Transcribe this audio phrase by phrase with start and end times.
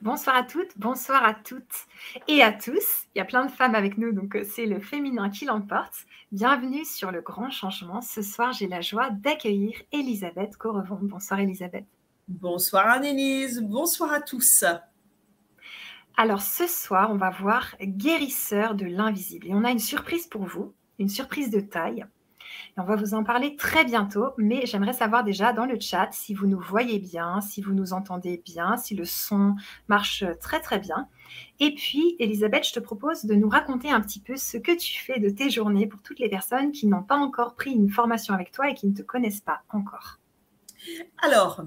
[0.00, 1.88] Bonsoir à toutes, bonsoir à toutes
[2.28, 3.06] et à tous.
[3.14, 6.06] Il y a plein de femmes avec nous, donc euh, c'est le féminin qui l'emporte.
[6.30, 8.00] Bienvenue sur le grand changement.
[8.00, 11.00] Ce soir, j'ai la joie d'accueillir Elisabeth Correvon.
[11.02, 11.84] Bonsoir Elisabeth.
[12.28, 14.64] Bonsoir Annelise, bonsoir à tous.
[16.16, 19.48] Alors ce soir, on va voir guérisseur de l'invisible.
[19.48, 22.06] Et on a une surprise pour vous, une surprise de taille
[22.76, 26.34] on va vous en parler très bientôt, mais j'aimerais savoir déjà dans le chat si
[26.34, 29.56] vous nous voyez bien, si vous nous entendez bien, si le son
[29.88, 31.08] marche très très bien.
[31.60, 35.02] Et puis, Elisabeth, je te propose de nous raconter un petit peu ce que tu
[35.02, 38.34] fais de tes journées pour toutes les personnes qui n'ont pas encore pris une formation
[38.34, 40.18] avec toi et qui ne te connaissent pas encore.
[41.22, 41.62] Alors,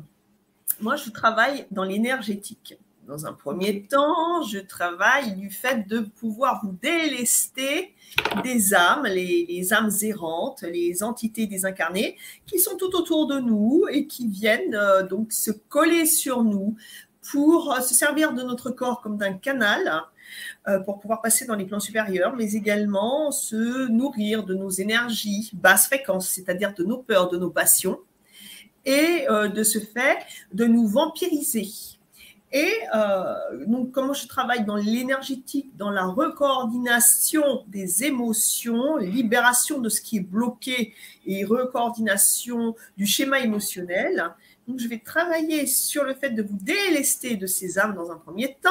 [0.79, 2.75] moi, je travaille dans l'énergétique.
[3.07, 7.95] Dans un premier temps, je travaille du fait de pouvoir vous délester
[8.43, 12.15] des âmes, les, âmes errantes, les entités désincarnées
[12.45, 16.75] qui sont tout autour de nous et qui viennent euh, donc se coller sur nous
[17.31, 20.03] pour euh, se servir de notre corps comme d'un canal
[20.67, 25.49] euh, pour pouvoir passer dans les plans supérieurs, mais également se nourrir de nos énergies
[25.53, 27.99] basse fréquence, c'est-à-dire de nos peurs, de nos passions,
[28.85, 30.17] et de ce fait
[30.53, 31.67] de nous vampiriser.
[32.53, 39.87] Et euh, donc, comment je travaille dans l'énergétique, dans la recoordination des émotions, libération de
[39.87, 40.93] ce qui est bloqué
[41.25, 44.33] et recoordination du schéma émotionnel.
[44.67, 48.17] Donc, je vais travailler sur le fait de vous délester de ces âmes dans un
[48.17, 48.69] premier temps.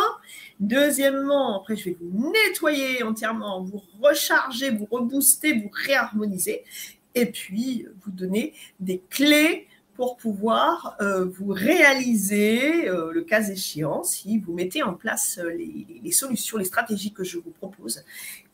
[0.61, 6.65] Deuxièmement, après, je vais vous nettoyer entièrement, vous recharger, vous rebooster, vous réharmoniser.
[7.15, 9.69] Et puis, vous donner des clés
[10.01, 15.51] pour pouvoir euh, vous réaliser, euh, le cas échéant, si vous mettez en place euh,
[15.51, 18.03] les, solutions, les stratégies que je vous propose,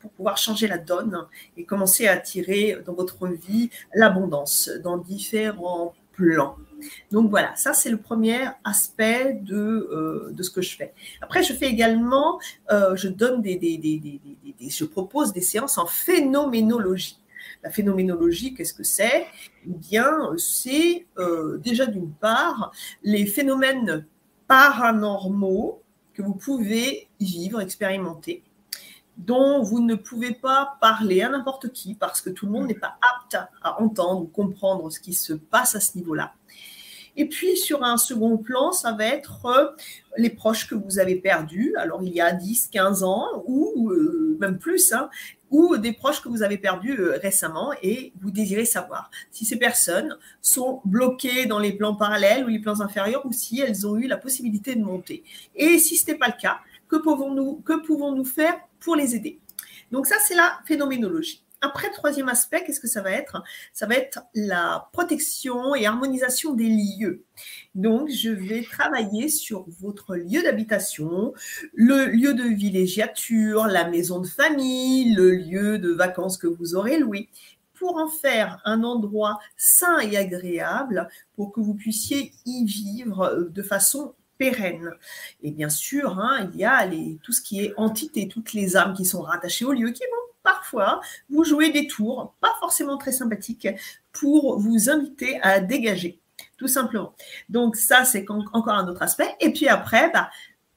[0.01, 1.25] pour pouvoir changer la donne
[1.57, 6.57] et commencer à attirer dans votre vie l'abondance dans différents plans.
[7.13, 10.95] Donc voilà, ça c'est le premier aspect de, de ce que je fais.
[11.21, 15.87] Après, je fais également, je donne des, des, des, des, je propose des séances en
[15.87, 17.19] phénoménologie.
[17.67, 19.27] La phénoménologie, qu'est-ce que c'est?
[19.67, 22.71] Eh bien, c'est euh, déjà d'une part
[23.03, 24.07] les phénomènes
[24.47, 25.83] paranormaux
[26.15, 28.45] que vous pouvez vivre, expérimenter,
[29.17, 32.75] dont vous ne pouvez pas parler à n'importe qui parce que tout le monde n'est
[32.75, 36.35] pas apte à entendre ou comprendre ce qui se passe à ce niveau-là.
[37.17, 39.71] Et puis, sur un second plan, ça va être euh,
[40.19, 44.37] les proches que vous avez perdus, alors il y a 10, 15 ans, ou euh,
[44.39, 45.09] même plus, hein,
[45.51, 49.57] ou des proches que vous avez perdus euh, récemment et vous désirez savoir si ces
[49.57, 53.97] personnes sont bloquées dans les plans parallèles ou les plans inférieurs ou si elles ont
[53.97, 55.23] eu la possibilité de monter.
[55.55, 56.59] Et si ce n'est pas le cas,
[56.89, 59.39] que pouvons-nous que pouvons-nous faire pour les aider?
[59.93, 61.43] Donc ça, c'est la phénoménologie.
[61.63, 63.43] Après, troisième aspect, qu'est-ce que ça va être?
[63.73, 67.25] Ça va être la protection et harmonisation des lieux.
[67.75, 71.33] Donc, je vais travailler sur votre lieu d'habitation,
[71.73, 76.99] le lieu de villégiature, la maison de famille, le lieu de vacances que vous aurez
[76.99, 77.29] loué,
[77.75, 83.63] pour en faire un endroit sain et agréable pour que vous puissiez y vivre de
[83.63, 84.91] façon pérenne.
[85.43, 86.89] Et bien sûr, hein, il y a
[87.23, 90.26] tout ce qui est entité, toutes les âmes qui sont rattachées au lieu, qui vont
[90.47, 93.69] parfois vous jouez des tours, pas forcément très sympathiques,
[94.13, 96.21] pour vous inviter à dégager,
[96.57, 97.13] tout simplement.
[97.49, 99.29] Donc ça, c'est encore un autre aspect.
[99.41, 100.31] Et puis après, bah,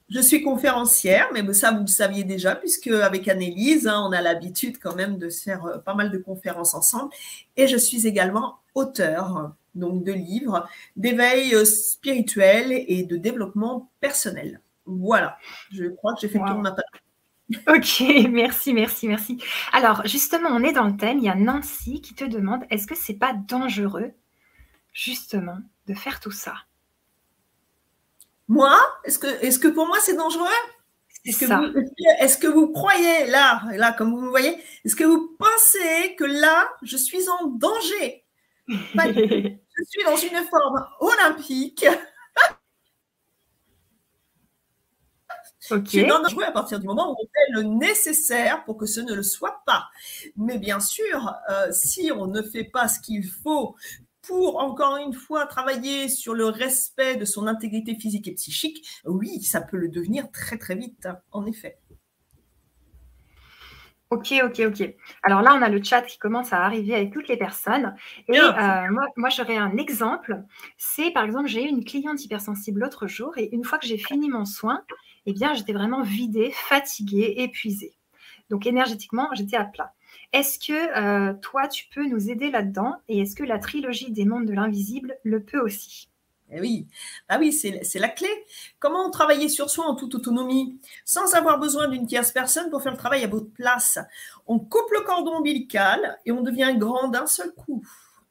[0.09, 4.21] je suis conférencière, mais ça, vous le saviez déjà, puisque avec Annelise, hein, on a
[4.21, 7.13] l'habitude quand même de faire euh, pas mal de conférences ensemble.
[7.55, 14.61] Et je suis également auteur donc de livres d'éveil euh, spirituel et de développement personnel.
[14.87, 15.37] Voilà,
[15.71, 17.03] je crois que j'ai fait le tour de ma page.
[17.67, 19.43] Ok, merci, merci, merci.
[19.73, 21.17] Alors, justement, on est dans le thème.
[21.17, 24.11] Il y a Nancy qui te demande est-ce que c'est pas dangereux,
[24.93, 26.53] justement, de faire tout ça?
[28.47, 28.77] Moi?
[29.03, 30.47] Est-ce que, est que pour moi c'est dangereux?
[31.25, 31.79] Est-ce que, vous,
[32.19, 34.55] est-ce que vous croyez, là, là, comme vous me voyez,
[34.85, 38.25] est-ce que vous pensez que là, je suis en danger?
[39.79, 41.85] Je suis dans une forme olympique.
[45.71, 46.07] Okay.
[46.07, 49.23] Qui à partir du moment où on fait le nécessaire pour que ce ne le
[49.23, 49.89] soit pas.
[50.35, 53.75] Mais bien sûr, euh, si on ne fait pas ce qu'il faut
[54.21, 59.41] pour, encore une fois, travailler sur le respect de son intégrité physique et psychique, oui,
[59.41, 61.79] ça peut le devenir très très vite, hein, en effet.
[64.11, 64.95] Ok, ok, ok.
[65.21, 67.95] Alors là, on a le chat qui commence à arriver avec toutes les personnes.
[68.27, 68.51] Et euh,
[68.89, 70.41] moi, moi j'aurais un exemple.
[70.77, 73.99] C'est par exemple, j'ai eu une cliente hypersensible l'autre jour et une fois que j'ai
[73.99, 74.83] fini mon soin,
[75.25, 77.95] eh bien, j'étais vraiment vidée, fatiguée, épuisée.
[78.49, 79.93] Donc énergétiquement, j'étais à plat.
[80.33, 82.95] Est-ce que euh, toi, tu peux nous aider là-dedans?
[83.07, 86.09] Et est-ce que la trilogie des mondes de l'invisible le peut aussi?
[86.51, 86.87] Eh oui,
[87.27, 88.29] ah oui, c'est la clé.
[88.79, 92.91] Comment travailler sur soi en toute autonomie, sans avoir besoin d'une tierce personne pour faire
[92.91, 93.99] le travail à votre place
[94.47, 97.83] On coupe le cordon ombilical et on devient grand d'un seul coup.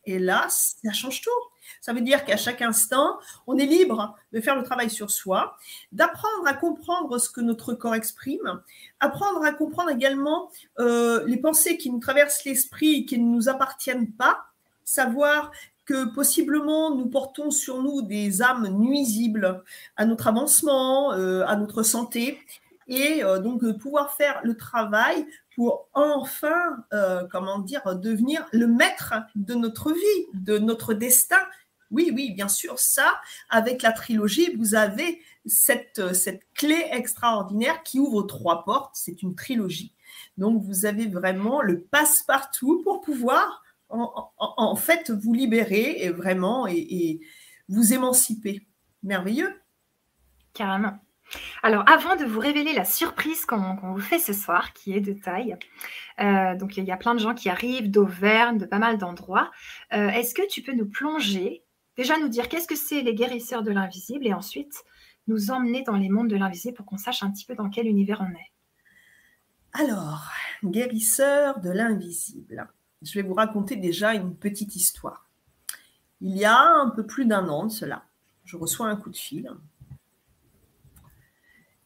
[0.05, 1.31] Et là, ça change tout.
[1.81, 5.57] Ça veut dire qu'à chaque instant, on est libre de faire le travail sur soi,
[5.93, 8.61] d'apprendre à comprendre ce que notre corps exprime,
[9.01, 13.49] apprendre à comprendre également euh, les pensées qui nous traversent l'esprit et qui ne nous
[13.49, 14.47] appartiennent pas,
[14.85, 15.51] savoir
[15.85, 19.63] que possiblement nous portons sur nous des âmes nuisibles
[19.97, 22.39] à notre avancement, euh, à notre santé,
[22.87, 25.27] et euh, donc pouvoir faire le travail
[25.57, 26.85] pour enfin,
[27.33, 31.41] comment dire, devenir le maître de notre vie, de notre destin,
[31.91, 37.99] oui, oui, bien sûr, ça, avec la trilogie, vous avez cette, cette clé extraordinaire qui
[37.99, 38.95] ouvre trois portes.
[38.95, 39.95] C'est une trilogie.
[40.37, 47.21] Donc, vous avez vraiment le passe-partout pour pouvoir, en, fait, vous libérer et vraiment et,
[47.69, 48.67] vous émanciper.
[49.03, 49.55] Merveilleux.
[50.55, 50.99] Carrément.
[51.63, 55.13] Alors, avant de vous révéler la surprise qu'on vous fait ce soir, qui est de
[55.13, 55.57] taille,
[56.21, 59.51] euh, donc il y a plein de gens qui arrivent d'Auvergne, de pas mal d'endroits,
[59.93, 61.63] euh, est-ce que tu peux nous plonger
[61.99, 64.85] déjà nous dire qu'est-ce que c'est les guérisseurs de l'invisible et ensuite
[65.27, 67.87] nous emmener dans les mondes de l'invisible pour qu'on sache un petit peu dans quel
[67.87, 68.53] univers on est.
[69.73, 70.31] Alors,
[70.65, 72.69] guérisseurs de l'invisible.
[73.03, 75.29] Je vais vous raconter déjà une petite histoire.
[76.21, 78.05] Il y a un peu plus d'un an de cela,
[78.45, 79.51] je reçois un coup de fil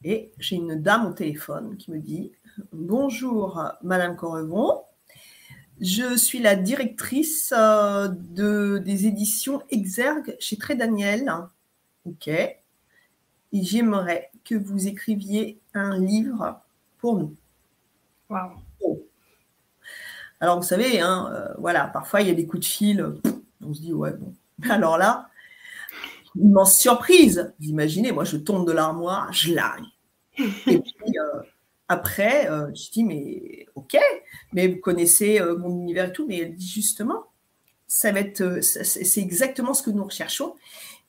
[0.05, 2.33] et j'ai une dame au téléphone qui me dit
[2.73, 4.83] Bonjour, Madame Correvon,
[5.83, 11.31] je suis la directrice euh, de, des éditions Exergue chez Très Daniel.
[12.07, 12.29] OK.
[12.29, 12.57] Et
[13.53, 16.61] j'aimerais que vous écriviez un livre
[16.99, 17.35] pour nous.
[18.31, 18.53] Wow.
[18.81, 19.03] Oh.
[20.41, 23.15] Alors, vous savez, hein, euh, voilà, parfois il y a des coups de fil,
[23.61, 24.35] on se dit, ouais, bon.
[24.71, 25.29] Alors là,
[26.37, 27.53] immense surprise.
[27.59, 29.85] Vous imaginez, moi, je tombe de l'armoire, je l'arrive.
[30.39, 31.43] Et puis, euh,
[31.93, 33.99] après, je dis, mais ok,
[34.53, 37.25] mais vous connaissez euh, mon univers et tout, mais elle dit justement,
[37.87, 40.55] ça va être, euh, c'est exactement ce que nous recherchons,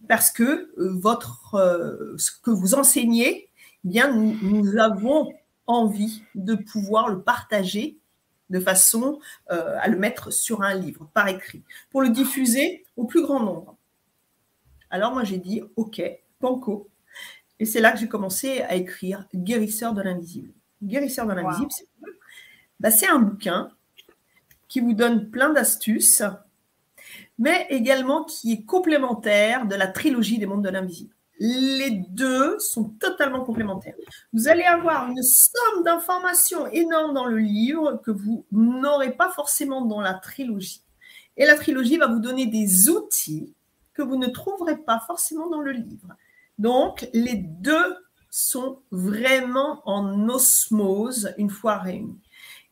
[0.08, 0.44] parce que
[0.78, 3.50] euh, votre, ce que vous enseignez,
[3.86, 5.34] eh bien, nous, avons
[5.68, 7.98] envie de pouvoir le partager
[8.50, 13.24] de façon à le mettre sur un livre, par écrit, pour le diffuser au plus
[13.24, 13.78] grand nombre.
[14.90, 16.02] Alors moi j'ai dit, ok,
[16.40, 16.90] Panko.
[17.60, 20.54] Et c'est là que j'ai commencé à écrire Guérisseur de l'invisible.
[20.84, 21.88] Guérisseur de l'invisible, c'est
[22.80, 23.72] bah, c'est un bouquin
[24.68, 26.24] qui vous donne plein d'astuces,
[27.40, 31.14] mais également qui est complémentaire de la trilogie des mondes de l'invisible.
[31.40, 33.96] Les deux sont totalement complémentaires.
[34.34, 39.86] Vous allez avoir une somme d'informations énormes dans le livre que vous n'aurez pas forcément
[39.86, 40.84] dans la trilogie.
[41.38, 43.54] Et la trilogie va vous donner des outils
[43.94, 46.10] que vous ne trouverez pas forcément dans le livre.
[46.58, 47.96] Donc, les deux
[48.36, 52.20] sont vraiment en osmose une fois réunis.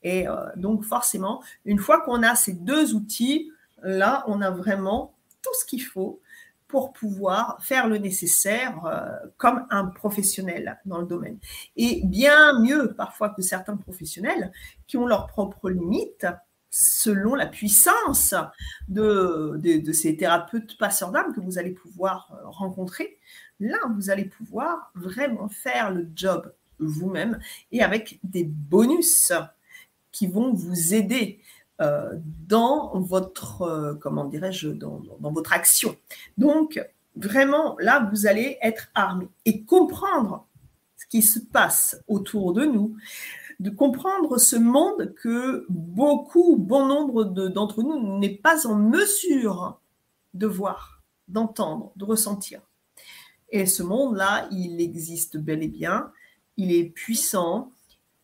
[0.01, 3.51] Et euh, donc, forcément, une fois qu'on a ces deux outils,
[3.83, 5.13] là, on a vraiment
[5.43, 6.19] tout ce qu'il faut
[6.67, 11.37] pour pouvoir faire le nécessaire euh, comme un professionnel dans le domaine.
[11.75, 14.51] Et bien mieux parfois que certains professionnels
[14.87, 16.25] qui ont leurs propres limites
[16.71, 18.33] selon la puissance
[18.87, 23.19] de, de, ces thérapeutes passeurs d'âme que vous allez pouvoir euh, rencontrer.
[23.61, 27.39] Là, vous allez pouvoir vraiment faire le job vous-même
[27.71, 29.31] et avec des bonus
[30.11, 31.39] qui vont vous aider
[31.79, 32.11] euh,
[32.47, 35.95] dans votre, euh, comment dirais-je, dans, votre action.
[36.39, 36.83] Donc,
[37.15, 40.47] vraiment, là, vous allez être armé et comprendre
[40.97, 42.97] ce qui se passe autour de nous,
[43.59, 49.79] de comprendre ce monde que beaucoup, bon nombre d'entre nous n'est pas en mesure
[50.33, 52.61] de voir, d'entendre, de ressentir.
[53.51, 56.11] Et ce monde-là, il existe bel et bien,
[56.57, 57.71] il est puissant,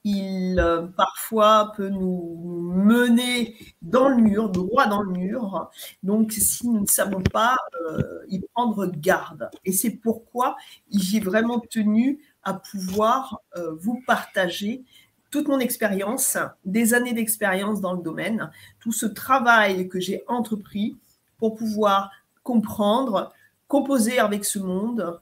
[0.04, 5.70] il euh, parfois peut nous mener dans le mur, droit dans le mur.
[6.02, 7.58] Donc, si nous ne savons pas
[7.90, 9.50] euh, y prendre garde.
[9.66, 10.56] Et c'est pourquoi
[10.90, 14.86] j'ai vraiment tenu à pouvoir euh, vous partager
[15.30, 20.96] toute mon expérience, des années d'expérience dans le domaine, tout ce travail que j'ai entrepris
[21.38, 22.12] pour pouvoir
[22.44, 23.34] comprendre,
[23.68, 25.20] composer avec ce monde,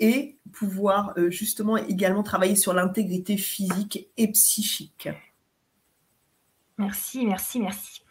[0.00, 5.08] et pouvoir euh, justement également travailler sur l'intégrité physique et psychique.
[6.76, 8.04] Merci, merci, merci.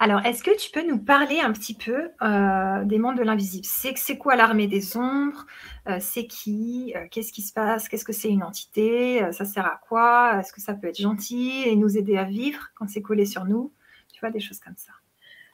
[0.00, 3.66] Alors, est-ce que tu peux nous parler un petit peu euh, des mondes de l'invisible?
[3.66, 5.46] C'est quoi l'armée des ombres?
[5.88, 6.94] Euh, C'est qui?
[7.10, 7.88] Qu'est-ce qui se passe?
[7.88, 9.20] Qu'est-ce que c'est une entité?
[9.32, 10.38] Ça sert à quoi?
[10.40, 13.44] Est-ce que ça peut être gentil et nous aider à vivre quand c'est collé sur
[13.44, 13.72] nous?
[14.12, 14.92] Tu vois, des choses comme ça.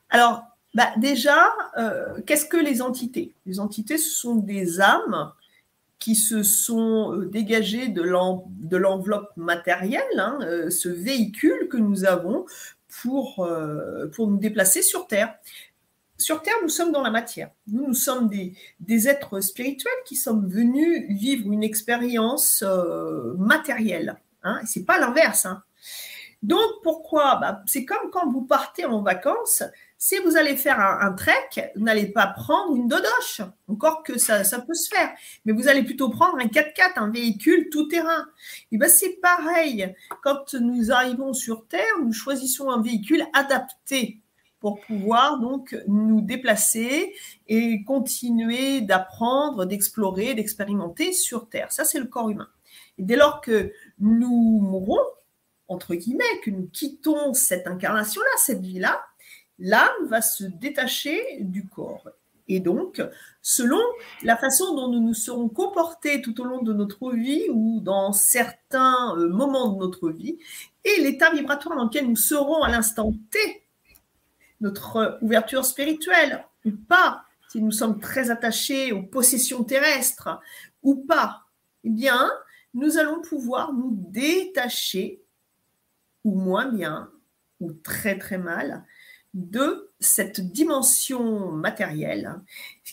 [0.09, 3.35] Alors, bah, Déjà, euh, qu'est-ce que les entités?
[3.47, 5.33] Les entités, ce sont des âmes
[5.99, 12.47] qui se sont euh, dégagées de l'enveloppe matérielle, hein, euh, ce véhicule que nous avons
[13.03, 13.49] pour,
[14.15, 15.35] pour nous déplacer sur Terre.
[16.19, 17.51] Sur Terre, nous sommes dans la matière.
[17.67, 22.63] Nous, nous sommes des, des êtres spirituels qui sommes venus vivre une expérience
[23.39, 24.21] matérielle.
[24.43, 25.47] Hein, et c'est pas l'inverse.
[25.47, 25.63] Hein.
[26.43, 27.37] Donc, pourquoi?
[27.37, 29.63] Bah, C'est comme quand vous partez en vacances.
[30.05, 34.43] Si vous allez faire un, trek, vous n'allez pas prendre une dodoche, encore que ça,
[34.43, 35.13] ça, peut se faire,
[35.45, 38.27] mais vous allez plutôt prendre un 4x4, un véhicule tout-terrain.
[38.73, 39.95] Et ben c'est pareil.
[40.25, 44.19] Quand nous arrivons sur Terre, nous choisissons un véhicule adapté
[44.59, 47.15] pour pouvoir donc nous déplacer
[47.47, 51.71] et continuer d'apprendre, d'explorer, d'expérimenter sur Terre.
[51.71, 52.49] Ça, c'est le corps humain.
[52.99, 55.07] Et dès lors que nous mourrons,
[55.69, 59.01] entre guillemets, que nous quittons cette incarnation-là, cette vie-là,
[59.63, 62.11] l'âme va se détacher du corps.
[62.49, 63.01] Et donc,
[63.41, 63.81] selon
[64.25, 68.13] la façon dont nous nous serons comportés tout au long de notre vie ou dans
[68.13, 70.39] certains euh, moments de notre vie,
[70.85, 73.63] et l'état vibratoire dans lequel nous serons à l'instant T,
[74.61, 80.41] notre ouverture spirituelle ou pas, si nous sommes très attachés aux possessions terrestres
[80.83, 81.45] ou pas,
[81.85, 82.31] eh bien,
[82.75, 85.23] nous allons pouvoir nous détacher
[86.25, 87.11] ou moins bien,
[87.61, 88.85] ou très très mal,
[89.35, 92.41] de cette dimension matérielle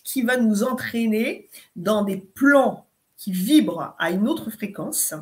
[0.04, 5.14] qui va nous entraîner dans des plans qui vibrent à une autre fréquence,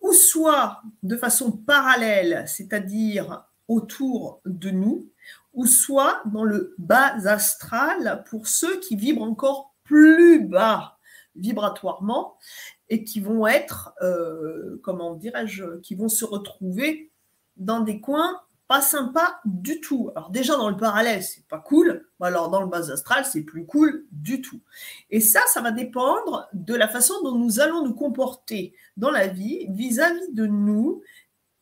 [0.00, 5.08] ou soit de façon parallèle, c'est-à-dire autour de nous,
[5.52, 10.98] ou soit dans le bas astral pour ceux qui vibrent encore plus bas
[11.36, 12.36] vibratoirement
[12.88, 17.10] et qui vont être, euh, comment dirais-je, qui vont se retrouver
[17.56, 20.10] dans des coins pas sympas du tout.
[20.16, 22.08] Alors déjà dans le parallèle, c'est pas cool.
[22.20, 24.60] Alors dans le bas astral, c'est plus cool du tout.
[25.10, 29.26] Et ça, ça va dépendre de la façon dont nous allons nous comporter dans la
[29.26, 31.02] vie vis-à-vis de nous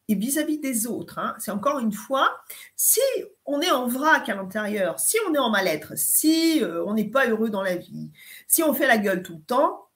[0.09, 1.19] et vis-à-vis des autres.
[1.19, 1.35] Hein.
[1.39, 2.37] C'est encore une fois,
[2.77, 3.01] si
[3.47, 7.11] on est en vrac à l'intérieur, si on est en mal-être, si euh, on n'est
[7.11, 8.11] pas heureux dans la vie,
[8.47, 9.89] si on fait la gueule tout le temps,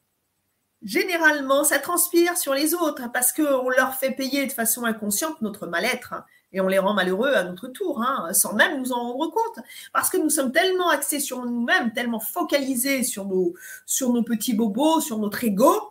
[0.83, 5.67] généralement, ça transpire sur les autres parce qu'on leur fait payer de façon inconsciente notre
[5.67, 9.13] mal-être hein, et on les rend malheureux à notre tour, hein, sans même nous en
[9.13, 9.65] rendre compte.
[9.93, 14.55] Parce que nous sommes tellement axés sur nous-mêmes, tellement focalisés sur nos, sur nos petits
[14.55, 15.91] bobos, sur notre ego,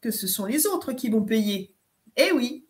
[0.00, 1.74] que ce sont les autres qui vont payer.
[2.16, 2.66] Eh oui.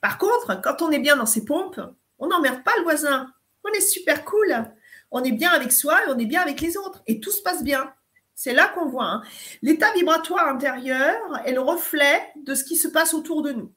[0.00, 1.80] Par contre, quand on est bien dans ses pompes,
[2.18, 3.32] on n'emmerde pas le voisin.
[3.64, 4.54] On est super cool.
[5.10, 7.02] On est bien avec soi et on est bien avec les autres.
[7.06, 7.92] Et tout se passe bien.
[8.34, 9.06] C'est là qu'on voit.
[9.06, 9.22] Hein.
[9.62, 11.16] L'état vibratoire intérieur
[11.46, 13.72] est le reflet de ce qui se passe autour de nous.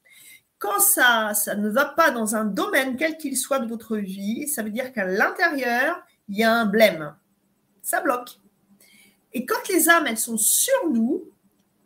[0.60, 4.46] Quand ça, ça ne va pas dans un domaine quel qu'il soit de votre vie,
[4.46, 7.16] ça veut dire qu'à l'intérieur, il y a un blême.
[7.82, 8.38] Ça bloque.
[9.32, 11.24] Et quand les âmes, elles sont sur nous,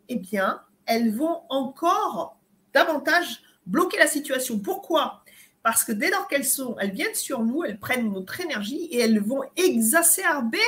[0.09, 2.37] eh bien, elles vont encore
[2.73, 4.59] davantage bloquer la situation.
[4.59, 5.23] Pourquoi?
[5.63, 8.99] Parce que dès lors qu'elles sont, elles viennent sur nous, elles prennent notre énergie et
[8.99, 10.59] elles vont exacerber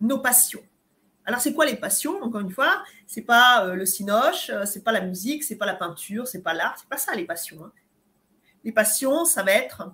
[0.00, 0.62] nos passions.
[1.24, 4.82] Alors, c'est quoi les passions Encore une fois, c'est pas euh, le cinoche, euh, c'est
[4.82, 7.64] pas la musique, c'est pas la peinture, c'est pas l'art, c'est pas ça les passions.
[7.64, 7.72] Hein.
[8.64, 9.92] Les passions, ça va être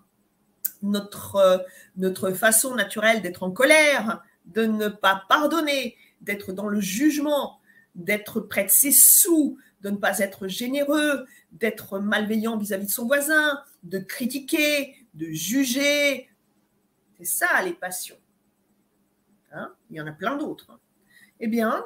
[0.82, 1.58] notre, euh,
[1.96, 7.60] notre façon naturelle d'être en colère, de ne pas pardonner, d'être dans le jugement,
[7.94, 13.06] d'être près de ses sous, de ne pas être généreux, d'être malveillant vis-à-vis de son
[13.06, 16.30] voisin, de critiquer, de juger.
[17.18, 18.18] C'est ça les passions.
[19.52, 20.78] Hein, il y en a plein d'autres, hein.
[21.40, 21.84] Eh bien,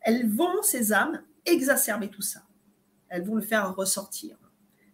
[0.00, 2.42] elles vont, ces âmes, exacerber tout ça.
[3.08, 4.36] Elles vont le faire ressortir.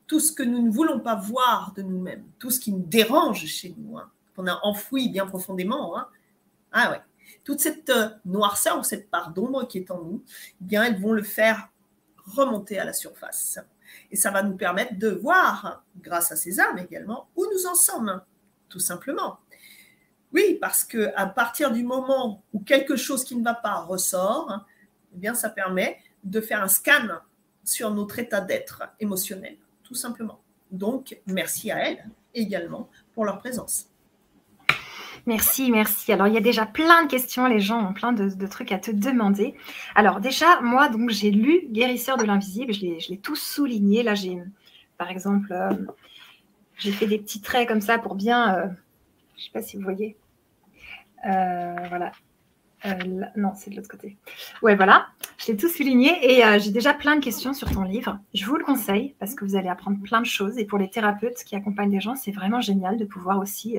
[0.07, 3.45] Tout ce que nous ne voulons pas voir de nous-mêmes, tout ce qui nous dérange
[3.47, 5.97] chez nous, hein, qu'on a enfoui bien profondément.
[6.73, 7.01] Ah ouais.
[7.45, 10.23] Toute cette euh, noirceur ou cette part d'ombre qui est en nous,
[10.61, 11.71] eh bien, elles vont le faire
[12.25, 13.59] remonter à la surface.
[14.11, 17.75] Et ça va nous permettre de voir, grâce à ces âmes également, où nous en
[17.75, 18.21] sommes,
[18.69, 19.39] tout simplement.
[20.33, 24.65] Oui, parce que à partir du moment où quelque chose qui ne va pas ressort,
[25.15, 27.09] eh bien, ça permet de faire un scan
[27.65, 30.41] sur notre état d'être émotionnel, tout simplement.
[30.71, 32.05] Donc, merci à elles
[32.35, 33.89] également pour leur présence.
[35.27, 36.13] Merci, merci.
[36.13, 38.79] Alors, il y a déjà plein de questions, les gens ont plein de, trucs à
[38.79, 39.55] te demander.
[39.97, 44.05] Alors, déjà, moi, donc, j'ai lu Guérisseur de l'invisible, je l'ai tous souligné.
[44.05, 44.41] Là, j'ai,
[44.99, 45.73] par exemple, euh,
[46.77, 48.67] j'ai fait des petits traits comme ça pour bien, euh,
[49.37, 50.17] je ne sais pas si vous voyez,
[51.27, 52.13] euh, voilà.
[52.85, 54.17] Euh, non, c'est de l'autre côté.
[54.63, 55.09] Ouais, voilà.
[55.39, 58.19] Je l'ai tout souligné et euh, j'ai déjà plein de questions sur ton livre.
[58.35, 60.59] Je vous le conseille parce que vous allez apprendre plein de choses.
[60.59, 63.79] Et pour les thérapeutes qui accompagnent des gens, c'est vraiment génial de pouvoir aussi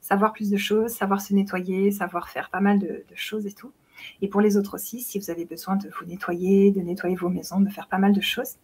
[0.00, 3.72] savoir plus de choses, savoir se nettoyer, savoir faire pas mal de, choses et tout.
[4.22, 7.28] Et pour les autres aussi, si vous avez besoin de vous nettoyer, de nettoyer vos
[7.28, 8.54] maisons, de faire pas mal de choses.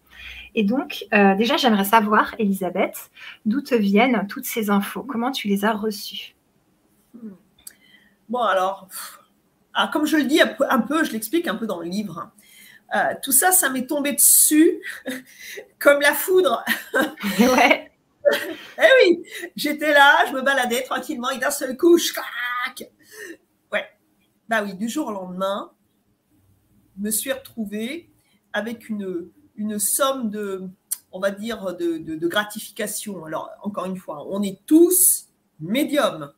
[0.54, 3.10] Et donc, euh, déjà, j'aimerais savoir, Elisabeth,
[3.46, 5.02] d'où te viennent toutes ces infos?
[5.02, 6.34] Comment tu les as reçues?
[8.28, 8.88] Bon, alors,
[9.74, 12.30] ah, comme je le dis un peu, je l'explique un peu dans le livre.
[12.94, 14.80] Euh, tout ça, ça m'est tombé dessus
[15.78, 16.64] comme la foudre.
[17.38, 17.90] ouais.
[18.78, 19.22] eh oui,
[19.54, 22.90] j'étais là, je me baladais tranquillement et d'un seul coup, je craque.
[24.50, 25.70] Bah oui, du jour au lendemain,
[26.98, 28.10] me suis retrouvée
[28.52, 29.30] avec une,
[29.78, 30.64] somme de,
[31.12, 33.24] on va dire, de, de gratification.
[33.24, 35.28] Alors, encore une fois, on est tous
[35.60, 36.32] médiums.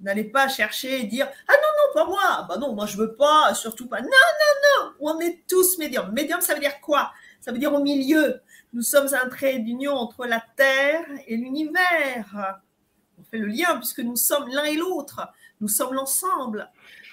[0.00, 2.46] N'allez pas chercher et dire Ah non, non, pas moi.
[2.48, 4.00] Bah non, moi je veux pas, surtout pas.
[4.00, 4.92] Non, non, non.
[5.00, 6.10] On est tous médiums.
[6.10, 7.12] Médium, ça veut dire quoi?
[7.42, 8.40] Ça veut dire au milieu.
[8.72, 12.62] Nous sommes un trait d'union entre la Terre et l'univers.
[13.18, 15.28] On fait le lien puisque nous sommes l'un et l'autre.
[15.60, 16.70] Nous sommes l'ensemble.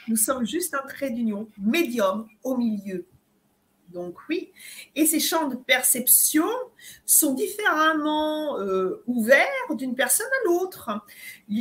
[0.08, 3.06] Nous sommes juste un trait d'union, médium au milieu.
[3.92, 4.52] Donc oui,
[4.96, 6.46] et ces champs de perception
[7.06, 10.90] sont différemment euh, ouverts d'une personne à l'autre.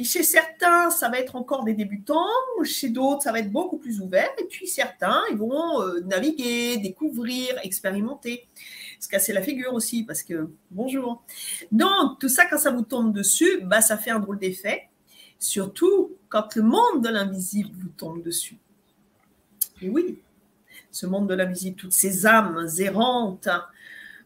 [0.05, 2.29] Chez certains, ça va être encore des débutants,
[2.63, 6.77] chez d'autres, ça va être beaucoup plus ouvert, et puis certains, ils vont euh, naviguer,
[6.77, 8.49] découvrir, expérimenter,
[9.01, 11.25] se casser la figure aussi, parce que bonjour.
[11.73, 14.90] Donc tout ça, quand ça vous tombe dessus, bah, ça fait un drôle d'effet,
[15.41, 18.59] surtout quand le monde de l'invisible vous tombe dessus.
[19.83, 20.21] Et oui,
[20.93, 23.49] ce monde de l'invisible, toutes ces âmes errantes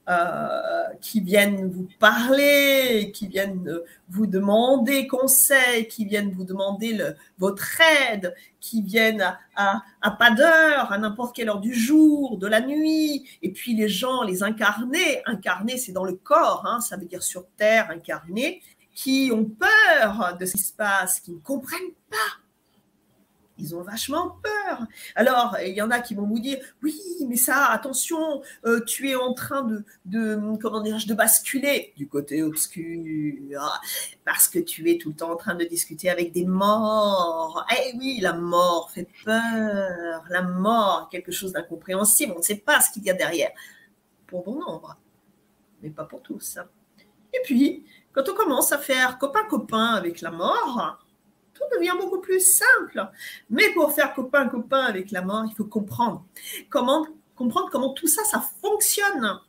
[0.07, 3.79] euh, qui viennent vous parler, qui viennent
[4.11, 6.99] vous demander conseil, qui viennent vous demander
[7.39, 9.25] votre aide, qui viennent
[9.57, 9.83] à,
[10.19, 13.27] pas d'heure, à n'importe quelle heure du jour, de la nuit.
[13.41, 17.23] Et puis les gens, les incarnés, incarnés c'est dans le corps, hein, ça veut dire
[17.23, 18.61] sur terre, incarnés,
[18.95, 22.45] qui ont peur de ce qui se passe, qui ne comprennent pas
[23.59, 24.87] ils ont vachement peur.
[25.15, 29.11] Alors, il y en a qui vont vous dire, oui, mais ça, attention, euh, tu
[29.11, 33.81] es en train de, de comment de basculer du côté obscur,
[34.25, 37.65] parce que tu es tout le temps en train de discuter avec des morts.
[37.79, 40.25] Eh oui, la mort fait peur.
[40.31, 42.33] La mort, quelque chose d'incompréhensible.
[42.35, 43.51] On ne sait pas ce qu'il y a derrière.
[44.27, 44.97] Pour bon nombre,
[45.83, 46.59] mais pas pour tous.
[47.35, 50.99] Et puis, quand on commence à faire copain-copain avec la mort,
[51.53, 53.07] tout devient beaucoup plus simple.
[53.51, 56.25] Mais pour faire copain-copain avec la mort, il faut comprendre
[56.71, 59.41] comment, comprendre comment tout ça, ça fonctionne.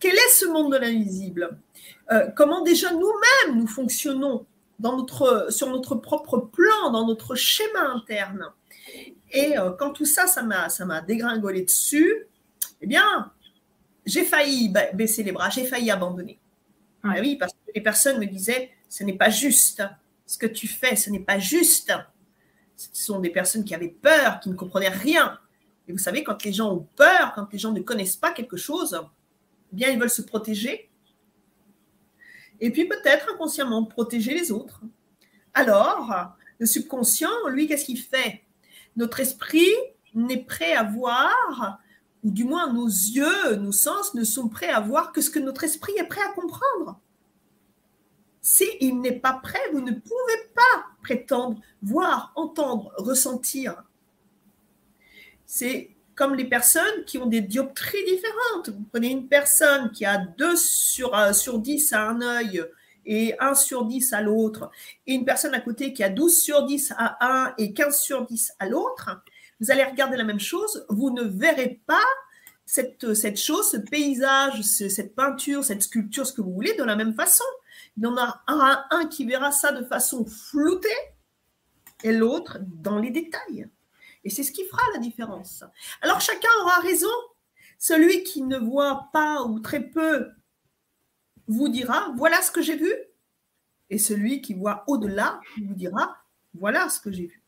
[0.00, 1.58] Quel est ce monde de l'invisible?
[2.10, 4.46] Euh, Comment déjà nous-mêmes nous fonctionnons
[4.78, 8.46] dans notre, sur notre propre plan, dans notre schéma interne?
[9.30, 12.26] Et euh, quand tout ça, ça m'a, ça m'a dégringolé dessus,
[12.80, 13.32] eh bien,
[14.04, 16.38] j'ai failli baisser les bras, j'ai failli abandonner.
[17.02, 19.82] Ah oui, parce que les personnes me disaient, ce n'est pas juste
[20.26, 21.92] ce que tu fais, ce n'est pas juste.
[22.76, 25.38] Ce sont des personnes qui avaient peur, qui ne comprenaient rien.
[25.88, 28.56] Et vous savez, quand les gens ont peur, quand les gens ne connaissent pas quelque
[28.56, 29.00] chose,
[29.72, 30.90] eh bien, ils veulent se protéger.
[32.60, 34.82] Et puis peut-être inconsciemment protéger les autres.
[35.54, 38.44] Alors, le subconscient, lui, qu'est-ce qu'il fait?
[38.96, 39.72] Notre esprit
[40.14, 41.80] n'est prêt à voir,
[42.22, 45.38] ou du moins nos yeux, nos sens ne sont prêts à voir que ce que
[45.38, 47.00] notre esprit est prêt à comprendre.
[48.40, 53.84] S'il n'est pas prêt, vous ne pouvez pas prétendre voir, entendre, ressentir.
[55.46, 58.68] C'est comme les personnes qui ont des dioptries différentes.
[58.68, 62.64] Vous prenez une personne qui a 2 sur, euh, sur 10 à un œil
[63.04, 64.70] et 1 sur 10 à l'autre,
[65.06, 68.24] et une personne à côté qui a 12 sur 10 à un et 15 sur
[68.26, 69.22] 10 à l'autre,
[69.62, 72.04] vous allez regarder la même chose, vous ne verrez pas
[72.66, 76.96] cette, cette chose, ce paysage, cette peinture, cette sculpture, ce que vous voulez, de la
[76.96, 77.44] même façon.
[77.96, 80.88] Il y en a un, qui verra ça de façon floutée
[82.02, 83.68] et l'autre dans les détails.
[84.24, 85.62] Et c'est ce qui fera la différence.
[86.00, 87.06] Alors chacun aura raison.
[87.78, 90.32] Celui qui ne voit pas ou très peu
[91.46, 92.92] vous dira, voilà ce que j'ai vu.
[93.90, 96.16] Et celui qui voit au-delà vous dira,
[96.52, 97.42] voilà ce que j'ai vu.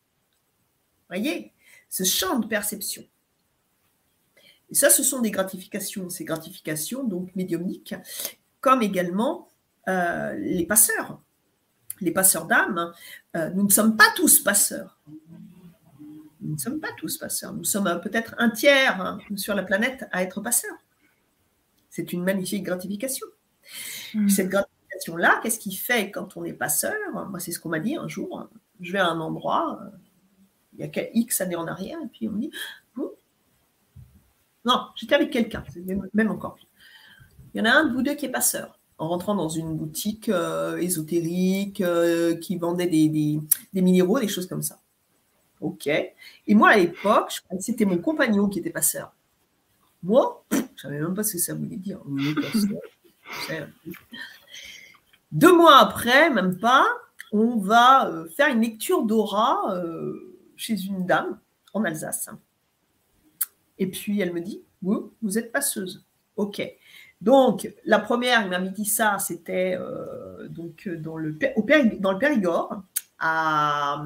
[1.08, 1.53] Voyez,
[1.94, 3.04] ce champ de perception.
[4.68, 7.94] Et ça, ce sont des gratifications, ces gratifications donc médiumniques,
[8.60, 9.48] comme également
[9.86, 11.22] euh, les passeurs,
[12.00, 12.92] les passeurs d'âme.
[13.36, 14.98] Euh, nous ne sommes pas tous passeurs.
[16.40, 17.52] Nous ne sommes pas tous passeurs.
[17.52, 20.76] Nous sommes peut-être un tiers hein, sur la planète à être passeurs.
[21.90, 23.28] C'est une magnifique gratification.
[24.14, 24.28] Hmm.
[24.28, 26.96] Cette gratification-là, qu'est-ce qui fait quand on est passeur?
[27.12, 28.48] Moi, c'est ce qu'on m'a dit un jour.
[28.80, 29.78] Je vais à un endroit,
[30.76, 32.50] il y a X années en arrière, et puis on me dit,
[32.94, 33.12] vous,
[34.64, 35.64] Non, j'étais avec quelqu'un,
[36.12, 36.56] même encore.
[37.54, 38.78] Il y en a un de vous deux qui est passeur.
[38.98, 43.40] En rentrant dans une boutique euh, ésotérique euh, qui vendait des,
[43.72, 44.80] minéraux, des choses comme ça.
[45.60, 45.88] Ok.
[45.88, 49.12] Et moi, à l'époque, c'était mon compagnon qui était passeur.
[50.02, 52.00] Moi, je ne savais même pas ce que ça voulait dire.
[55.32, 56.86] Deux mois après, même pas,
[57.32, 59.74] on va euh, faire une lecture d'aura
[60.56, 61.38] chez une dame
[61.72, 62.30] en Alsace.
[63.78, 66.04] Et puis elle me dit, vous, vous êtes passeuse.
[66.36, 66.62] Ok.
[67.20, 71.66] Donc, la première, il m'avait dit ça, c'était euh, donc dans le, au
[71.98, 72.82] dans le Périgord,
[73.18, 74.04] à.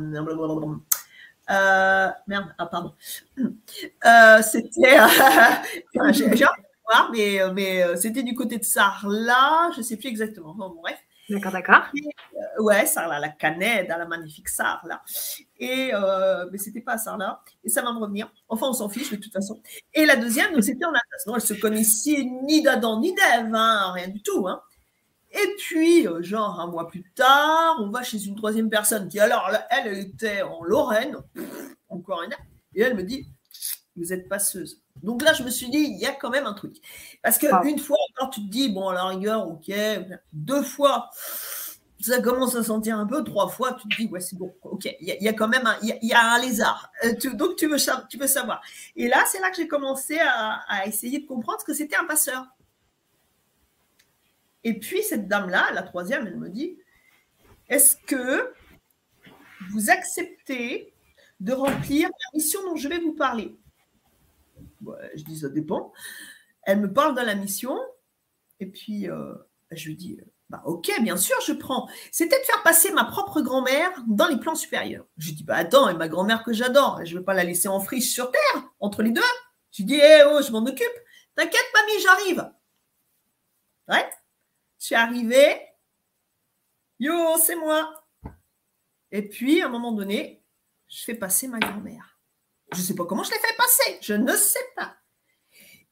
[1.50, 2.92] Euh, merde, ah, pardon.
[3.38, 4.98] Euh, c'était.
[6.12, 6.30] j'ai
[7.12, 10.54] mais, mais c'était du côté de Sarlat, je ne sais plus exactement.
[10.54, 10.98] Bon, bref.
[11.28, 11.82] D'accord, d'accord.
[11.94, 15.02] Euh, ouais, Sarla, la canette, la magnifique Sarla.
[15.58, 17.42] Et, euh, mais c'était pas Sarla.
[17.64, 18.32] Et ça va me revenir.
[18.48, 19.60] Enfin, on s'en fiche de toute façon.
[19.92, 20.92] Et la deuxième, c'était en.
[21.26, 24.48] Non, elle se connaissait ni d'Adam ni d'Ève, hein, rien du tout.
[24.48, 24.62] Hein.
[25.32, 29.20] Et puis, euh, genre, un mois plus tard, on va chez une troisième personne qui,
[29.20, 31.18] alors, elle, elle était en Lorraine,
[31.90, 32.32] encore une.
[32.74, 33.28] Et elle me dit,
[33.98, 34.80] vous êtes passeuse.
[35.02, 36.76] Donc là, je me suis dit, il y a quand même un truc.
[37.22, 39.70] Parce qu'une une fois, quand tu te dis, bon, à la rigueur, ok,
[40.32, 41.10] deux fois,
[42.00, 44.88] ça commence à sentir un peu, trois fois, tu te dis, ouais, c'est bon, ok,
[45.00, 46.90] il y, a quand même un, il y, a un lézard.
[47.04, 47.76] Euh, donc tu veux,
[48.08, 48.62] tu veux savoir.
[48.94, 52.04] Et là, c'est là que j'ai commencé à, essayer de comprendre ce que c'était un
[52.04, 52.46] passeur.
[54.64, 56.78] Et puis, cette dame-là, la troisième, elle me dit,
[57.68, 58.52] est-ce que
[59.70, 60.92] vous acceptez
[61.40, 63.56] de remplir la mission dont je vais vous parler?
[65.14, 65.92] Je dis ça dépend.
[66.62, 67.78] Elle me parle de la mission
[68.60, 69.34] et puis euh,
[69.70, 70.18] je lui dis
[70.50, 71.88] bah ok bien sûr je prends.
[72.12, 75.06] C'était de faire passer ma propre grand-mère dans les plans supérieurs.
[75.16, 77.68] Je dis bah attends et ma grand-mère que j'adore, je ne vais pas la laisser
[77.68, 79.20] en friche sur terre entre les deux.
[79.72, 80.86] Je dis eh oh je m'en occupe.
[81.36, 82.52] T'inquiète mamie j'arrive.
[83.88, 84.10] Ouais.
[84.78, 85.60] Je suis arrivée.
[86.98, 88.04] Yo c'est moi.
[89.10, 90.44] Et puis à un moment donné
[90.88, 92.17] je fais passer ma grand-mère.
[92.72, 93.98] Je ne sais pas comment je l'ai fait passer.
[94.02, 94.96] Je ne sais pas.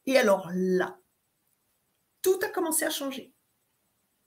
[0.06, 0.98] Et alors là,
[2.22, 3.32] tout a commencé à changer.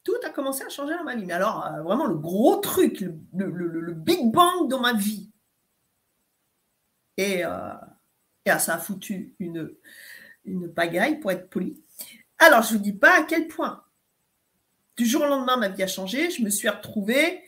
[0.04, 1.26] Tout a commencé à changer dans ma vie.
[1.26, 5.32] Mais alors, euh, vraiment, le gros truc, le, Big Bang dans ma vie.
[7.18, 7.74] Et, euh,
[8.46, 9.76] ça a foutu une,
[10.46, 11.84] une pagaille, pour être poli.
[12.40, 13.84] Alors, je ne vous dis pas à quel point.
[14.96, 16.32] Du jour au lendemain, ma vie a changé.
[16.32, 17.44] Je me suis retrouvée,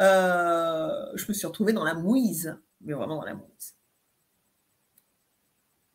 [0.00, 2.58] euh, je me suis retrouvée dans la mouise.
[2.80, 3.74] Mais vraiment dans la mouise.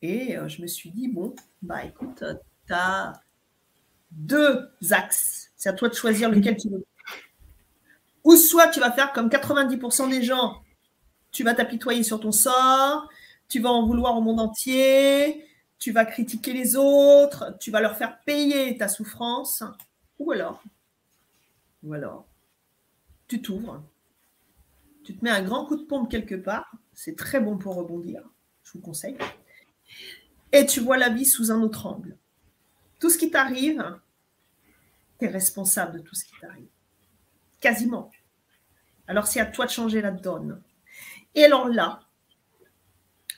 [0.01, 2.23] Et euh, je me suis dit, bon, bah écoute,
[2.67, 3.13] tu as
[4.11, 5.51] deux axes.
[5.55, 6.85] C'est à toi de choisir lequel tu veux.
[8.23, 10.61] Ou soit tu vas faire comme 90% des gens,
[11.31, 13.07] tu vas t'apitoyer sur ton sort,
[13.47, 15.45] tu vas en vouloir au monde entier,
[15.77, 19.63] tu vas critiquer les autres, tu vas leur faire payer ta souffrance.
[20.17, 20.63] Ou alors,
[21.83, 22.25] ou alors,
[23.27, 23.83] tu t'ouvres,
[25.03, 28.23] tu te mets un grand coup de pompe quelque part, c'est très bon pour rebondir,
[28.63, 29.17] je vous conseille
[30.51, 32.17] et tu vois la vie sous un autre angle.
[32.99, 33.83] Tout ce qui t'arrive,
[35.19, 36.67] tu es responsable de tout ce qui t'arrive.
[37.59, 38.11] Quasiment.
[39.07, 40.61] Alors c'est à toi de changer la donne.
[41.33, 41.99] Et alors là,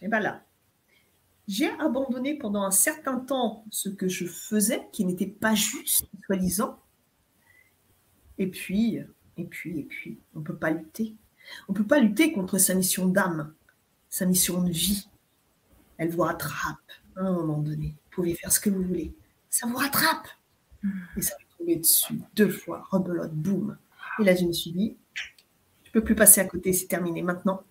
[0.02, 0.44] et eh bien là,
[1.48, 6.80] j'ai abandonné pendant un certain temps ce que je faisais, qui n'était pas juste, soi-disant.
[8.38, 9.00] Et puis,
[9.38, 11.16] et puis, et puis, on ne peut pas lutter.
[11.68, 13.54] On ne peut pas lutter contre sa mission d'âme,
[14.10, 15.08] sa mission de vie.
[15.98, 16.78] Elle vous rattrape
[17.16, 17.88] à un moment donné.
[17.88, 19.14] Vous pouvez faire ce que vous voulez.
[19.50, 20.28] Ça vous rattrape.
[21.16, 22.88] Et ça vous tomber dessus deux fois.
[22.90, 23.78] Rebelote, boum.
[24.20, 24.96] Et là, je me suis dit,
[25.84, 27.22] je ne peux plus passer à côté, c'est terminé.
[27.22, 27.64] Maintenant,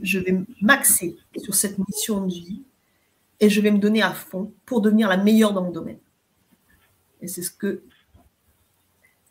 [0.00, 2.62] je vais m'axer sur cette mission de vie
[3.38, 5.98] et je vais me donner à fond pour devenir la meilleure dans mon domaine.
[7.22, 7.82] Et c'est ce que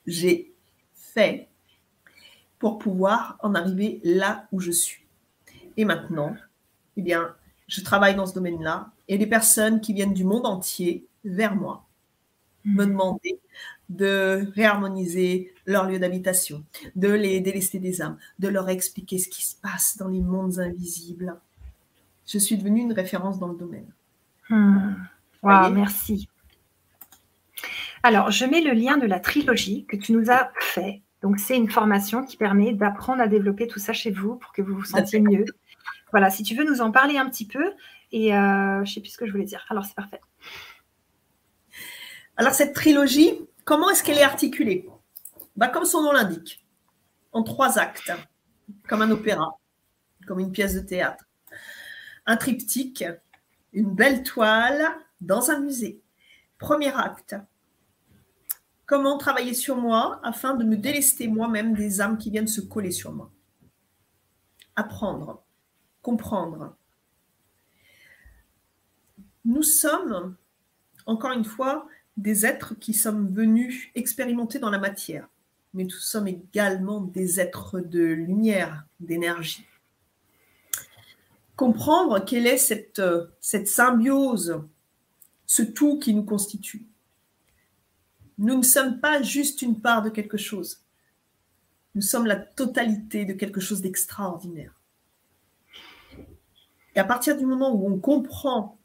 [0.05, 0.51] j'ai
[0.95, 1.47] fait
[2.57, 5.05] pour pouvoir en arriver là où je suis.
[5.77, 6.35] Et maintenant,
[6.97, 7.35] eh bien,
[7.69, 11.85] je travaille dans ce domaine-là, et des personnes qui viennent du monde entier vers moi
[12.65, 12.91] me mhm.
[12.91, 13.39] demander
[13.89, 16.63] de réharmoniser leur lieu d'habitation,
[16.95, 20.59] de les délester des âmes, de leur expliquer ce qui se passe dans les mondes
[20.59, 21.35] invisibles.
[22.27, 23.87] Je suis devenue une référence dans le domaine.
[24.49, 24.93] Hmm.
[25.43, 26.27] merci.
[28.03, 31.01] Alors, je mets le lien de la trilogie que tu nous as fait.
[31.21, 34.61] Donc, c'est une formation qui permet d'apprendre à développer tout ça chez vous pour que
[34.61, 35.45] vous vous sentiez mieux,
[36.11, 37.73] voilà, si tu veux nous en parler un petit peu.
[38.11, 39.65] Et euh, je ne sais plus ce que je voulais dire.
[39.69, 40.21] Alors, c'est parfait.
[42.37, 43.33] Alors, cette trilogie,
[43.65, 44.87] comment est-ce qu'elle est articulée?
[45.55, 46.65] Bah, Comme son nom l'indique,
[47.31, 48.11] en trois actes,
[48.87, 49.57] comme un opéra,
[50.25, 51.25] comme une pièce de théâtre.
[52.25, 53.03] Un triptyque,
[53.73, 54.87] une belle toile
[55.21, 56.01] dans un musée.
[56.57, 57.35] Premier acte.
[58.85, 62.91] Comment travailler sur moi afin de me délester moi-même des âmes qui viennent se coller
[62.91, 63.31] sur moi?
[64.75, 65.43] Apprendre,
[66.09, 66.75] comprendre.
[69.45, 70.35] Nous sommes,
[71.05, 75.29] encore une fois, des êtres qui sommes venus expérimenter dans la matière,
[75.75, 79.67] mais nous sommes également des êtres de lumière, d'énergie.
[81.55, 83.01] Comprendre quelle est cette,
[83.39, 84.63] cette symbiose,
[85.45, 86.87] ce tout qui nous constitue.
[88.39, 90.81] Nous ne sommes pas juste une part de quelque chose.
[91.93, 94.78] Nous sommes la totalité de quelque chose d'extraordinaire.
[96.99, 98.77] Et à partir du moment où on comprend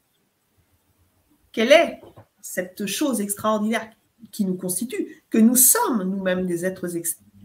[1.51, 1.99] quelle est
[2.39, 3.91] cette chose extraordinaire
[4.31, 6.87] qui nous constitue, que nous sommes nous-mêmes des êtres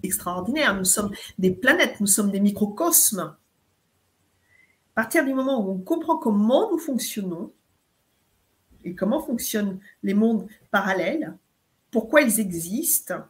[0.04, 3.34] extraordinaires, nous sommes des planètes, nous sommes des microcosmes.
[4.94, 7.52] À partir du moment où on comprend comment nous fonctionnons
[8.84, 11.36] et comment fonctionnent les mondes parallèles,
[11.90, 13.24] pourquoi ils existent,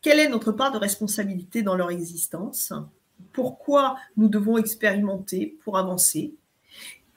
[0.00, 2.72] quelle est notre part de responsabilité dans leur existence,
[3.32, 6.36] pourquoi nous devons expérimenter pour avancer,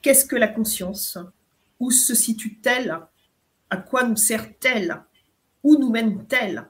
[0.06, 1.18] qu'est-ce que la conscience,
[1.80, 3.00] où se situe-t-elle?
[3.72, 5.04] À quoi nous sert-elle?
[5.64, 6.70] Où nous mène-t-elle?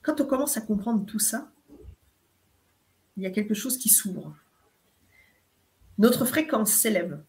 [0.00, 1.52] Quand on commence à comprendre tout ça,
[3.18, 4.34] il y a quelque chose qui s'ouvre.
[5.98, 7.22] Notre fréquence s'élève.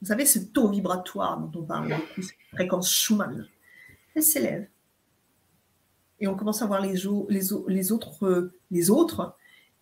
[0.00, 3.46] Vous savez, ce taux vibratoire dont on parle beaucoup, cette fréquence Schumann,
[4.14, 4.66] elle s'élève.
[6.20, 7.30] Et on commence à voir les, autres,
[7.68, 7.92] les
[8.90, 9.36] autres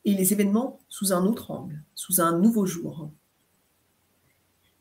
[0.04, 3.12] et les événements sous un autre angle, sous un nouveau jour.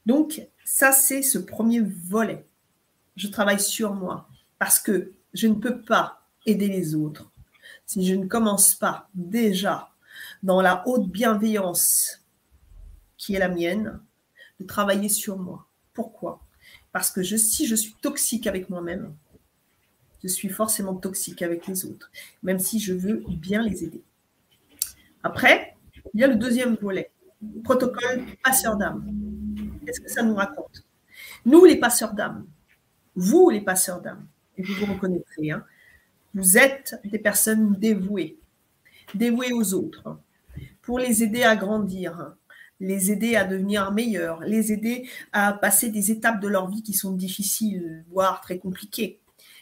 [0.06, 2.46] Donc, ça, c'est ce premier volet
[3.16, 4.28] je travaille sur moi
[4.60, 7.32] parce que je ne peux pas aider les autres
[7.86, 9.90] si je ne commence pas déjà
[10.42, 12.22] dans la haute bienveillance
[13.18, 14.02] qui est la mienne,
[14.60, 15.68] de travailler sur moi.
[15.94, 16.42] Pourquoi?
[16.92, 19.16] Parce que si je suis toxique avec moi-même,
[20.22, 22.12] je suis forcément toxique avec les autres,
[22.44, 24.04] même si je veux bien les aider.
[25.24, 25.76] Après,
[26.14, 27.12] il y a le deuxième volet,
[27.64, 29.43] protocole passeur d'âme.
[29.86, 30.84] Qu'est-ce que ça nous raconte?
[31.46, 32.46] Nous, les passeurs d'âme,
[33.16, 34.26] vous, les passeurs d'âme,
[34.58, 35.64] et vous vous reconnaîtrez, hein,
[36.34, 38.38] vous êtes des personnes dévouées,
[39.14, 40.18] dévouées aux autres,
[40.82, 42.34] pour les aider à grandir,
[42.80, 46.94] les aider à devenir meilleurs, les aider à passer des étapes de leur vie qui
[46.94, 49.20] sont difficiles, voire très compliquées.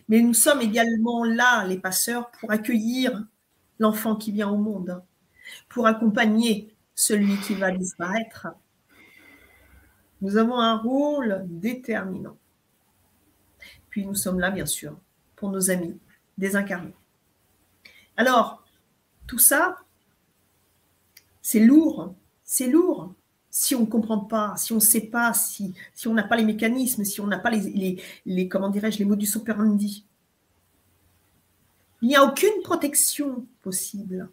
[0.07, 3.25] Mais nous sommes également là, les passeurs, pour accueillir
[3.79, 5.01] l'enfant qui vient au monde,
[5.69, 8.47] pour accompagner celui qui va disparaître.
[10.21, 12.37] Nous avons un rôle déterminant.
[13.89, 14.97] Puis nous sommes là, bien sûr,
[15.35, 15.97] pour nos amis
[16.37, 16.95] désincarnés.
[18.17, 18.63] Alors,
[19.27, 19.79] tout ça,
[21.41, 23.13] c'est lourd, c'est lourd.
[23.49, 25.73] Si on ne comprend pas, si on ne sait pas, si,
[26.05, 29.05] on n'a pas les mécanismes, si on n'a pas les, les, les, comment dirais-je, les
[29.05, 30.05] modus operandi.
[32.01, 34.29] Il n'y a aucune protection possible.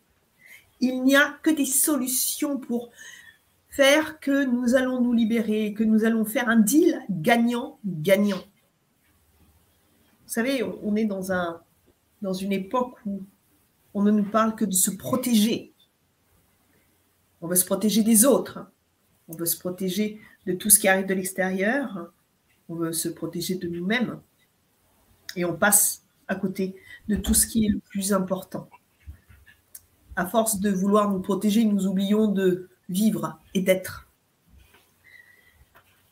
[0.80, 2.90] Il n'y a que des solutions pour
[3.68, 8.42] faire que nous allons nous libérer, que nous allons faire un deal gagnant-gagnant.
[10.26, 11.62] Vous savez, on est dans, un,
[12.22, 13.22] dans une époque où
[13.94, 15.72] on ne nous parle que de se protéger.
[17.40, 18.70] On veut se protéger des autres.
[19.28, 22.12] On veut se protéger de tout ce qui arrive de l'extérieur.
[22.68, 24.20] On veut se protéger de nous-mêmes.
[25.36, 26.76] Et on passe à côté
[27.08, 28.68] de tout ce qui est le plus important.
[30.16, 34.08] À force de vouloir nous protéger, nous oublions de vivre et d'être.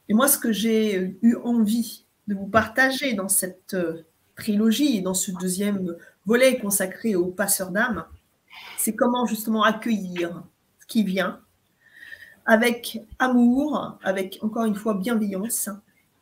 [0.09, 4.05] Et moi, ce que j'ai eu envie de vous partager dans cette euh,
[4.37, 8.05] trilogie dans ce deuxième volet consacré aux passeurs d'âme,
[8.79, 10.45] c'est comment justement accueillir
[10.81, 11.41] ce qui vient
[12.45, 15.69] avec amour, avec encore une fois bienveillance,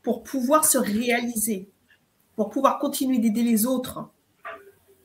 [0.03, 1.69] pour pouvoir se réaliser,
[2.37, 4.09] pour pouvoir continuer d'aider les autres,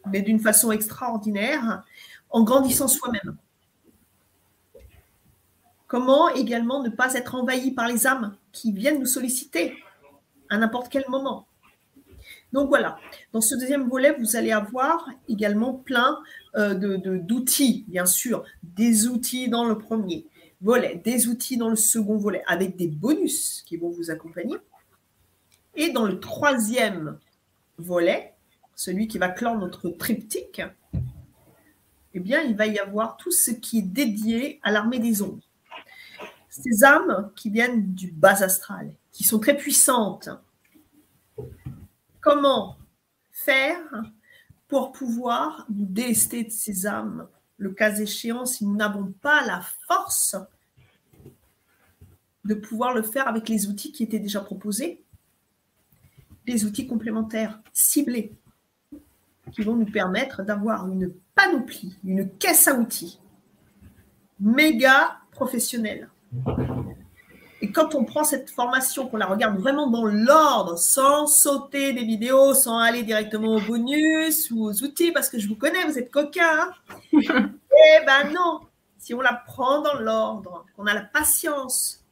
[0.07, 1.83] mais d'une façon extraordinaire,
[2.29, 3.37] en grandissant soi-même.
[5.89, 9.73] Comment également ne pas être envahi par les âmes qui viennent nous solliciter
[10.47, 11.47] à n'importe quel moment.
[12.53, 12.99] Donc voilà,
[13.33, 16.19] dans ce deuxième volet, vous allez avoir également plein
[16.55, 20.27] euh, d'outils, bien sûr, des outils dans le premier
[20.61, 24.57] volet, des outils dans le second volet, avec des bonus qui vont vous accompagner.
[25.73, 27.17] Et dans le troisième
[27.79, 28.35] volet,
[28.75, 30.61] celui qui va clore notre triptyque,
[32.13, 35.48] eh bien, il va y avoir tout ce qui est dédié à l'armée des ombres.
[36.49, 40.29] Ces âmes qui viennent du bas astral, qui sont très puissantes.
[42.21, 42.77] Comment
[43.31, 44.03] faire
[44.67, 49.61] pour pouvoir nous délester de ces âmes, le cas échéant, si nous n'avons pas la
[49.87, 50.35] force
[52.45, 55.03] de pouvoir le faire avec les outils qui étaient déjà proposés
[56.45, 58.33] des outils complémentaires ciblés
[59.51, 63.19] qui vont nous permettre d'avoir une panoplie, une caisse à outils
[64.39, 66.09] méga professionnelle.
[67.61, 72.05] Et quand on prend cette formation, qu'on la regarde vraiment dans l'ordre, sans sauter des
[72.05, 75.99] vidéos, sans aller directement au bonus ou aux outils, parce que je vous connais, vous
[75.99, 76.71] êtes coquins.
[76.91, 77.01] Hein.
[77.13, 78.61] eh ben non,
[78.97, 82.05] si on la prend dans l'ordre, qu'on a la patience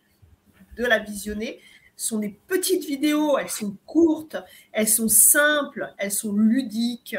[0.77, 1.61] de la visionner,
[1.95, 4.37] ce sont des petites vidéos, elles sont courtes,
[4.71, 7.15] elles sont simples, elles sont ludiques.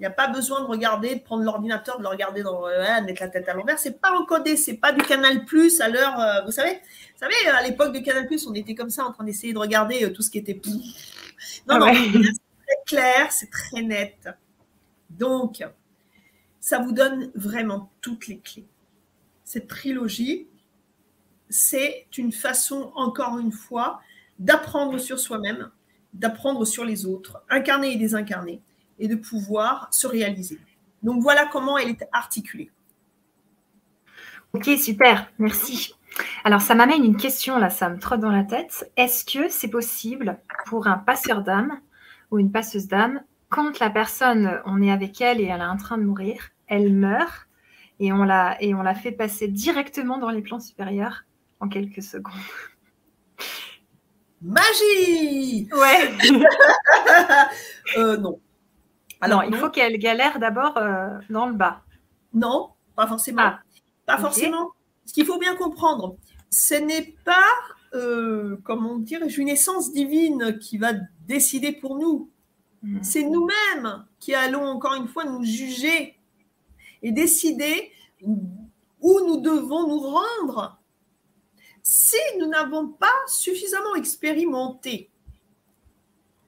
[0.00, 3.02] Il n'y a pas besoin de regarder, de prendre l'ordinateur, de le regarder dans euh,
[3.02, 3.78] mettre la tête à l'envers.
[3.78, 6.18] C'est pas encodé, c'est pas du Canal Plus à l'heure.
[6.18, 9.12] Euh, vous savez, vous savez, à l'époque de Canal Plus, on était comme ça en
[9.12, 10.58] train d'essayer de regarder euh, tout ce qui était.
[11.68, 14.30] Non, non, c'est très clair, c'est très net.
[15.10, 15.62] Donc,
[16.60, 18.64] ça vous donne vraiment toutes les clés.
[19.44, 20.48] Cette trilogie,
[21.50, 24.00] c'est une façon, encore une fois,
[24.38, 25.70] d'apprendre sur soi-même,
[26.14, 28.62] d'apprendre sur les autres, incarner et désincarner
[29.00, 30.60] et de pouvoir se réaliser.
[31.02, 32.70] Donc voilà comment elle est articulée.
[34.52, 35.94] Ok, super, merci.
[36.44, 38.90] Alors ça m'amène une question, là, ça me trotte dans la tête.
[38.96, 41.80] Est-ce que c'est possible pour un passeur d'âme
[42.30, 45.76] ou une passeuse d'âme, quand la personne, on est avec elle et elle est en
[45.76, 47.48] train de mourir, elle meurt
[47.98, 51.24] et on la, et on la fait passer directement dans les plans supérieurs
[51.58, 52.34] en quelques secondes?
[54.42, 56.12] Magie Ouais
[57.98, 58.40] euh, Non.
[59.20, 61.82] Alors, il faut qu'elle galère d'abord euh, dans le bas.
[62.32, 63.42] Non, pas forcément.
[63.42, 63.60] Ah,
[64.06, 64.72] pas forcément.
[65.04, 66.16] Ce qu'il faut bien comprendre,
[66.50, 67.52] ce n'est pas,
[67.94, 70.92] euh, comment dire, une essence divine qui va
[71.26, 72.30] décider pour nous.
[72.82, 72.98] Hmm.
[73.02, 76.16] C'est nous-mêmes qui allons encore une fois nous juger
[77.02, 77.90] et décider
[78.22, 80.78] où nous devons nous rendre
[81.82, 85.10] si nous n'avons pas suffisamment expérimenté.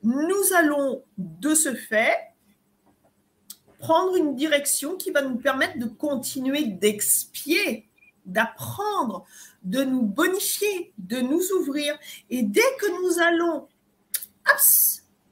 [0.02, 2.31] Nous allons de ce fait
[3.82, 7.88] prendre une direction qui va nous permettre de continuer d'expier,
[8.24, 9.26] d'apprendre,
[9.64, 11.98] de nous bonifier, de nous ouvrir.
[12.30, 13.66] Et dès que nous allons,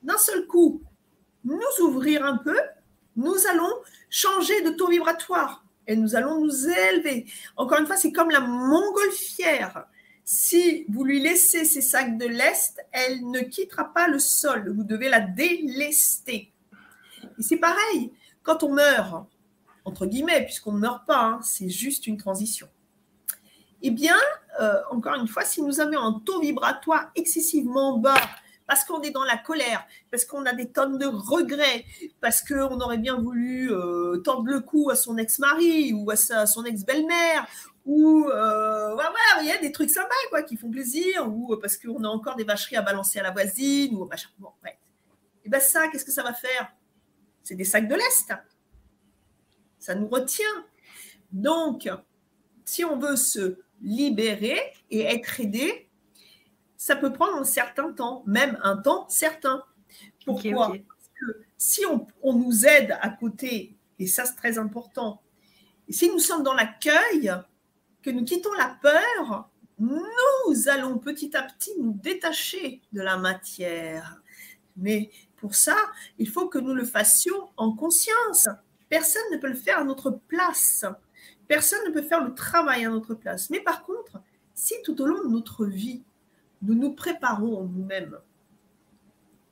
[0.03, 0.83] d'un seul coup,
[1.45, 2.59] nous ouvrir un peu,
[3.15, 3.73] nous allons
[4.11, 7.27] changer de taux vibratoire et nous allons nous élever.
[7.57, 9.87] Encore une fois, c'est comme la montgolfière.
[10.25, 14.73] Si vous lui laissez ses sacs de lest, elle ne quittera pas le sol.
[14.77, 16.53] Vous devez la délester.
[17.39, 18.13] Et c'est pareil.
[18.51, 19.27] Quand on meurt,
[19.85, 22.67] entre guillemets, puisqu'on ne meurt pas, hein, c'est juste une transition.
[23.81, 24.17] Eh bien,
[24.61, 28.21] euh, encore une fois, si nous avons un taux vibratoire excessivement bas,
[28.67, 31.85] parce qu'on est dans la colère, parce qu'on a des tonnes de regrets,
[32.21, 36.65] parce qu'on aurait bien voulu euh, tendre le cou à son ex-mari ou à son
[36.65, 37.47] ex-belle-mère,
[37.87, 41.77] ou euh, voilà, il y a des trucs sympas quoi, qui font plaisir, ou parce
[41.77, 44.29] qu'on a encore des vacheries à balancer à la voisine, ou machin.
[44.41, 44.77] Bon, ouais.
[45.45, 46.73] Et bien ça, qu'est-ce que ça va faire?
[47.43, 48.33] C'est des sacs de lest.
[49.79, 50.67] Ça nous retient.
[51.33, 51.89] Donc,
[52.65, 55.89] si on veut se libérer et être aidé,
[56.77, 59.65] ça peut prendre un certain temps, même un temps certain.
[60.25, 65.21] Pourquoi Parce que si on, nous aide à côté, et ça c'est très important,
[65.89, 67.33] et si nous sommes dans l'accueil,
[68.03, 74.23] que nous quittons la peur, nous allons petit à petit nous détacher de la matière.
[74.77, 75.77] Mais pour ça,
[76.19, 78.49] il faut que nous le fassions en conscience.
[78.89, 80.85] Personne ne peut le faire à notre place.
[81.49, 83.51] Personne ne peut faire le travail à notre place.
[83.51, 84.21] Mais par contre,
[84.55, 86.03] si tout au long de notre vie,
[86.63, 88.19] nous nous préparons nous-mêmes,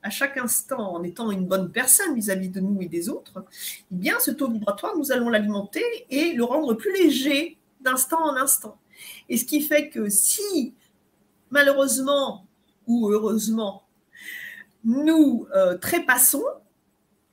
[0.03, 3.45] à chaque instant en étant une bonne personne vis-à-vis de nous et des autres,
[3.91, 8.37] eh bien, ce taux vibratoire, nous allons l'alimenter et le rendre plus léger d'instant en
[8.37, 8.79] instant.
[9.29, 10.75] Et ce qui fait que si,
[11.51, 12.47] malheureusement
[12.87, 13.88] ou heureusement,
[14.85, 16.45] nous euh, trépassons,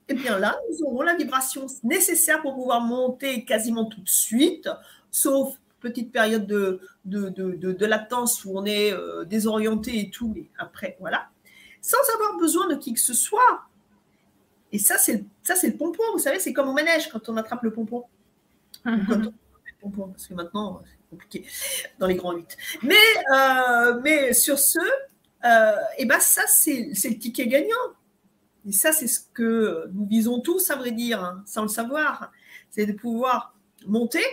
[0.07, 4.09] et eh bien là, nous aurons la vibration nécessaire pour pouvoir monter quasiment tout de
[4.09, 4.69] suite,
[5.09, 10.45] sauf petite période de, de, de, latence où on est euh, désorienté et tout, mais
[10.57, 11.29] après, voilà,
[11.81, 13.65] sans avoir besoin de qui que ce soit.
[14.71, 16.03] Et ça, c'est le pompon.
[16.13, 18.05] Vous savez, c'est comme au manège quand on attrape le pompon.
[18.83, 21.45] Pompon, parce que maintenant, c'est compliqué
[21.99, 22.57] dans les grands 8.
[22.81, 22.95] Mais,
[23.33, 24.79] euh, mais sur ce,
[25.45, 27.93] euh, et bien ça, c'est le ticket gagnant.
[28.67, 32.31] Et ça, c'est ce que nous visons tous, à vrai dire, hein, sans le savoir.
[32.71, 34.23] C'est de pouvoir monter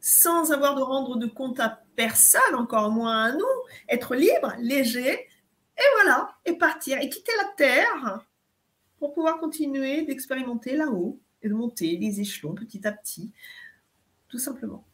[0.00, 3.46] sans avoir de rendre de compte à personne, encore moins à nous,
[3.88, 8.26] être libre, léger, et voilà, et partir, et quitter la terre
[8.98, 13.32] pour pouvoir continuer d'expérimenter là-haut et de monter les échelons petit à petit,
[14.28, 14.84] tout simplement.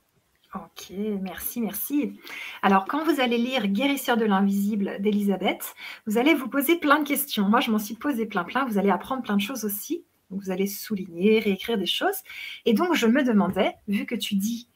[0.55, 2.21] Ok, merci, merci.
[2.63, 5.75] Alors, quand vous allez lire Guérisseur de l'invisible d'Elisabeth,
[6.07, 7.49] vous allez vous poser plein de questions.
[7.49, 8.67] Moi, je m'en suis posé plein, plein.
[8.67, 10.05] Vous allez apprendre plein de choses aussi.
[10.33, 12.17] vous allez souligner, réécrire des choses.
[12.65, 14.69] Et donc, je me demandais, vu que tu dis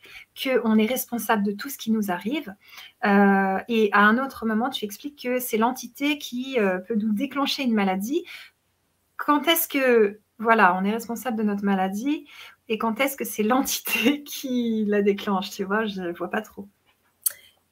[0.42, 2.54] qu'on est responsable de tout ce qui nous arrive,
[3.04, 7.12] euh, et à un autre moment, tu expliques que c'est l'entité qui euh, peut nous
[7.12, 8.24] déclencher une maladie.
[9.16, 12.26] Quand est-ce que, voilà, on est responsable de notre maladie
[12.68, 15.50] et quand est-ce que c'est l'entité qui la déclenche?
[15.50, 16.68] Tu vois, je ne vois pas trop.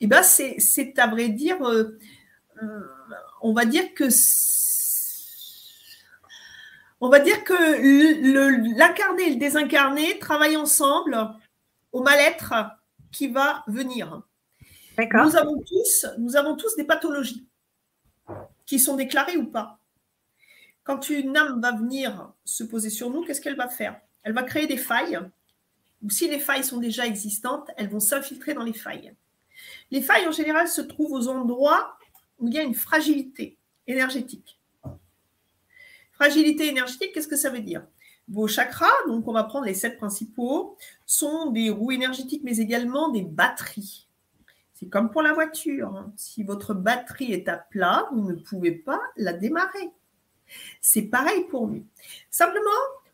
[0.03, 1.97] Eh bien, c'est à vrai dire, euh,
[2.61, 2.81] euh,
[3.41, 4.09] on va dire que
[7.01, 11.17] on va dire que l'incarné et le désincarné travaillent ensemble
[11.93, 12.53] au mal-être
[13.13, 14.23] qui va venir.
[15.25, 17.47] Nous avons tous, nous avons tous des pathologies
[18.67, 19.79] qui sont déclarées ou pas.
[20.83, 24.01] Quand une âme va venir se poser sur nous, qu'est-ce qu'elle va faire?
[24.25, 25.21] Elle va créer des failles.
[26.03, 29.15] Ou si les failles sont déjà existantes, elles vont s'infiltrer dans les failles.
[29.91, 31.97] Les failles, en général, se trouvent aux endroits
[32.39, 34.59] où il y a une fragilité énergétique.
[36.13, 37.87] Fragilité énergétique, qu'est-ce que ça veut dire?
[38.29, 43.09] Vos chakras, donc on va prendre les sept principaux, sont des roues énergétiques, mais également
[43.09, 44.07] des batteries.
[44.75, 45.95] C'est comme pour la voiture.
[45.95, 46.13] Hein.
[46.17, 49.91] Si votre batterie est à plat, vous ne pouvez pas la démarrer.
[50.81, 51.85] C'est pareil pour nous.
[52.31, 52.71] Simplement,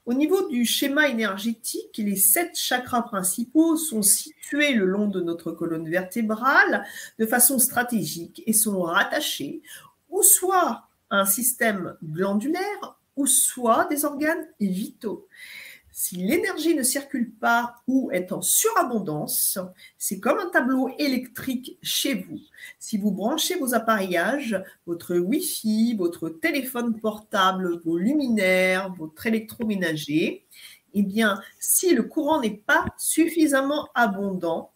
[0.09, 5.53] au niveau du schéma énergétique, les sept chakras principaux sont situés le long de notre
[5.53, 6.87] colonne vertébrale
[7.19, 9.61] de façon stratégique et sont rattachés
[10.09, 15.29] ou soit à un système glandulaire ou soit des organes vitaux.
[16.01, 19.59] Si l'énergie ne circule pas ou est en surabondance,
[19.99, 22.39] c'est comme un tableau électrique chez vous.
[22.79, 30.47] Si vous branchez vos appareillages, votre Wi-Fi, votre téléphone portable, vos luminaires, votre électroménager,
[30.95, 34.71] eh bien, si le courant n'est pas suffisamment abondant,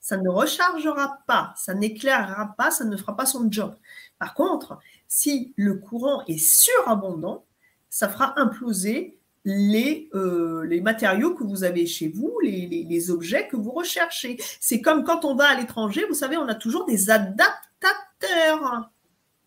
[0.00, 3.76] ça ne rechargera pas, ça n'éclairera pas, ça ne fera pas son job.
[4.18, 7.44] Par contre, si le courant est surabondant,
[7.90, 13.48] ça fera imploser les, euh, les matériaux que vous avez chez vous, les, les, objets
[13.48, 14.36] que vous recherchez.
[14.60, 18.90] C'est comme quand on va à l'étranger, vous savez, on a toujours des adaptateurs.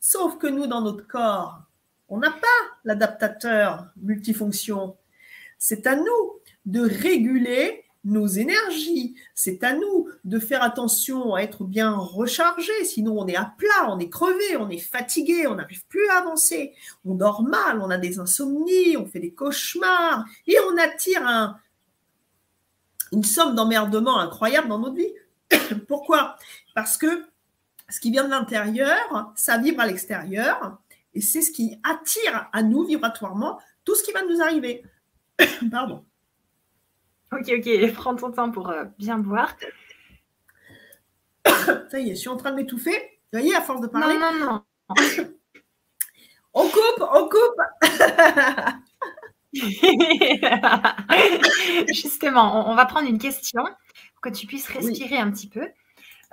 [0.02, 1.62] Sauf que nous, dans notre corps,
[2.10, 2.48] on n'a pas
[2.84, 4.98] l'adaptateur multifonction.
[5.58, 9.16] C'est à nous de réguler nos énergies.
[9.34, 13.90] C'est à nous de faire attention à être bien rechargé, sinon on est à plat,
[13.90, 17.90] on est crevé, on est fatigué, on n'arrive plus à avancer, on dort mal, on
[17.90, 21.58] a des insomnies, on fait des cauchemars et on attire un,
[23.12, 25.14] une somme d'emmerdement incroyable dans notre vie.
[25.88, 26.38] Pourquoi?
[26.76, 27.26] Parce que
[27.90, 30.78] ce qui vient de l'intérieur, ça vibre à l'extérieur
[31.14, 34.84] et c'est ce qui attire à nous vibratoirement tout ce qui va nous arriver.
[35.72, 36.06] Pardon.
[37.36, 39.58] Ok, ok, prends ton temps pour euh, bien boire.
[41.46, 42.98] Ça y est, je suis en train de m'étouffer.
[43.34, 44.18] Vous voyez, à force de parler.
[44.18, 44.64] Non, non, non.
[46.54, 47.62] on coupe, on coupe.
[51.94, 55.68] Justement, on, va prendre une question pour que tu puisses respirer un petit peu.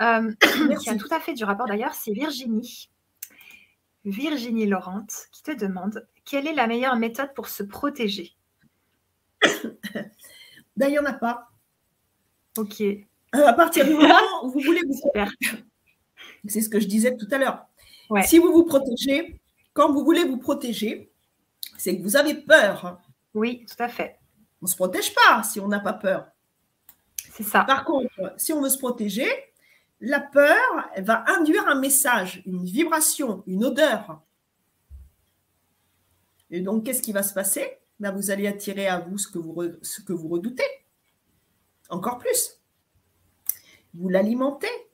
[0.00, 0.32] Euh,
[0.80, 2.88] qui a tout à fait du rapport d'ailleurs, c'est Virginie.
[4.04, 8.34] Virginie Laurent qui te demande quelle est la meilleure méthode pour se protéger?
[10.76, 11.48] Ben, il n'y en a pas.
[12.56, 12.80] Ok.
[12.80, 14.94] Euh, à partir du moment où vous voulez vous
[16.46, 17.66] C'est ce que je disais tout à l'heure.
[18.24, 19.40] Si vous vous protégez,
[19.72, 21.10] quand vous voulez vous protéger,
[21.78, 23.00] c'est que vous avez peur.
[23.34, 24.18] Oui, tout à fait.
[24.60, 26.26] On ne se protège pas si on n'a pas peur.
[27.32, 27.64] C'est ça.
[27.64, 29.28] Par contre, si on veut se protéger,
[30.00, 34.20] la peur elle va induire un message, une vibration, une odeur.
[36.50, 37.78] Et donc, qu'est-ce qui va se passer?
[38.02, 40.66] Ben, Vous allez attirer à vous ce que vous, redoutez.
[41.88, 42.60] Encore plus.
[43.94, 44.90] Vous l'alimentez.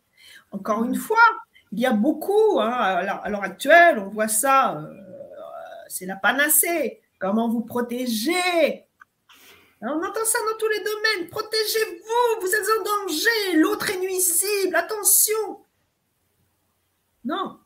[0.51, 1.25] Encore une fois,
[1.73, 4.95] il y a beaucoup, hein, à l'heure actuelle, on voit ça, euh,
[5.89, 7.01] c'est la panacée.
[7.19, 8.85] Comment vous protéger
[9.81, 11.31] on entend ça dans tous les domaines.
[11.31, 15.65] Protégez-vous, vous êtes en danger, l'autre est nuisible, attention.
[17.25, 17.61] Non.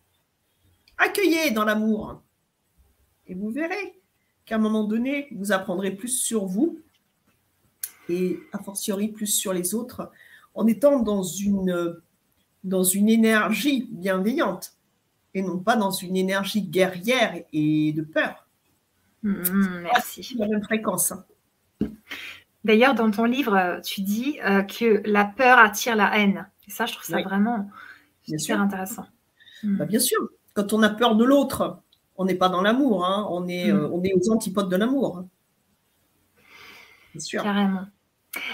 [0.98, 2.20] Accueillez dans l'amour.
[3.26, 4.01] Et vous verrez
[4.44, 6.80] qu'à un moment donné, vous apprendrez plus sur vous
[8.08, 10.10] et a fortiori plus sur les autres
[10.54, 11.96] en étant dans une,
[12.64, 14.74] dans une énergie bienveillante
[15.34, 18.46] et non pas dans une énergie guerrière et de peur.
[19.22, 20.36] Mmh, merci.
[20.38, 21.12] La même fréquence.
[21.12, 21.24] Hein.
[22.64, 26.48] D'ailleurs, dans ton livre, tu dis euh, que la peur attire la haine.
[26.66, 27.70] Et ça, je trouve ça vraiment
[28.26, 29.06] super intéressant.
[29.62, 30.18] Bah, bien sûr.
[30.54, 31.80] Quand on a peur de l'autre,
[32.22, 33.04] on n'est pas dans l'amour.
[33.04, 33.26] Hein.
[33.30, 33.76] On, est, mmh.
[33.76, 35.24] euh, on est aux antipodes de l'amour.
[37.12, 37.42] Bien sûr.
[37.42, 37.86] Carrément.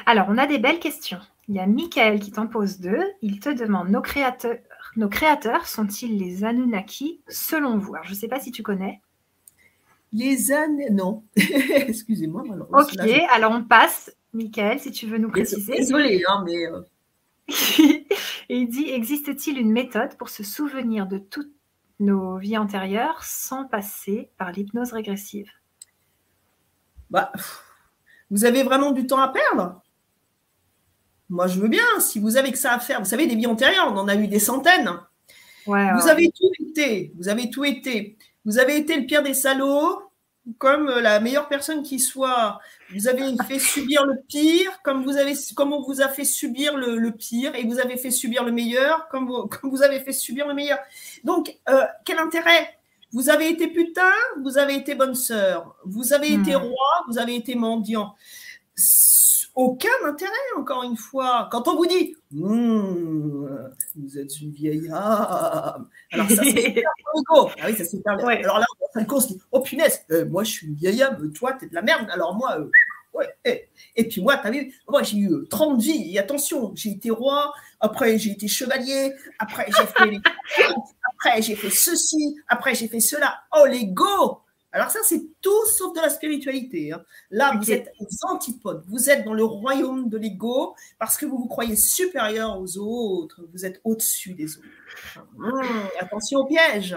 [0.06, 1.20] Alors, on a des belles questions.
[1.48, 3.04] il y a Michael qui t'en pose deux.
[3.20, 4.56] Il te demande nos créateurs,
[4.96, 7.94] nos créateurs sont-ils les Anunnaki selon vous?
[7.94, 9.02] Alors, Je ne sais pas si tu connais.
[10.12, 11.22] Les Anunnaki, non.
[11.36, 12.44] Excusez-moi.
[12.72, 14.14] Ok, alors on passe.
[14.32, 15.74] Michael, si tu veux nous préciser.
[15.74, 16.66] Désolée, hein, mais.
[16.66, 16.80] Euh.
[18.50, 21.52] Et il dit existe-t-il une méthode pour se souvenir de toutes
[22.00, 25.50] nos vies antérieures sans passer par l'hypnose régressive
[27.10, 27.32] bah,
[28.30, 29.82] Vous avez vraiment du temps à perdre?
[31.28, 32.00] Moi, je veux bien.
[32.00, 34.14] Si vous avez que ça à faire, vous savez, des vies antérieures, on en a
[34.14, 34.90] eu des centaines.
[35.66, 35.74] vous
[36.08, 37.12] avez tout été.
[37.16, 38.16] Vous avez tout été.
[38.44, 40.07] Vous avez été le pire des salauds,
[40.56, 42.58] comme la meilleure personne qui soit.
[42.94, 46.76] Vous avez fait subir le pire, comme vous avez, comme on vous a fait subir
[46.76, 50.12] le, pire, et vous avez fait subir le meilleur, comme vous, comme vous avez fait
[50.12, 50.78] subir le meilleur.
[51.24, 52.74] Donc, euh, quel intérêt?
[53.12, 56.60] Vous avez été putain, vous avez été bonne sœur, vous avez été hmm.
[56.60, 58.14] roi, vous avez été mendiant
[59.58, 61.48] aucun intérêt, encore une fois.
[61.50, 63.48] Quand on vous dit hmm,
[63.96, 65.88] Vous êtes une vieille âme.
[66.12, 66.84] Alors, ça, c'est
[67.34, 70.68] Ah oui, ça, c'est Alors là, on se dit Oh punaise, euh, moi, je suis
[70.68, 72.08] une vieille âme, toi, t'es de la merde.
[72.12, 72.70] Alors, moi, euh,
[73.14, 73.34] ouais.
[73.44, 73.68] Eh.
[73.96, 76.14] Et puis, moi, t'as vu, moi, j'ai eu 30 euh, vies.
[76.14, 80.20] Et attention, j'ai été roi, après, j'ai été chevalier, après, j'ai fait,
[81.14, 83.40] après, j'ai fait ceci, après, j'ai fait cela.
[83.56, 84.40] Oh, l'ego
[84.70, 86.92] alors ça, c'est tout sauf de la spiritualité.
[86.92, 87.02] Hein.
[87.30, 88.84] Là, vous êtes aux antipodes.
[88.86, 93.40] Vous êtes dans le royaume de l'ego parce que vous vous croyez supérieur aux autres.
[93.52, 94.66] Vous êtes au-dessus des autres.
[95.38, 95.62] Hum,
[96.00, 96.96] attention au piège.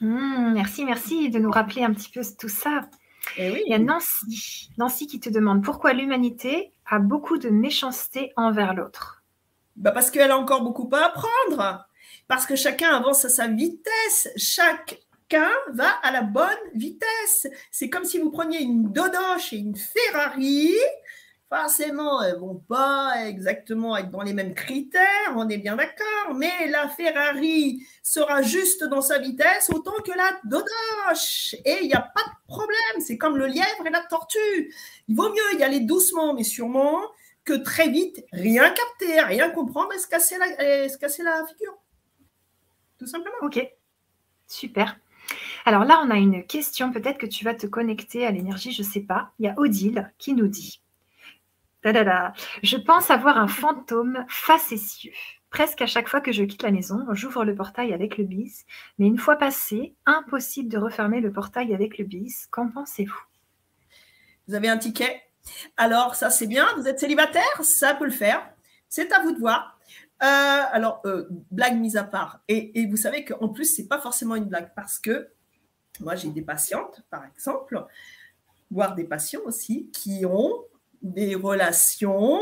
[0.00, 2.88] Hum, merci, merci de nous rappeler un petit peu tout ça.
[3.36, 8.32] Eh Il y a Nancy, Nancy qui te demande pourquoi l'humanité a beaucoup de méchanceté
[8.36, 9.22] envers l'autre.
[9.76, 11.84] Bah parce qu'elle a encore beaucoup à apprendre.
[12.26, 14.28] Parce que chacun avance à sa vitesse.
[14.36, 14.98] Chaque
[15.30, 17.46] chacun va à la bonne vitesse.
[17.70, 20.74] C'est comme si vous preniez une Dodoche et une Ferrari.
[21.48, 26.68] Forcément, elles vont pas exactement être dans les mêmes critères, on est bien d'accord, mais
[26.68, 31.54] la Ferrari sera juste dans sa vitesse autant que la Dodoche.
[31.64, 34.74] Et il n'y a pas de problème, c'est comme le lièvre et la tortue.
[35.08, 37.00] Il vaut mieux y aller doucement, mais sûrement,
[37.46, 41.78] que très vite, rien capter, rien comprendre et se casser la, se casser la figure.
[42.98, 43.38] Tout simplement.
[43.40, 43.58] Ok,
[44.46, 44.98] super.
[45.68, 48.80] Alors là, on a une question, peut-être que tu vas te connecter à l'énergie, je
[48.80, 49.32] ne sais pas.
[49.38, 50.80] Il y a Odile qui nous dit
[51.84, 55.12] Je pense avoir un fantôme facétieux.
[55.50, 58.64] Presque à chaque fois que je quitte la maison, j'ouvre le portail avec le bis,
[58.98, 62.46] mais une fois passé, impossible de refermer le portail avec le bis.
[62.50, 63.22] Qu'en pensez-vous?
[64.46, 65.20] Vous avez un ticket?
[65.76, 68.40] Alors, ça c'est bien, vous êtes célibataire, ça peut le faire.
[68.88, 69.78] C'est à vous de voir.
[70.22, 72.40] Euh, alors, euh, blague mise à part.
[72.48, 75.28] Et, et vous savez qu'en plus, c'est pas forcément une blague parce que
[76.00, 77.84] moi, j'ai des patientes, par exemple,
[78.70, 80.64] voire des patients aussi, qui ont
[81.02, 82.40] des relations.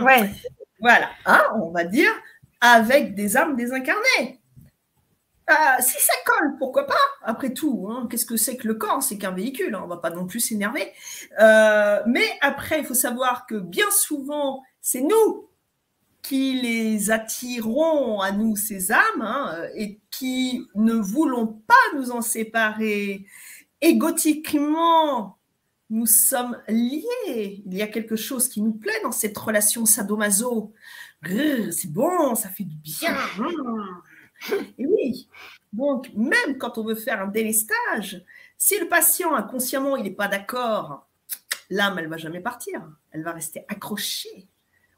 [0.00, 0.30] Ouais.
[0.80, 2.10] Voilà, hein, on va dire,
[2.60, 4.40] avec des âmes désincarnées.
[5.50, 6.94] Euh, si ça colle, pourquoi pas?
[7.22, 9.02] Après tout, hein, qu'est-ce que c'est que le corps?
[9.02, 10.90] C'est qu'un véhicule, hein, on ne va pas non plus s'énerver.
[11.38, 15.48] Euh, mais après, il faut savoir que bien souvent, c'est nous
[16.24, 22.22] qui les attirons à nous, ces âmes, hein, et qui ne voulons pas nous en
[22.22, 23.26] séparer.
[23.82, 25.36] Égotiquement,
[25.90, 27.62] nous sommes liés.
[27.66, 30.72] Il y a quelque chose qui nous plaît dans cette relation sadomaso.
[31.26, 33.16] C'est bon, ça fait du bien.
[34.78, 35.28] Et oui,
[35.74, 38.24] donc même quand on veut faire un délestage,
[38.56, 41.06] si le patient inconsciemment il n'est pas d'accord,
[41.70, 44.48] l'âme elle va jamais partir, elle va rester accrochée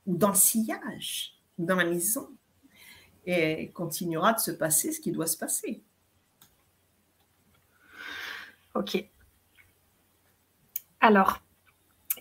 [0.07, 2.29] ou dans le sillage, dans la maison,
[3.27, 5.83] et continuera de se passer ce qui doit se passer.
[8.75, 9.05] Ok.
[11.01, 11.41] Alors,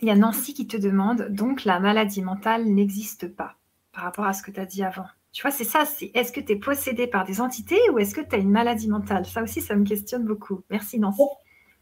[0.02, 3.56] il y a Nancy qui te demande, donc la maladie mentale n'existe pas
[3.92, 5.06] par rapport à ce que tu as dit avant.
[5.32, 5.84] Tu vois, c'est ça,
[6.14, 8.88] est-ce que tu es possédé par des entités ou est-ce que tu as une maladie
[8.88, 9.26] mentale?
[9.26, 10.62] Ça aussi, ça me questionne beaucoup.
[10.70, 11.22] Merci Nancy.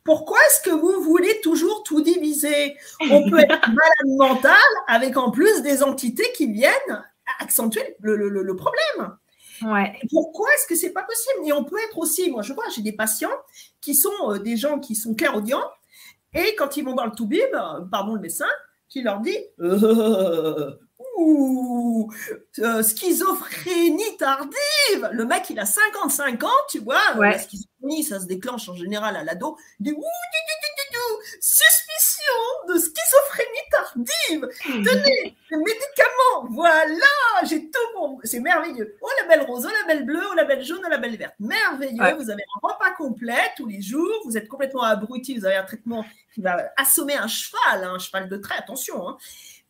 [0.05, 2.76] Pourquoi est-ce que vous voulez toujours tout diviser?
[3.11, 4.55] On peut être malade mental
[4.86, 7.05] avec en plus des entités qui viennent
[7.40, 9.16] accentuer le, problème.
[9.62, 9.98] Ouais.
[10.11, 11.48] Pourquoi est-ce que c'est pas possible?
[11.48, 13.30] Et on peut être aussi, moi je vois, j'ai des patients
[13.80, 15.64] qui sont euh, des gens qui sont clairaudients
[16.34, 18.48] et quand ils vont voir le toubib, euh, pardon le médecin,
[18.88, 20.72] qui leur dit euh,
[21.16, 22.10] Ouh,
[22.58, 25.08] euh, schizophrénie tardive.
[25.12, 27.00] Le mec, il a 55 ans, tu vois.
[27.18, 29.56] La schizophrénie, ça se déclenche en général à l'ado.
[29.80, 30.02] Il dit Ouh,
[31.40, 32.34] suspicion
[32.68, 34.48] de schizophrénie tardive.
[34.64, 36.50] Tenez, le médicament.
[36.50, 37.06] Voilà,
[37.44, 38.18] j'ai tout bon.
[38.24, 38.96] C'est merveilleux.
[39.00, 41.16] Oh, la belle rose, oh, la belle bleue, oh, la belle jaune, oh, la belle
[41.16, 41.34] verte.
[41.38, 42.16] Merveilleux.
[42.16, 44.20] Vous avez un repas complet tous les jours.
[44.24, 45.36] Vous êtes complètement abruti.
[45.36, 46.04] Vous avez un traitement
[46.34, 48.56] qui va assommer un cheval, hein, un cheval de trait.
[48.58, 49.08] Attention.
[49.08, 49.16] Hein.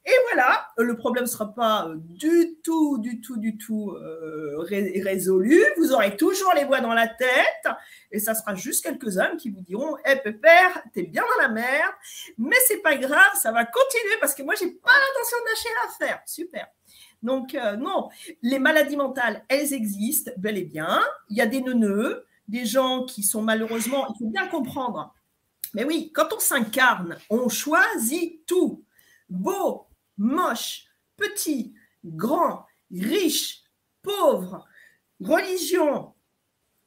[0.07, 4.57] Et voilà, le problème ne sera pas euh, du tout, du tout, du tout euh,
[4.59, 5.65] résolu.
[5.79, 7.75] Vous aurez toujours les voix dans la tête
[8.11, 11.43] et ça sera juste quelques hommes qui vous diront Hé, hey, pépère, t'es bien dans
[11.43, 11.95] la merde,
[12.37, 15.69] mais c'est pas grave, ça va continuer parce que moi, j'ai pas l'intention de lâcher
[15.83, 16.23] l'affaire.
[16.27, 16.67] Super.
[17.23, 18.11] Donc, euh, non,
[18.43, 21.03] les maladies mentales, elles existent bel et bien.
[21.31, 25.15] Il y a des neuneux, des gens qui sont malheureusement, il faut bien comprendre.
[25.73, 28.85] Mais oui, quand on s'incarne, on choisit tout.
[29.31, 29.87] Beau,
[30.19, 30.87] moche,
[31.17, 33.63] petit, grand, riche,
[34.03, 34.67] pauvre,
[35.21, 36.15] religion,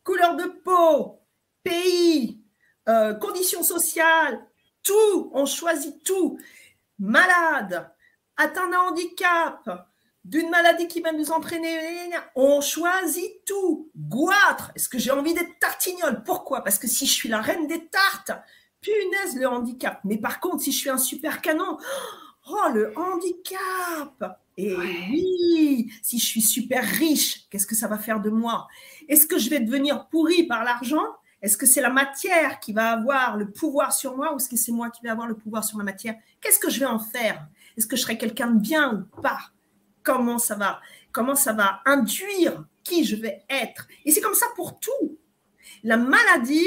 [0.03, 1.21] couleur de peau,
[1.63, 2.41] pays,
[2.88, 4.45] euh, conditions sociales,
[4.84, 6.39] tout, on choisit tout.
[6.99, 7.91] Malade,
[8.38, 9.89] atteint d'un handicap,
[10.23, 13.91] d'une maladie qui va nous entraîner, on choisit tout.
[13.95, 16.23] Goitre, est-ce que j'ai envie d'être tartignole?
[16.23, 16.63] Pourquoi?
[16.63, 18.32] Parce que si je suis la reine des tartes,
[18.82, 19.99] punaise le handicap.
[20.03, 21.78] Mais par contre, si je suis un super canon,
[22.73, 24.41] le handicap!
[24.57, 28.67] Et oui, si je suis super riche, qu'est-ce que ça va faire de moi?
[29.07, 31.05] Est-ce que je vais devenir pourri par l'argent?
[31.41, 34.55] Est-ce que c'est la matière qui va avoir le pouvoir sur moi ou est-ce que
[34.55, 36.15] c'est moi qui vais avoir le pouvoir sur la matière?
[36.41, 37.47] Qu'est-ce que je vais en faire?
[37.77, 39.39] Est-ce que je serai quelqu'un de bien ou pas?
[40.01, 40.81] Comment ça va?
[41.11, 43.87] Comment ça va induire qui je vais être?
[44.05, 45.17] Et c'est comme ça pour tout.
[45.83, 46.65] La maladie,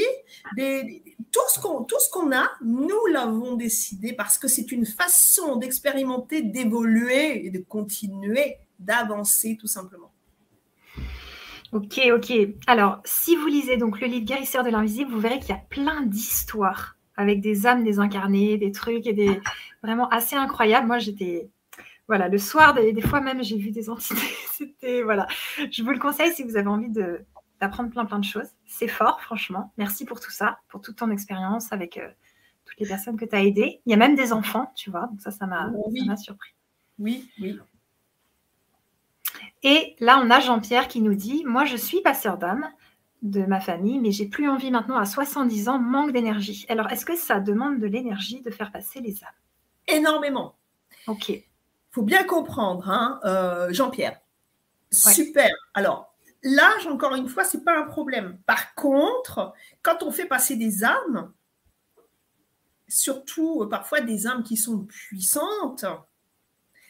[0.55, 1.03] des,
[1.33, 7.51] tout ce qu'on a, nous l'avons décidé parce que c'est une façon d'expérimenter, d'évoluer et
[7.51, 10.13] de continuer, d'avancer tout simplement.
[11.73, 12.33] Ok, ok.
[12.67, 15.63] Alors, si vous lisez donc le livre Guérisseur de l'invisible, vous verrez qu'il y a
[15.71, 19.41] plein d'histoires avec des âmes désincarnées, des trucs et des
[19.83, 20.89] vraiment assez incroyables.
[20.89, 21.49] Moi, j'étais
[22.09, 24.21] voilà, le soir, des, des fois même, j'ai vu des entités.
[24.53, 25.29] C'était voilà.
[25.71, 27.21] Je vous le conseille si vous avez envie de
[27.61, 28.49] d'apprendre plein plein de choses.
[28.67, 29.73] C'est fort, franchement.
[29.77, 32.09] Merci pour tout ça, pour toute ton expérience avec euh,
[32.65, 33.81] toutes les personnes que tu as aidées.
[33.87, 35.07] Il y a même des enfants, tu vois.
[35.09, 35.73] Donc ça, ça m'a
[36.17, 36.55] surpris.
[36.99, 37.59] Oui, oui.
[39.63, 42.69] Et là, on a Jean-Pierre qui nous dit Moi, je suis passeur d'âme
[43.23, 46.65] de ma famille, mais j'ai plus envie maintenant à 70 ans, manque d'énergie.
[46.69, 49.31] Alors, est-ce que ça demande de l'énergie de faire passer les âmes?
[49.89, 50.57] Énormément.
[51.07, 51.29] Ok.
[51.29, 51.45] Il
[51.91, 54.19] faut bien comprendre, hein, euh, Jean-Pierre.
[54.91, 55.51] Super.
[55.75, 56.10] Alors,
[56.43, 58.39] L'âge, encore une fois, ce n'est pas un problème.
[58.47, 61.33] Par contre, quand on fait passer des âmes,
[62.89, 65.85] surtout euh, parfois des âmes qui sont puissantes,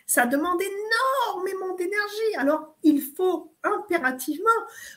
[0.06, 2.34] ça demande énormément d'énergie.
[2.36, 4.48] Alors, il faut impérativement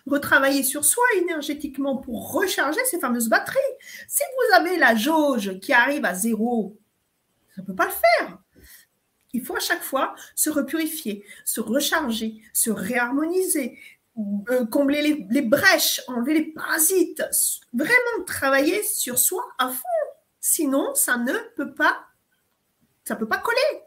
[0.07, 3.59] retravailler sur soi énergétiquement pour recharger ces fameuses batteries.
[4.07, 6.79] Si vous avez la jauge qui arrive à zéro,
[7.55, 8.39] ça ne peut pas le faire.
[9.33, 13.77] Il faut à chaque fois se repurifier, se recharger, se réharmoniser,
[14.17, 17.23] euh, combler les, brèches, enlever les parasites,
[17.73, 19.87] vraiment travailler sur soi à fond.
[20.39, 22.05] Sinon, ça ne peut pas,
[23.05, 23.81] ça peut pas coller.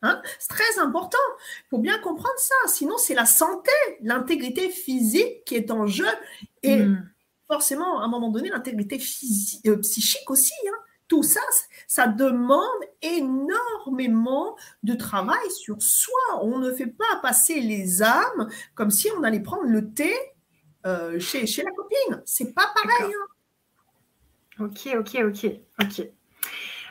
[0.00, 0.22] Hein?
[0.38, 1.18] C'est très important.
[1.66, 2.54] Il faut bien comprendre ça.
[2.68, 6.08] Sinon, c'est la santé, l'intégrité physique qui est en jeu
[6.62, 7.10] et hmm.
[7.46, 8.96] forcément, à un moment donné, l'intégrité
[9.66, 10.54] euh, psychique aussi.
[10.66, 10.78] Hein?
[11.08, 11.40] Tout ça,
[11.86, 12.60] ça demande
[13.02, 16.20] énormément de travail sur soi.
[16.42, 20.12] On ne fait pas passer les âmes comme si on allait prendre le thé
[20.84, 22.22] euh, chez, chez la copine.
[22.24, 23.14] C'est pas pareil.
[23.14, 24.64] Hein.
[24.64, 25.50] Ok, ok, ok,
[25.82, 26.08] ok.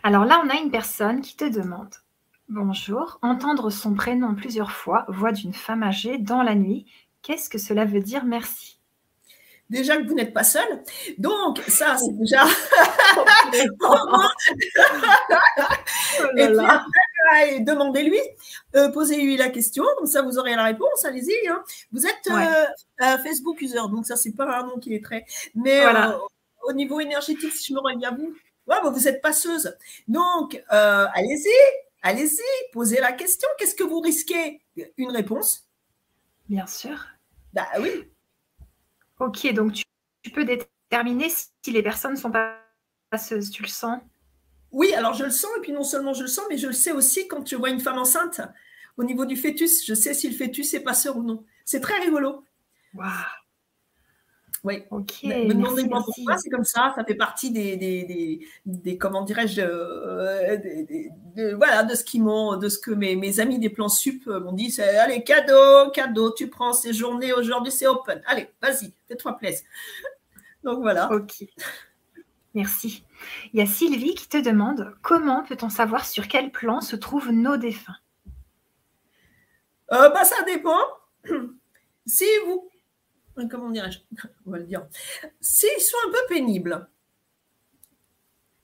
[0.04, 1.94] Alors là, on a une personne qui te demande
[2.48, 6.86] Bonjour, entendre son prénom plusieurs fois, voix d'une femme âgée dans la nuit,
[7.24, 8.24] qu'est-ce que cela veut dire?
[8.24, 8.75] Merci
[9.70, 10.84] déjà que vous n'êtes pas seul.
[11.18, 12.46] Donc, ça, c'est déjà.
[16.38, 18.20] et puis demandez-lui,
[18.76, 21.48] euh, posez-lui la question, comme ça vous aurez la réponse, allez-y.
[21.48, 21.64] Hein.
[21.92, 25.26] Vous êtes euh, Facebook user, donc ça, c'est pas un nom qui est très.
[25.56, 26.18] Mais euh,
[26.68, 28.36] au niveau énergétique, si je me reviens à vous,
[28.68, 29.76] bah, vous êtes passeuse.
[30.08, 31.54] Donc, allez-y,
[32.02, 33.48] allez-y, posez la question.
[33.58, 34.62] Qu'est-ce que vous risquez?
[34.98, 35.64] Une réponse
[36.50, 37.08] Bien sûr.
[37.54, 38.04] Bah oui,
[39.20, 42.60] Ok, donc tu, peux déterminer si les personnes sont pas
[43.10, 44.02] passeuses, tu le sens?
[44.72, 46.74] Oui, alors je le sens, et puis non seulement je le sens, mais je le
[46.74, 48.42] sais aussi quand tu vois une femme enceinte.
[48.98, 51.46] Au niveau du fœtus, je sais si le fœtus est passeur ou non.
[51.64, 52.44] C'est très rigolo.
[52.94, 53.10] Waouh
[54.66, 54.84] oui.
[54.90, 55.24] Ok.
[55.24, 56.92] Me demandez pas pourquoi, c'est comme ça.
[56.96, 62.58] Ça fait partie des, des, des, comment dirais-je, euh, de, voilà, de ce qui m'ont,
[62.58, 64.72] de ce que mes, mes, amis des plans sup m'ont dit.
[64.72, 68.22] C'est allez, cadeau, cadeau, tu prends ces journées aujourd'hui, c'est open.
[68.26, 69.66] Allez, vas-y, fais-toi plaisir.
[70.64, 71.12] Donc voilà.
[71.12, 71.46] Ok.
[72.56, 73.04] Merci.
[73.54, 77.32] Il y a Sylvie qui te demande comment peut-on savoir sur quel plan se trouvent
[77.32, 77.98] nos défunts?
[79.92, 80.80] Euh, bah, Ça dépend.
[82.08, 82.70] Si vous.
[83.50, 84.00] Comment dirais-je
[84.46, 84.88] On va le dire.
[85.42, 86.88] S'ils sont un peu pénibles,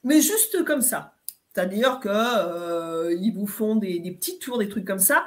[0.03, 1.13] mais juste comme ça.
[1.53, 5.25] C'est-à-dire qu'ils euh, vous font des, petits tours, des trucs comme ça.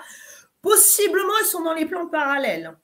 [0.63, 2.75] Possiblement, ils sont dans les plans parallèles.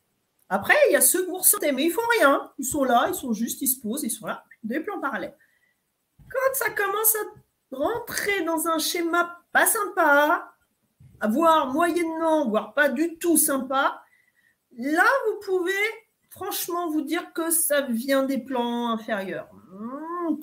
[0.48, 2.52] Après, il y a ceux que vous ressentez, mais ils font rien.
[2.58, 5.36] Ils sont là, ils sont juste, ils se posent, ils sont là, des plans parallèles.
[6.18, 10.52] Quand ça commence à rentrer dans un schéma pas sympa,
[11.28, 14.02] voire moyennement, voire pas du tout sympa,
[14.76, 15.72] là, vous pouvez
[16.30, 19.48] franchement vous dire que ça vient des plans inférieurs.
[19.70, 20.36] Hmm,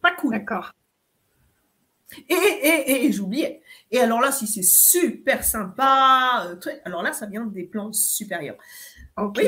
[0.00, 0.32] pas cool.
[0.32, 0.72] D'accord.
[2.28, 3.62] Et, et, et, j'oubliais.
[3.90, 8.56] Et alors là, si c'est super sympa, euh, alors là, ça vient des plans supérieurs.
[9.16, 9.40] Ok.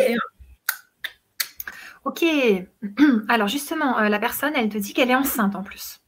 [2.05, 2.25] Ok.
[3.29, 6.01] Alors justement, euh, la personne, elle te dit qu'elle est enceinte en plus.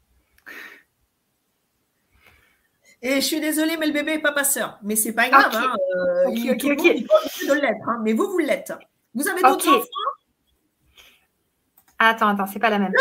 [3.02, 4.78] Et je suis désolée, mais le bébé n'est pas passeur.
[4.82, 5.50] Mais c'est pas grave.
[5.54, 7.88] Hein, euh, il, ok, de l'être.
[7.88, 8.72] Hein, mais vous, vous l'êtes.
[9.16, 9.86] Vous avez d'autres enfants?
[11.98, 12.92] Attends, attends, c'est pas la même.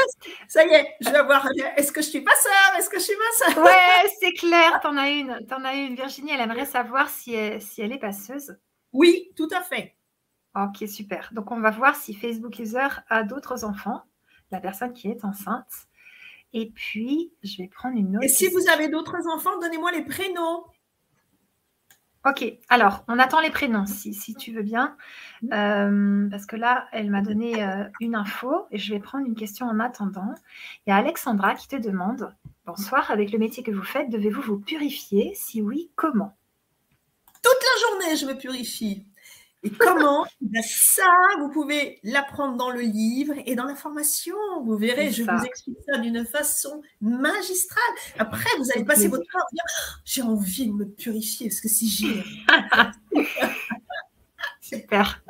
[0.48, 1.46] Ça y est, je vais voir.
[1.76, 4.80] Est-ce que je suis passeur Est-ce que je suis passeur Ouais, c'est clair.
[4.82, 5.46] T'en as une.
[5.48, 5.96] T'en as une.
[5.96, 8.58] Virginie, elle aimerait savoir si elle, si elle est passeuse.
[8.94, 9.96] Oui, tout à fait.
[10.56, 11.30] Ok, super.
[11.34, 14.04] Donc, on va voir si Facebook User a d'autres enfants,
[14.52, 15.68] la personne qui est enceinte.
[16.54, 18.26] Et puis, je vais prendre une autre.
[18.26, 20.64] Et si vous avez d'autres enfants, donnez-moi les prénoms.
[22.28, 24.98] Ok, alors, on attend les prénoms, si, si tu veux bien.
[25.54, 29.36] Euh, parce que là, elle m'a donné euh, une info et je vais prendre une
[29.36, 30.34] question en attendant.
[30.86, 32.34] Il y a Alexandra qui te demande
[32.66, 35.34] Bonsoir, avec le métier que vous faites, devez-vous vous purifier?
[35.36, 36.36] Si oui, comment?
[37.44, 39.06] Toute la journée, je me purifie.
[39.66, 40.26] Et comment?
[40.42, 44.36] Ben Ça, vous pouvez l'apprendre dans le livre et dans la formation.
[44.64, 47.84] Vous verrez, je vous explique ça d'une façon magistrale.
[48.20, 51.62] Après, vous allez passer votre temps à dire oh, j'ai envie de me purifier parce
[51.62, 52.24] que si j'ai.
[54.62, 55.24] Super.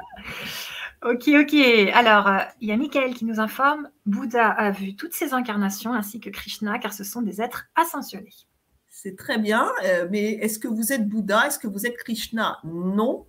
[1.04, 1.56] Ok, ok.
[1.94, 5.94] Alors, euh, il y a Michael qui nous informe Bouddha a vu toutes ses incarnations
[5.94, 8.34] ainsi que Krishna car ce sont des êtres ascensionnés.
[8.90, 11.48] C'est très bien, euh, mais est-ce que vous êtes Bouddha?
[11.48, 12.60] Est-ce que vous êtes Krishna?
[12.64, 13.28] Non.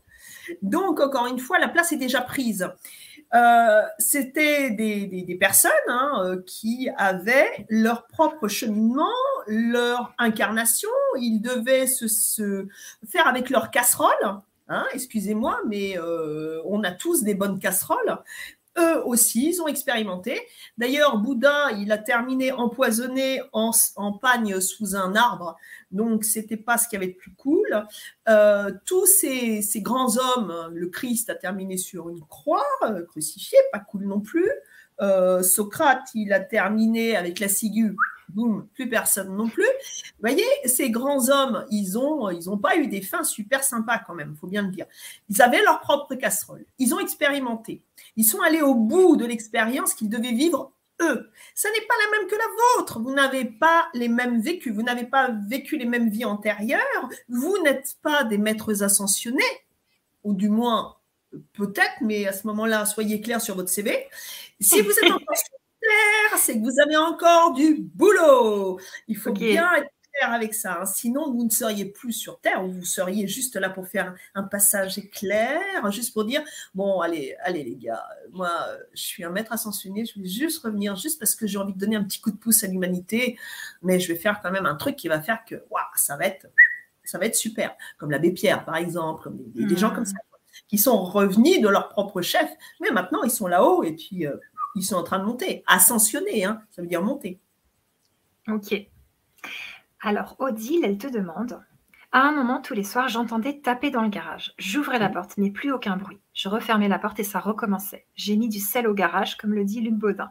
[0.63, 2.69] Donc, encore une fois, la place est déjà prise.
[3.35, 9.13] Euh, c'était des, personnes hein, euh, qui avaient leur propre cheminement,
[9.47, 10.89] leur incarnation.
[11.19, 12.67] Ils devaient se,
[13.07, 14.41] faire avec leur casserole.
[14.69, 18.19] Hein, excusez-moi, mais euh, on a tous des bonnes casseroles
[18.79, 20.41] eux aussi, ils ont expérimenté.
[20.79, 23.73] D'ailleurs, Bouddha, il a terminé empoisonné en,
[24.21, 25.57] pagne sous un arbre,
[25.91, 27.87] donc c'était pas ce qu'il y avait de plus cool.
[28.29, 33.81] Euh, tous ces, grands hommes, le Christ a terminé sur une croix, euh, crucifié, pas
[33.81, 34.51] cool non plus.
[35.01, 37.97] Euh, Socrate, il a terminé avec la ciguë,
[38.29, 39.65] boum, plus personne non plus.
[39.65, 43.99] Vous voyez, ces grands hommes, ils n'ont ils ont pas eu des fins super sympas
[43.99, 44.87] quand même, il faut bien le dire.
[45.29, 47.83] Ils avaient leur propre casserole, ils ont expérimenté.
[48.17, 50.73] Ils sont allés au bout de l'expérience qu'ils devaient vivre
[51.03, 51.31] eux.
[51.55, 53.01] Ce n'est pas la même que la vôtre.
[53.01, 57.57] Vous n'avez pas les mêmes vécus, vous n'avez pas vécu les mêmes vies antérieures, vous
[57.63, 59.43] n'êtes pas des maîtres ascensionnés,
[60.25, 60.97] ou du moins
[61.53, 64.07] peut-être, mais à ce moment-là, soyez clairs sur votre CV.
[64.61, 65.35] Si vous êtes encore
[66.37, 68.79] c'est que vous avez encore du boulot.
[69.09, 69.91] Il faut bien être
[70.23, 70.81] avec ça.
[70.81, 70.87] Hein.
[70.87, 74.99] Sinon, vous ne seriez plus sur Terre, vous seriez juste là pour faire un passage
[74.99, 75.61] éclair,
[75.91, 76.43] juste pour dire,
[76.75, 78.51] bon, allez, allez les gars, moi,
[78.95, 81.79] je suis un maître ascensionné, je vais juste revenir, juste parce que j'ai envie de
[81.79, 83.39] donner un petit coup de pouce à l'humanité,
[83.83, 86.27] mais je vais faire quand même un truc qui va faire que, waouh, ça va
[86.27, 86.47] être,
[87.05, 87.75] ça va être super.
[87.99, 90.07] Comme l'abbé Pierre, par exemple, comme des, gens comme mmh.
[90.07, 90.17] ça,
[90.69, 94.27] qui sont revenus de leur propre chef, mais maintenant, ils sont là-haut et puis...
[94.27, 94.37] Euh,
[94.77, 97.41] ils sont en train de monter, ascensionner, hein, ça veut dire monter.
[98.47, 98.75] Ok.
[100.01, 101.61] Alors, Odile, elle te demande
[102.13, 104.55] À un moment, tous les soirs, j'entendais taper dans le garage.
[104.59, 106.21] J'ouvrais la porte, mais plus aucun bruit.
[106.35, 108.07] Je refermais la porte et ça recommençait.
[108.15, 110.31] J'ai mis du sel au garage, comme le dit Luc Baudin.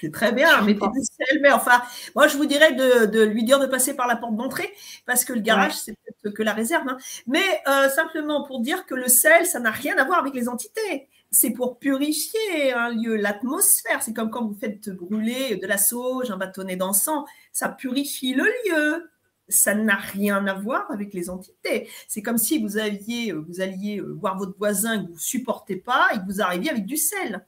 [0.00, 1.80] C'est très bien, mettez du sel, mais enfin,
[2.16, 4.68] moi je vous dirais de, lui dire de passer par la porte d'entrée,
[5.06, 6.88] parce que le garage, c'est peut-être que la réserve.
[6.88, 6.96] Hein.
[7.28, 10.48] Mais euh, simplement pour dire que le sel, ça n'a rien à voir avec les
[10.48, 14.02] entités c'est pour purifier un lieu, l'atmosphère.
[14.02, 18.44] C'est comme quand vous faites brûler de la sauge, un bâtonnet d'encens, ça purifie le
[18.44, 19.10] lieu.
[19.48, 21.88] Ça n'a rien à voir avec les entités.
[22.06, 26.18] C'est comme si vous aviez, vous alliez voir votre voisin que vous supportez pas et
[26.18, 27.44] que vous arriviez avec du sel.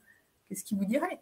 [0.49, 1.21] Qu'est-ce qu'il vous dirait?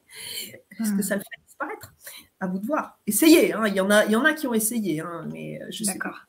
[0.80, 1.02] Est-ce que hmm.
[1.04, 1.94] ça le fait disparaître?
[2.40, 2.98] À vous de voir.
[3.08, 3.54] Essayez.
[3.54, 3.68] Hein.
[3.68, 5.84] Il y en a, il y en a qui ont essayé, hein, mais euh, je
[5.84, 6.26] D'accord.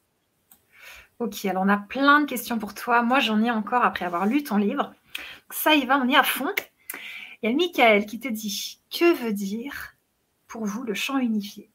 [1.21, 3.03] Ok, alors on a plein de questions pour toi.
[3.03, 4.95] Moi, j'en ai encore après avoir lu ton livre.
[5.51, 6.55] Ça y va, on est à fond.
[7.43, 9.95] Il y a Michael qui te dit Que veut dire
[10.47, 11.71] pour vous le champ unifié?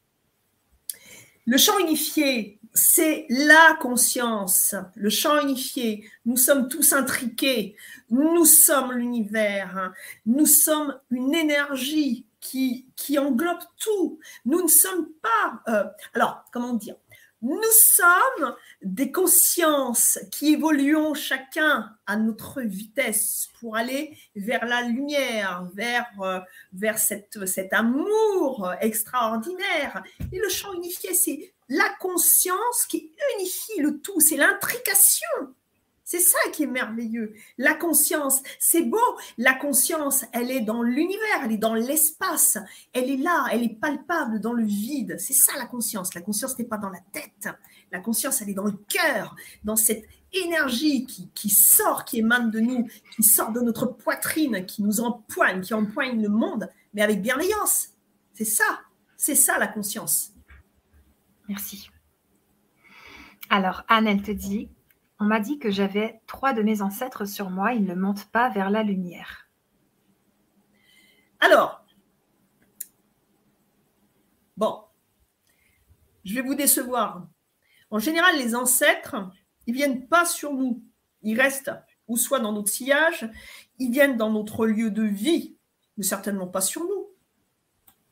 [1.46, 6.08] Le champ unifié, c'est la conscience, le champ unifié.
[6.24, 7.76] Nous sommes tous intriqués,
[8.10, 9.92] nous sommes l'univers,
[10.26, 14.18] nous sommes une énergie qui, qui englobe tout.
[14.44, 15.62] Nous ne sommes pas...
[15.68, 15.84] Euh,
[16.14, 16.96] alors, comment dire?
[17.42, 25.68] Nous sommes des consciences qui évoluons chacun à notre vitesse pour aller vers la lumière,
[25.74, 26.40] vers, euh,
[26.72, 30.02] vers cet amour extraordinaire.
[30.32, 35.54] Et le champ unifié, c'est la conscience qui unifie le tout, c'est l'intrication.
[36.10, 37.34] C'est ça qui est merveilleux.
[37.56, 38.98] La conscience, c'est beau.
[39.38, 42.58] La conscience, elle est dans l'univers, elle est dans l'espace.
[42.92, 45.14] Elle est là, elle est palpable dans le vide.
[45.20, 46.12] C'est ça la conscience.
[46.16, 47.48] La conscience n'est pas dans la tête.
[47.92, 50.02] La conscience, elle est dans le cœur, dans cette
[50.32, 54.98] énergie qui, qui, sort, qui émane de nous, qui sort de notre poitrine, qui nous
[54.98, 57.90] empoigne, qui empoigne le monde, mais avec bienveillance.
[58.34, 58.80] C'est ça.
[59.16, 60.32] C'est ça la conscience.
[61.48, 61.88] Merci.
[63.48, 64.70] Alors, Anne, elle te dit
[65.20, 68.48] on m'a dit que j'avais trois de mes ancêtres sur moi, ils ne montent pas
[68.48, 69.50] vers la lumière.
[71.38, 71.84] Alors,
[74.56, 74.82] bon,
[76.24, 77.28] je vais vous décevoir.
[77.90, 79.16] En général, les ancêtres,
[79.66, 80.82] ils viennent pas sur nous.
[81.22, 81.72] Ils restent
[82.08, 83.30] ou soit dans notre sillage,
[83.78, 85.56] ils viennent dans notre lieu de vie,
[85.96, 86.99] mais certainement pas sur nous.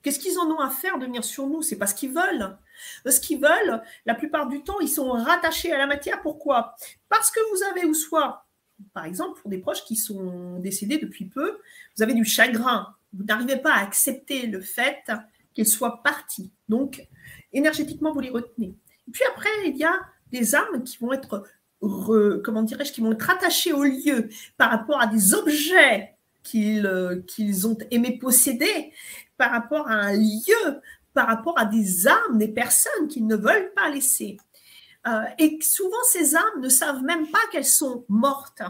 [0.08, 1.60] Qu'est-ce qu'ils en ont à faire de venir sur nous?
[1.60, 2.56] C'est parce qu'ils veulent.
[3.04, 6.22] Ce qu'ils veulent, la plupart du temps, ils sont rattachés à la matière.
[6.22, 6.74] Pourquoi?
[7.10, 8.46] Parce que vous avez ou soit,
[8.94, 11.58] par exemple, pour des proches qui sont décédés depuis peu,
[11.94, 12.94] vous avez du chagrin.
[13.12, 15.12] Vous n'arrivez pas à accepter le fait
[15.52, 16.50] qu'ils soient partis.
[16.70, 17.06] Donc,
[17.52, 18.74] énergétiquement, vous les retenez.
[19.08, 20.00] Et puis après, il y a
[20.32, 21.44] des âmes qui vont être,
[21.82, 27.20] comment dirais-je, qui vont être attachées au lieu par rapport à des objets qu'ils euh,
[27.26, 28.92] qu'ils ont aimé posséder,
[29.38, 30.80] par rapport à un lieu,
[31.14, 34.36] par rapport à des âmes, des personnes qu'ils ne veulent pas laisser.
[35.06, 38.62] Euh, et souvent, ces âmes ne savent même pas qu'elles sont mortes.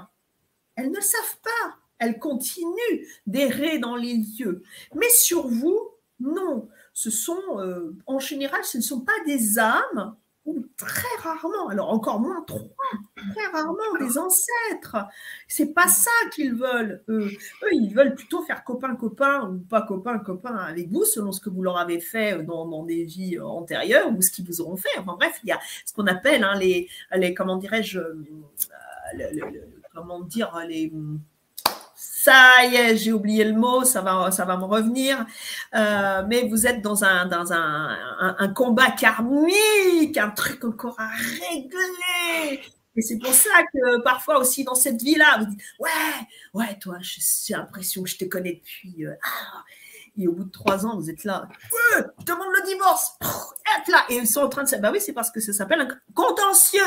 [0.76, 1.76] Elles ne savent pas.
[1.98, 4.62] Elles continuent d'errer dans les lieux.
[4.94, 5.90] Mais sur vous,
[6.20, 6.68] non.
[6.92, 10.16] Ce sont, euh, en général, ce ne sont pas des âmes
[10.76, 12.60] très rarement, alors encore moins trois,
[13.32, 14.96] très rarement des ancêtres.
[15.46, 17.02] C'est pas ça qu'ils veulent.
[17.08, 17.30] Eux.
[17.72, 21.78] ils veulent plutôt faire copain-copain ou pas copain-copain avec vous, selon ce que vous leur
[21.78, 24.98] avez fait dans, des vies antérieures ou ce qu'ils vous auront fait.
[24.98, 28.24] Enfin bref, il y a ce qu'on appelle hein, les, les, comment dirais-je, euh,
[29.94, 30.92] comment dire, les
[32.28, 35.24] ça y est, j'ai oublié le mot, ça va, ça va me revenir.
[35.74, 37.96] Euh, mais vous êtes dans un, dans un,
[38.38, 42.60] un, combat karmique, un truc encore à régler.
[42.96, 45.90] Et c'est pour ça que parfois aussi dans cette vie-là, vous dites Ouais,
[46.52, 49.06] ouais, toi, j'ai l'impression que je te connais depuis.
[49.06, 49.64] Euh, ah.
[50.18, 51.48] Et au bout de trois ans, vous êtes là,
[51.94, 54.04] je demande le divorce, être là.
[54.10, 56.80] Et ils sont en train de bah oui, c'est parce que ça s'appelle un contentieux,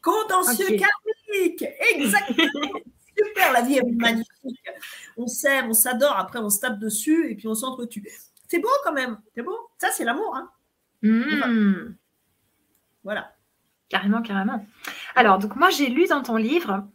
[0.00, 1.64] contentieux karmique.
[1.94, 2.80] Exactement
[3.16, 4.68] super, la vie est magnifique.
[5.16, 8.06] On s'aime, on s'adore, après on se tape dessus et puis on s'entretue.
[8.48, 9.58] C'est beau quand même, c'est beau.
[9.78, 10.36] Ça, c'est l'amour.
[10.36, 10.50] Hein
[11.02, 11.94] mmh.
[13.04, 13.32] voilà.
[13.88, 14.66] Carrément, carrément.
[15.14, 16.88] Alors, donc moi, j'ai lu dans ton livre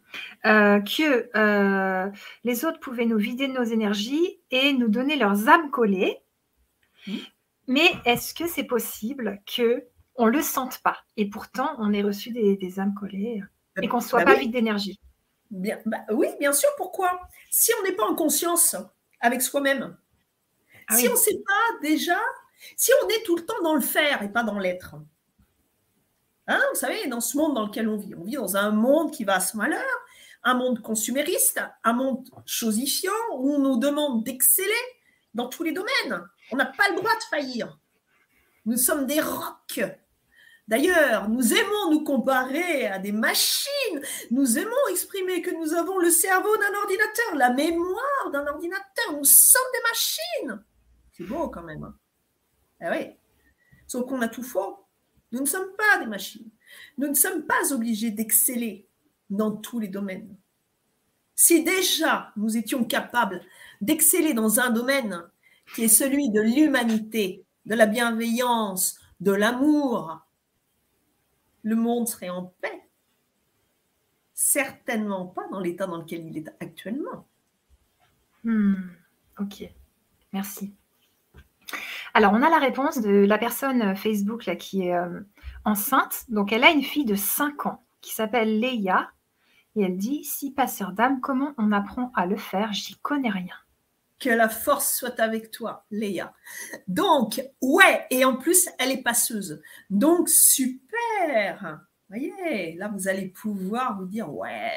[0.44, 2.10] euh, que euh,
[2.44, 6.18] les autres pouvaient nous vider de nos énergies et nous donner leurs âmes collées.
[7.06, 7.16] Mmh.
[7.68, 9.84] Mais est-ce que c'est possible que
[10.16, 10.98] on le sente pas?
[11.16, 13.42] Et pourtant on ait reçu des, âmes collées
[13.80, 15.00] et qu'on soit bah pas vide d'énergie
[15.52, 16.70] Bien, bah oui, bien sûr.
[16.78, 17.28] Pourquoi?
[17.50, 18.74] Si on n'est pas en conscience
[19.20, 19.96] avec soi-même,
[20.88, 22.18] ah si on ne sait pas déjà,
[22.74, 24.96] si on est tout le temps dans le faire et pas dans l'être,
[26.46, 29.12] hein, vous savez, dans ce monde dans lequel on vit, on vit dans un monde
[29.12, 29.84] qui va à ce malheur,
[30.42, 34.72] un monde consumériste, un monde chosifiant, où on nous demande d'exceller
[35.34, 36.26] dans tous les domaines.
[36.50, 37.78] On n'a pas le droit de faillir.
[38.64, 39.82] Nous sommes des rocs
[40.72, 44.00] D'ailleurs, nous aimons nous comparer à des machines.
[44.30, 49.12] Nous aimons exprimer que nous avons le cerveau d'un ordinateur, la mémoire d'un ordinateur.
[49.12, 50.64] Nous sommes des machines.
[51.12, 51.84] C'est beau quand même.
[51.84, 51.94] Hein.
[52.80, 53.10] eh oui.
[53.86, 54.86] Sauf qu'on a tout faux.
[55.30, 56.50] Nous ne sommes pas des machines.
[56.96, 58.88] Nous ne sommes pas obligés d'exceller
[59.28, 60.34] dans tous les domaines.
[61.34, 63.42] Si déjà nous étions capables
[63.82, 65.22] d'exceller dans un domaine
[65.74, 70.22] qui est celui de l'humanité, de la bienveillance, de l'amour,
[71.62, 72.88] le monde serait en paix.
[74.34, 77.26] Certainement pas dans l'état dans lequel il est actuellement.
[78.44, 78.74] Hmm,
[79.38, 79.70] ok,
[80.32, 80.74] merci.
[82.14, 85.20] Alors, on a la réponse de la personne Facebook qui est euh,
[85.64, 86.24] enceinte.
[86.28, 89.10] Donc, elle a une fille de 5 ans qui s'appelle Leia.
[89.76, 92.72] Et elle dit Si passeur d'âme, comment on apprend à le faire?
[92.72, 93.54] J'y connais rien.
[94.22, 96.32] Que la force soit avec toi, Léa.
[96.86, 99.60] Donc, ouais, et en plus, elle est passeuse.
[99.90, 101.80] Donc, super.
[102.08, 104.70] Voyez, là, vous allez pouvoir vous dire, ouais.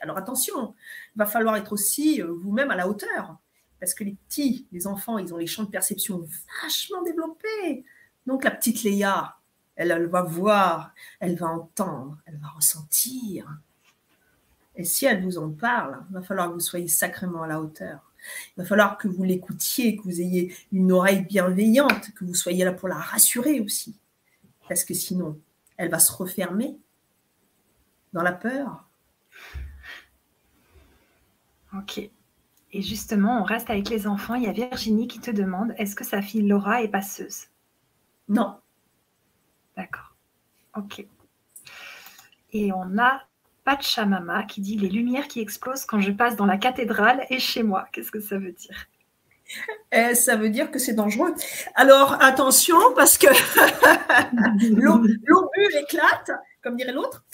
[0.00, 0.74] Alors, attention,
[1.14, 3.36] il va falloir être aussi euh, vous-même à la hauteur.
[3.78, 6.26] Parce que les petits, les enfants, ils ont les champs de perception
[6.62, 7.84] vachement développés.
[8.26, 9.36] Donc, la petite Léa,
[9.76, 13.54] elle, elle va voir, elle va entendre, elle va ressentir.
[14.76, 17.60] Et si elle vous en parle, il va falloir que vous soyez sacrément à la
[17.60, 18.07] hauteur.
[18.56, 22.64] Il va falloir que vous l'écoutiez, que vous ayez une oreille bienveillante, que vous soyez
[22.64, 23.96] là pour la rassurer aussi.
[24.68, 25.40] Parce que sinon,
[25.76, 26.76] elle va se refermer
[28.12, 28.84] dans la peur.
[31.74, 32.10] Ok.
[32.72, 34.34] Et justement, on reste avec les enfants.
[34.34, 37.46] Il y a Virginie qui te demande est-ce que sa fille Laura est passeuse?
[38.28, 38.60] Non.
[39.76, 40.14] D'accord.
[40.76, 41.06] Ok.
[42.52, 43.22] Et on a
[43.68, 47.62] Pachamama qui dit les lumières qui explosent quand je passe dans la cathédrale et chez
[47.62, 47.86] moi.
[47.92, 48.86] Qu'est-ce que ça veut dire?
[49.92, 51.34] Eh, ça veut dire que c'est dangereux.
[51.74, 53.26] Alors attention parce que
[54.74, 56.30] l'obus éclate
[56.62, 57.24] comme dirait l'autre.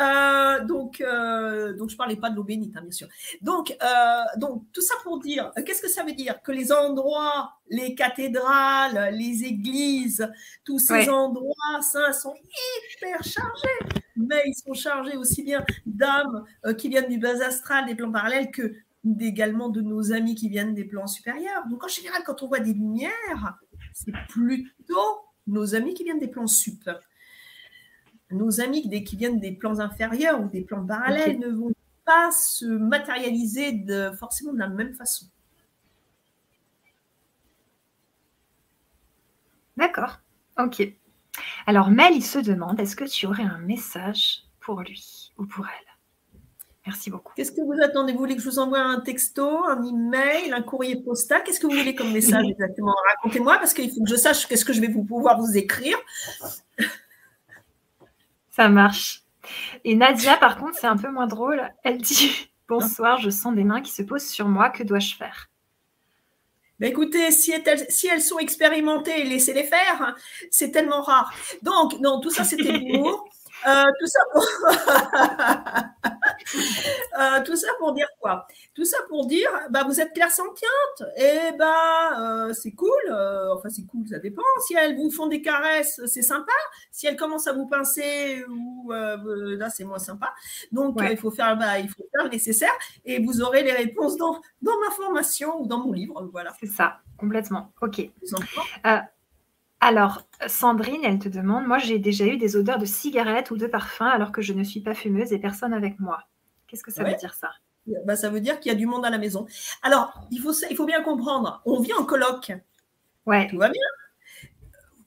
[0.00, 3.08] Euh, donc, euh, donc, je ne parlais pas de l'eau bénite, hein, bien sûr.
[3.40, 6.42] Donc, euh, donc, tout ça pour dire, qu'est-ce que ça veut dire?
[6.42, 10.28] Que les endroits, les cathédrales, les églises,
[10.64, 12.34] tous ces endroits saints sont
[12.96, 14.02] hyper chargés.
[14.28, 16.44] Mais ils sont chargés aussi bien d'âmes
[16.78, 18.74] qui viennent du bas astral, des plans parallèles, que
[19.18, 21.66] également de nos amis qui viennent des plans supérieurs.
[21.68, 23.58] Donc, en général, quand on voit des lumières,
[23.94, 27.00] c'est plutôt nos amis qui viennent des plans supérieurs
[28.30, 31.72] nos amis qui viennent des plans inférieurs ou des plans parallèles ne vont
[32.04, 35.26] pas se matérialiser de, forcément de la même façon.
[39.76, 40.20] D'accord,
[40.58, 40.94] ok.
[41.66, 45.66] Alors Mel, il se demande, est-ce que tu aurais un message pour lui ou pour
[45.66, 45.90] elle?
[46.86, 47.32] Merci beaucoup.
[47.36, 48.12] Qu'est-ce que vous attendez?
[48.12, 51.42] Vous voulez que je vous envoie un texto, un email, un courrier postal?
[51.44, 52.94] Qu'est-ce que vous voulez comme message exactement?
[53.16, 55.98] Racontez-moi parce qu'il faut que je sache qu'est-ce que je vais vous pouvoir vous écrire.
[58.50, 59.22] Ça marche.
[59.84, 61.62] Et Nadia, par contre, c'est un peu moins drôle.
[61.84, 64.70] Elle dit Bonsoir, je sens des mains qui se posent sur moi.
[64.70, 65.50] Que dois-je faire?
[66.80, 70.00] Bah, écoutez, si elles, si elles sont expérimentées, laissez-les faire.
[70.00, 70.14] Hein.
[70.50, 71.32] C'est tellement rare.
[71.62, 73.28] Donc, non, tout ça, c'était l'humour.
[73.66, 74.46] Euh, tout, ça pour...
[77.20, 78.46] Euh, tout ça pour dire quoi?
[78.74, 81.02] Tout ça pour dire, bah, vous êtes clairsentiente.
[81.16, 82.90] Et bah, euh, c'est cool.
[83.52, 84.42] enfin, c'est cool, ça dépend.
[84.66, 86.52] Si elles vous font des caresses, c'est sympa.
[86.90, 90.32] Si elles commencent à vous pincer, ou là, c'est moins sympa.
[90.72, 92.72] Donc, il, faut faire, bah, il faut faire le nécessaire.
[93.04, 96.28] Et vous aurez les réponses dans, dans ma formation ou dans mon livre.
[96.32, 96.52] Voilà.
[96.58, 97.72] C'est ça, complètement.
[97.82, 98.10] OK.
[99.80, 103.66] Alors, Sandrine, elle te demande, moi j'ai déjà eu des odeurs de cigarettes ou de
[103.66, 106.24] parfum alors que je ne suis pas fumeuse et personne avec moi.
[106.66, 107.50] Qu'est-ce que ça veut dire ça?
[108.04, 109.46] Bah, Ça veut dire qu'il y a du monde à la maison.
[109.82, 112.52] Alors, il faut, il faut bien comprendre, on vit en coloc.
[113.24, 113.48] Ouais.
[113.48, 113.82] Tout va bien.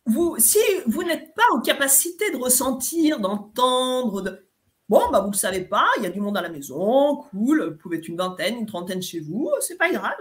[0.06, 4.48] Vous, si vous n'êtes pas en capacité de ressentir, d'entendre, de...
[4.90, 7.24] bon, bah, vous ne le savez pas, il y a du monde à la maison,
[7.30, 10.18] cool, vous pouvez être une vingtaine, une trentaine chez vous, c'est pas grave.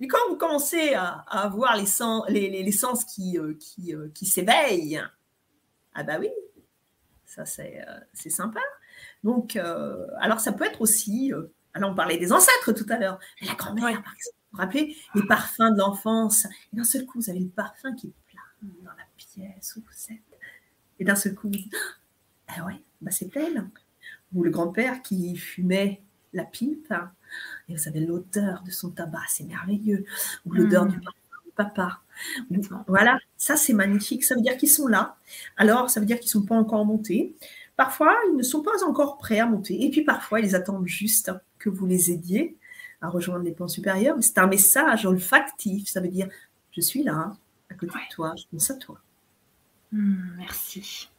[0.00, 4.26] Mais quand vous commencez à, avoir les sens, les, sens qui, euh, qui, euh, qui
[4.26, 5.02] s'éveillent,
[5.94, 6.28] ah bah oui,
[7.24, 8.60] ça c'est euh, sympa.
[9.24, 11.32] Donc, alors ça peut être aussi,
[11.74, 14.96] alors on parlait des ancêtres tout à l'heure, la grand-mère par exemple, vous vous rappelez,
[15.14, 18.92] les parfums de l'enfance, et d'un seul coup vous avez le parfum qui plane dans
[18.92, 20.40] la pièce où vous êtes,
[20.98, 21.74] et d'un seul coup vous dites,
[22.48, 23.68] ah ouais, bah c'est elle.
[24.34, 26.92] Ou le grand-père qui fumait la pipe,
[27.68, 30.04] et vous avez l'odeur de son tabac, c'est merveilleux.
[30.44, 30.90] Ou l'odeur hmm.
[30.90, 31.00] du
[31.56, 32.00] papa.
[32.86, 34.24] Voilà, ça c'est magnifique.
[34.24, 35.16] Ça veut dire qu'ils sont là.
[35.56, 37.34] Alors, ça veut dire qu'ils ne sont pas encore montés.
[37.76, 39.84] Parfois, ils ne sont pas encore prêts à monter.
[39.84, 42.56] Et puis parfois, ils attendent juste que vous les aidiez
[43.02, 44.16] à rejoindre les plans supérieurs.
[44.20, 45.88] C'est un message olfactif.
[45.88, 46.28] Ça veut dire,
[46.72, 47.36] je suis là,
[47.70, 48.98] à côté de toi, je pense à toi.
[49.92, 51.10] Hmm, merci.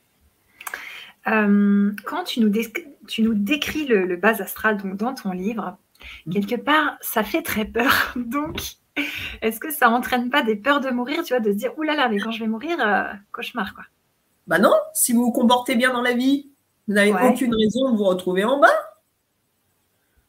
[1.27, 2.51] Euh, quand tu nous,
[3.07, 5.86] tu nous décris le, le, bas astral donc dans ton livre, Mm.
[6.31, 8.13] Quelque part, ça fait très peur.
[8.15, 8.61] Donc,
[9.41, 11.97] est-ce que ça entraîne pas des peurs de mourir, tu vois, de se dire, oulala,
[11.97, 13.83] là là, mais quand je vais mourir, euh, cauchemar, quoi.
[14.47, 16.49] Bah non, si vous vous comportez bien dans la vie,
[16.87, 18.67] vous n'avez aucune raison de vous retrouver en bas.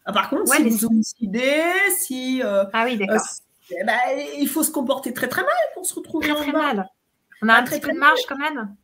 [0.05, 1.63] Ah, par contre, si vous homicidez,
[1.97, 2.43] si...
[2.43, 3.17] Euh, ah oui, d'accord.
[3.17, 3.99] Euh, eh ben,
[4.39, 6.75] il faut se comporter très très mal pour se retrouver en très bas.
[6.75, 6.89] Mal.
[7.43, 8.75] On a un petit peu de marge quand même.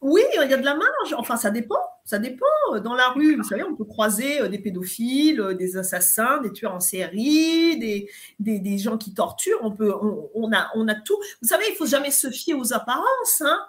[0.00, 1.14] Oui, il y a de la marge.
[1.16, 1.80] Enfin, ça dépend.
[2.04, 2.46] Ça dépend.
[2.82, 6.52] Dans la rue, vous savez, on peut croiser euh, des pédophiles, euh, des assassins, des
[6.52, 9.58] tueurs en série, des, des, gens qui torturent.
[9.60, 9.92] On, peut,
[10.34, 11.18] on, a, on a tout.
[11.42, 13.42] Vous savez, il faut jamais se fier aux apparences.
[13.42, 13.60] Hein.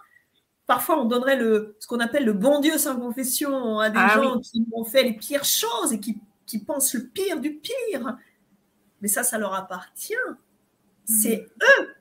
[0.65, 4.15] Parfois, on donnerait le, ce qu'on appelle le bon Dieu sans confession à des ah
[4.15, 8.15] gens qui ont fait les pires choses et qui, qui pensent le pire du pire.
[9.01, 10.13] Mais ça, ça leur appartient.
[11.03, 11.95] C'est eux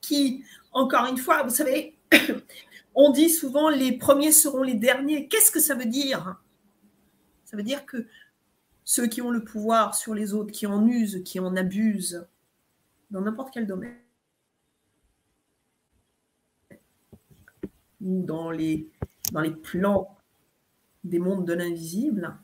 [0.00, 1.96] qui, encore une fois, vous savez,
[2.96, 5.28] on dit souvent les premiers seront les derniers.
[5.28, 6.40] Qu'est-ce que ça veut dire?
[7.44, 8.06] Ça veut dire que
[8.84, 12.26] ceux qui ont le pouvoir sur les autres, qui en usent, qui en abusent,
[13.10, 13.98] dans n'importe quel domaine,
[18.00, 18.88] ou dans les,
[19.62, 20.16] plans
[21.04, 22.34] des mondes de l'invisible,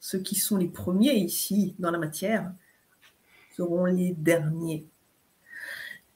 [0.00, 2.50] ceux qui sont les premiers ici dans la matière
[3.56, 4.86] seront les derniers.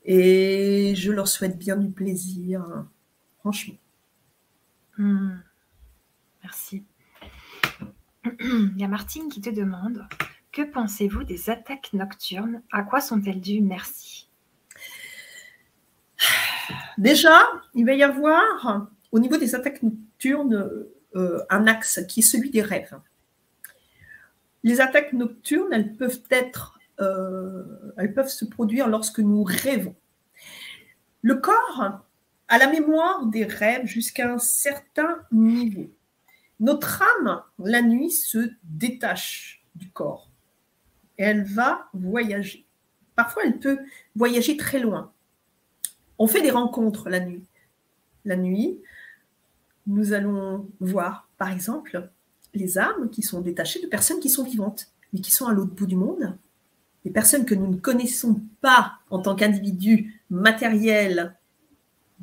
[0.04, 2.86] Et je leur souhaite bien du plaisir,
[3.40, 3.76] franchement.
[5.02, 5.40] Hmm.
[6.44, 6.84] Merci.
[8.24, 10.06] Il y a Martine qui te demande
[10.52, 12.62] Que pensez-vous des attaques nocturnes?
[12.70, 13.62] À quoi sont-elles dues?
[13.62, 14.28] Merci.
[16.98, 17.36] Déjà,
[17.74, 20.70] il va y avoir au niveau des attaques nocturnes
[21.16, 22.96] euh, un axe qui est celui des rêves.
[24.62, 29.96] Les attaques nocturnes, elles peuvent être, euh, elles peuvent se produire lorsque nous rêvons.
[31.22, 32.04] Le corps
[32.52, 35.90] a la mémoire des rêves jusqu'à un certain niveau.
[36.60, 40.30] Notre âme, la nuit, se détache du corps.
[41.16, 42.66] elle va voyager.
[43.16, 43.78] Parfois, elle peut
[44.14, 45.12] voyager très loin.
[46.18, 47.42] On fait des rencontres la nuit.
[48.26, 48.82] La nuit,
[49.86, 52.10] nous allons voir, par exemple,
[52.52, 55.74] les âmes qui sont détachées de personnes qui sont vivantes, mais qui sont à l'autre
[55.74, 56.36] bout du monde,
[57.06, 61.34] des personnes que nous ne connaissons pas en tant qu'individus matériels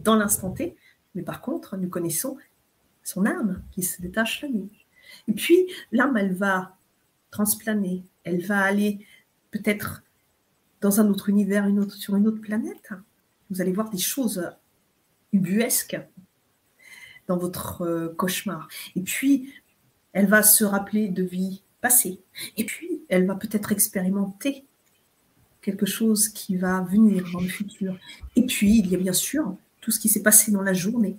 [0.03, 0.75] dans l'instant T,
[1.15, 2.37] mais par contre, nous connaissons
[3.03, 4.85] son âme qui se détache la nuit.
[5.27, 6.77] Et puis, l'âme, elle va
[7.31, 9.05] transplaner, elle va aller
[9.51, 10.03] peut-être
[10.81, 12.89] dans un autre univers, sur une autre planète.
[13.49, 14.49] Vous allez voir des choses
[15.33, 15.99] ubuesques
[17.27, 18.67] dans votre euh, cauchemar.
[18.95, 19.53] Et puis,
[20.13, 22.19] elle va se rappeler de vie passée.
[22.57, 24.65] Et puis, elle va peut-être expérimenter
[25.61, 27.97] quelque chose qui va venir dans le futur.
[28.35, 29.55] Et puis, il y a bien sûr
[29.89, 31.17] tout ce qui s'est passé dans la journée.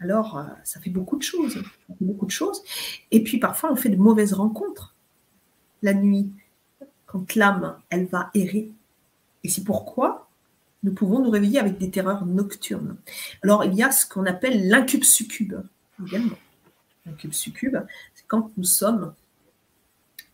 [0.00, 1.62] Alors, euh, ça fait beaucoup de choses.
[2.00, 2.62] beaucoup de choses.
[3.10, 4.94] Et puis, parfois, on fait de mauvaises rencontres
[5.82, 6.30] la nuit,
[7.06, 8.70] quand l'âme, elle va errer.
[9.44, 10.28] Et c'est pourquoi
[10.82, 12.96] nous pouvons nous réveiller avec des terreurs nocturnes.
[13.42, 15.54] Alors, il y a ce qu'on appelle l'incube succube
[16.04, 16.36] également
[17.06, 17.76] un cube succube,
[18.14, 19.14] c'est quand nous sommes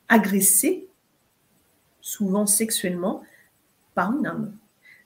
[0.09, 0.89] agressés,
[2.01, 3.23] souvent sexuellement,
[3.95, 4.57] par une âme.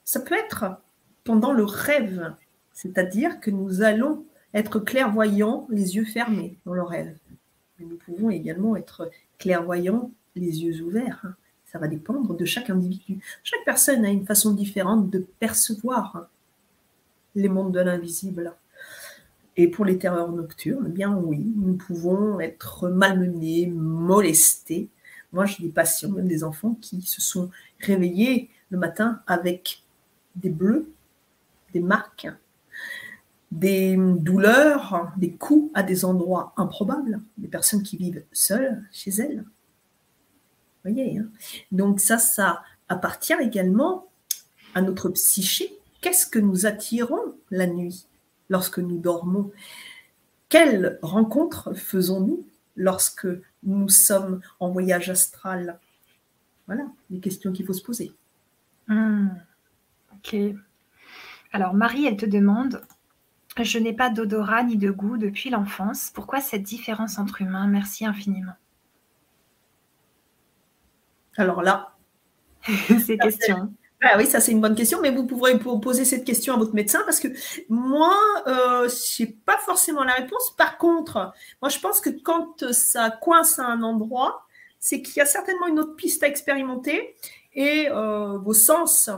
[0.05, 0.81] Ça peut être
[1.25, 2.35] pendant le rêve,
[2.73, 7.17] c'est-à-dire que nous allons être clairvoyants les yeux fermés dans le rêve.
[7.79, 11.35] Mais nous pouvons également être clairvoyants les yeux ouverts.
[11.67, 13.19] Ça va dépendre de chaque individu.
[13.43, 16.29] Chaque personne a une façon différente de percevoir
[17.35, 18.53] les mondes de l'invisible.
[19.57, 24.89] Et pour les terreurs nocturnes, eh bien oui, nous pouvons être malmenés, molestés.
[25.33, 27.51] Moi, j'ai des patients, même des enfants, qui se sont
[27.81, 29.83] réveillés le matin avec
[30.37, 30.89] des bleus,
[31.75, 32.29] des marques,
[33.51, 39.45] des douleurs, des coups à des endroits improbables, des personnes qui vivent seules chez elles.
[40.85, 41.29] Vous voyez hein
[41.73, 44.07] Donc ça, ça appartient également
[44.75, 45.77] à notre psyché.
[46.01, 48.07] Qu'est-ce que nous attirons la nuit
[48.49, 49.51] lorsque nous dormons?
[50.49, 52.47] Quelles rencontres faisons-nous
[52.77, 53.27] lorsque
[53.63, 55.79] nous sommes en voyage astral?
[56.67, 58.13] Voilà les questions qu'il faut se poser.
[58.89, 59.29] Hmm,
[60.13, 60.37] ok.
[61.55, 62.83] Alors Marie, elle te demande,
[63.63, 66.11] je n'ai pas d'odorat ni de goût depuis l'enfance.
[66.13, 67.69] Pourquoi cette différence entre humains?
[67.69, 68.55] Merci infiniment.
[71.37, 71.95] Alors là,
[73.07, 73.73] ces questions.
[74.03, 76.75] Ah oui, ça c'est une bonne question, mais vous pourrez poser cette question à votre
[76.75, 77.29] médecin parce que
[77.69, 78.17] moi,
[78.49, 80.57] euh, je n'ai pas forcément la réponse.
[80.59, 81.33] Par contre,
[81.63, 84.45] moi je pense que quand ça coince à un endroit,
[84.81, 87.15] c'est qu'il y a certainement une autre piste à expérimenter
[87.55, 89.09] et euh, vos sens,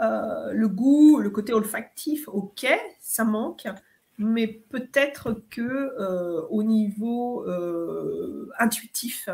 [0.00, 2.66] euh, le goût, le côté olfactif, ok,
[3.00, 3.66] ça manque,
[4.18, 5.90] mais peut-être que
[6.50, 7.44] au niveau
[8.58, 9.28] intuitif,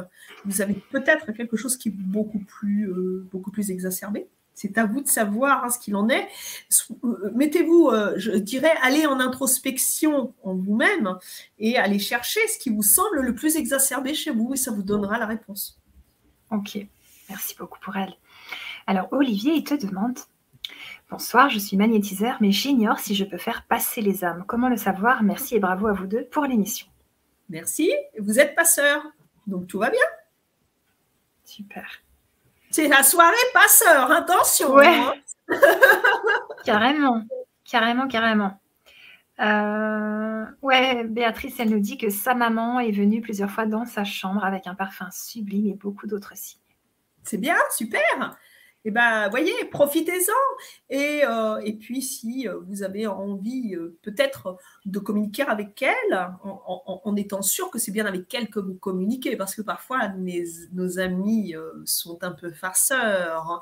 [0.44, 2.90] vous avez peut-être quelque chose qui est beaucoup plus,
[3.30, 4.26] beaucoup plus exacerbé.
[4.60, 6.28] C'est à vous de savoir hein, ce qu'il en est.
[7.02, 11.16] Euh, mettez-vous, euh, je dirais, allez en introspection en vous-même
[11.58, 14.82] et allez chercher ce qui vous semble le plus exacerbé chez vous et ça vous
[14.82, 15.80] donnera la réponse.
[16.50, 16.78] Ok,
[17.30, 18.12] merci beaucoup pour elle.
[18.86, 20.18] Alors Olivier, il te demande
[21.10, 24.44] Bonsoir, je suis magnétiseur, mais j'ignore si je peux faire passer les âmes.
[24.46, 25.24] Comment le savoir?
[25.24, 26.86] Merci et bravo à vous deux pour l'émission.
[27.48, 27.92] Merci.
[28.20, 29.02] Vous êtes passeur,
[29.48, 29.98] donc tout va bien.
[31.42, 31.84] Super.
[32.70, 34.72] C'est la soirée passeur, attention.
[34.72, 34.86] Ouais.
[34.86, 35.14] Hein.
[36.64, 37.24] carrément,
[37.64, 38.60] carrément, carrément.
[39.40, 44.04] Euh, ouais, Béatrice, elle nous dit que sa maman est venue plusieurs fois dans sa
[44.04, 46.60] chambre avec un parfum sublime et beaucoup d'autres signes.
[47.24, 48.38] C'est bien, super.
[48.86, 50.32] Eh ben, voyez, profitez-en.
[50.88, 57.16] Et, euh, puis, si euh, vous avez envie euh, peut-être de communiquer avec elle, en,
[57.16, 60.12] étant sûr que c'est bien avec elle que vous communiquez, parce que parfois,
[60.72, 61.54] nos amis
[61.84, 63.60] sont un peu farceurs.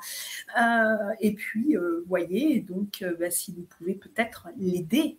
[1.19, 1.75] et puis,
[2.07, 5.17] voyez, donc, ben, si vous pouvez peut-être l'aider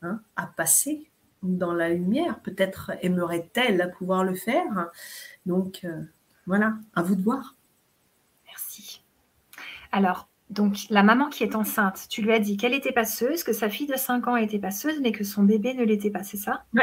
[0.00, 1.10] hein, à passer
[1.42, 4.90] dans la lumière, peut-être aimerait-elle pouvoir le faire.
[5.44, 5.86] Donc,
[6.46, 7.56] voilà, à vous de voir.
[9.92, 13.52] Alors, donc, la maman qui est enceinte, tu lui as dit qu'elle était passeuse, que
[13.52, 16.36] sa fille de 5 ans était passeuse, mais que son bébé ne l'était pas, c'est
[16.36, 16.64] ça?
[16.74, 16.82] Oui.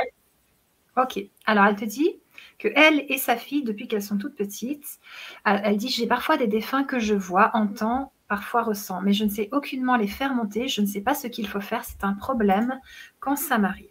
[0.98, 1.20] Ok.
[1.46, 2.20] Alors, elle te dit
[2.58, 5.00] que elle et sa fille, depuis qu'elles sont toutes petites,
[5.48, 9.24] euh, elle dit J'ai parfois des défunts que je vois, entends, parfois ressens, mais je
[9.24, 12.04] ne sais aucunement les faire monter, je ne sais pas ce qu'il faut faire, c'est
[12.04, 12.80] un problème
[13.20, 13.88] quand ça m'arrive.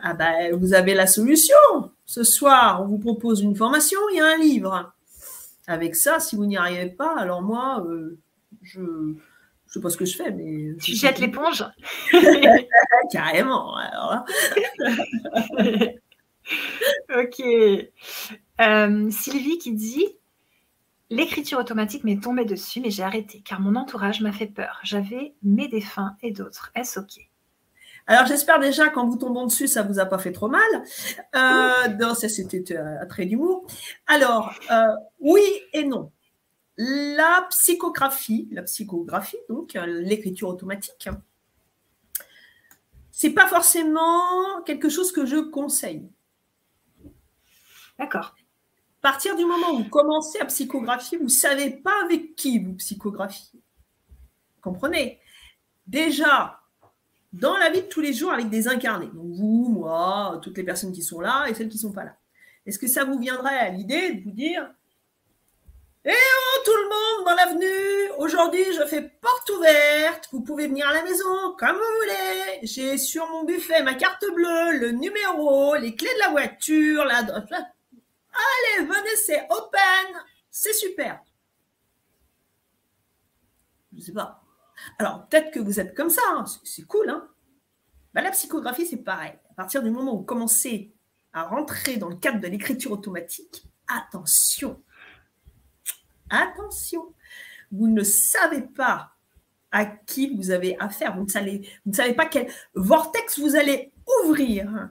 [0.00, 1.56] Ah ben, vous avez la solution.
[2.06, 4.92] Ce soir, on vous propose une formation, il y a un livre.
[5.68, 8.18] Avec ça, si vous n'y arrivez pas, alors moi, euh,
[8.62, 9.14] je ne
[9.66, 10.76] sais pas ce que je fais, mais.
[10.80, 11.64] Tu jettes l'éponge
[13.12, 13.74] Carrément.
[17.16, 17.42] ok.
[18.60, 20.06] Euh, Sylvie qui dit
[21.12, 24.80] L'écriture automatique m'est tombée dessus, mais j'ai arrêté car mon entourage m'a fait peur.
[24.82, 26.72] J'avais mes défunts et d'autres.
[26.74, 27.28] Est-ce ok?
[28.06, 30.62] Alors j'espère déjà qu'en vous tombant dessus, ça vous a pas fait trop mal.
[31.36, 33.66] Euh, ça c'était euh, un trait d'humour.
[34.06, 35.42] Alors euh, oui
[35.74, 36.10] et non
[36.76, 41.08] la psychographie, la psychographie, donc euh, l'écriture automatique,
[43.10, 46.08] c'est pas forcément quelque chose que je conseille.
[47.98, 48.34] D'accord.
[49.00, 52.58] À partir du moment où vous commencez à psychographier, vous ne savez pas avec qui
[52.58, 53.60] vous psychographiez.
[54.60, 55.20] Comprenez?
[55.86, 56.60] Déjà,
[57.32, 60.64] dans la vie de tous les jours avec des incarnés, donc vous, moi, toutes les
[60.64, 62.16] personnes qui sont là et celles qui ne sont pas là.
[62.64, 64.72] Est-ce que ça vous viendrait à l'idée de vous dire
[66.04, 70.88] eh oh tout le monde dans l'avenue, aujourd'hui je fais porte ouverte, vous pouvez venir
[70.88, 72.58] à la maison comme vous voulez.
[72.64, 77.18] J'ai sur mon buffet ma carte bleue, le numéro, les clés de la voiture, la...
[77.18, 81.20] Allez, venez, c'est open, c'est super.
[83.96, 84.42] Je sais pas.
[84.98, 86.44] Alors peut-être que vous êtes comme ça, hein.
[86.64, 87.10] c'est cool.
[87.10, 87.28] Hein
[88.12, 89.38] bah, la psychographie c'est pareil.
[89.50, 90.92] À partir du moment où vous commencez
[91.32, 94.82] à rentrer dans le cadre de l'écriture automatique, attention
[96.32, 97.14] Attention,
[97.70, 99.12] vous ne savez pas
[99.70, 101.14] à qui vous avez affaire.
[101.14, 103.92] Vous ne savez, vous ne savez pas quel vortex vous allez
[104.24, 104.90] ouvrir,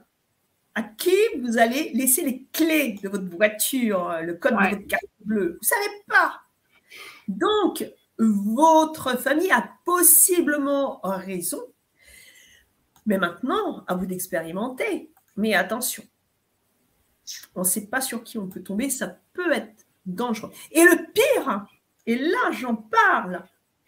[0.74, 5.04] à qui vous allez laisser les clés de votre voiture, le code de votre carte
[5.24, 5.52] bleue.
[5.52, 6.40] Vous ne savez pas.
[7.28, 7.84] Donc,
[8.18, 11.62] votre famille a possiblement raison.
[13.04, 15.10] Mais maintenant, à vous d'expérimenter.
[15.36, 16.04] Mais attention,
[17.54, 18.90] on ne sait pas sur qui on peut tomber.
[18.90, 19.71] Ça peut être
[20.06, 20.52] dangereux.
[20.70, 21.66] Et le pire,
[22.06, 23.44] et là j'en parle,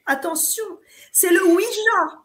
[0.06, 0.64] attention,
[1.12, 2.20] c'est le Ouija.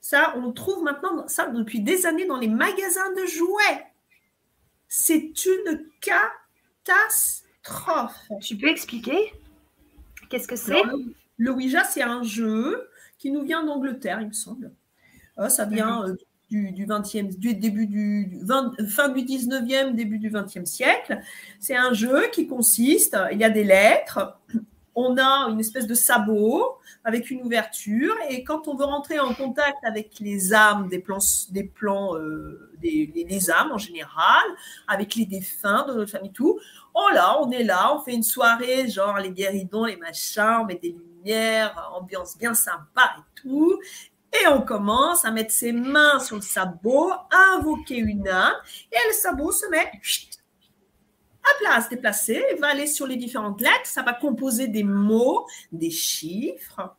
[0.00, 3.86] Ça, on trouve maintenant ça depuis des années dans les magasins de jouets.
[4.88, 5.86] C'est une
[6.84, 8.28] catastrophe.
[8.42, 9.32] Tu peux expliquer
[10.28, 10.82] Qu'est-ce que c'est?
[11.36, 12.88] Le Ouija, c'est un jeu
[13.18, 14.72] qui nous vient d'Angleterre, il me semble.
[15.36, 16.24] Ah, ça vient euh, du,
[16.58, 18.40] 20e, du début du,
[18.88, 21.20] fin du 19e, début du 20e siècle.
[21.58, 24.38] C'est un jeu qui consiste, il y a des lettres,
[24.94, 29.32] on a une espèce de sabot avec une ouverture et quand on veut rentrer en
[29.34, 31.18] contact avec les âmes des plans,
[31.50, 34.44] des plans, euh, des, âmes en général,
[34.86, 36.58] avec les défunts de notre famille, tout,
[36.94, 40.64] oh là, on est là, on fait une soirée, genre les guéridons, les machins, on
[40.66, 43.78] met des lumières, ambiance bien sympa et tout.
[44.40, 48.54] Et on commence à mettre ses mains sur le sabot, à invoquer une âme,
[48.90, 49.90] et le sabot se met
[51.44, 55.46] à place déplacée, il va aller sur les différentes lettres, ça va composer des mots,
[55.72, 56.94] des chiffres,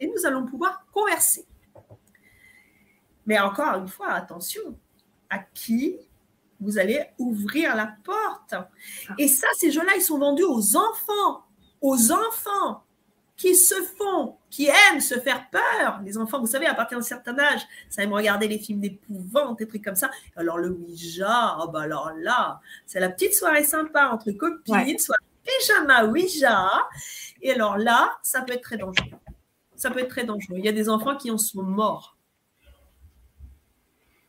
[0.00, 1.46] et nous allons pouvoir converser.
[3.26, 4.76] Mais encore une fois, attention,
[5.28, 5.96] à qui
[6.60, 8.54] vous allez ouvrir la porte.
[9.18, 11.44] Et ça, ces jeux-là, ils sont vendus aux enfants,
[11.80, 12.84] aux enfants
[13.40, 16.02] qui se font, qui aiment se faire peur.
[16.04, 19.58] Les enfants, vous savez, à partir d'un certain âge, ça aime regarder les films d'épouvante,
[19.58, 20.10] des trucs comme ça.
[20.36, 25.16] Alors le Ouija, oh bah alors là, c'est la petite soirée sympa entre copines, soit
[25.42, 26.70] pyjama Ouija.
[27.40, 29.08] Et alors là, ça peut être très dangereux.
[29.74, 30.58] Ça peut être très dangereux.
[30.58, 32.18] Il y a des enfants qui en sont morts.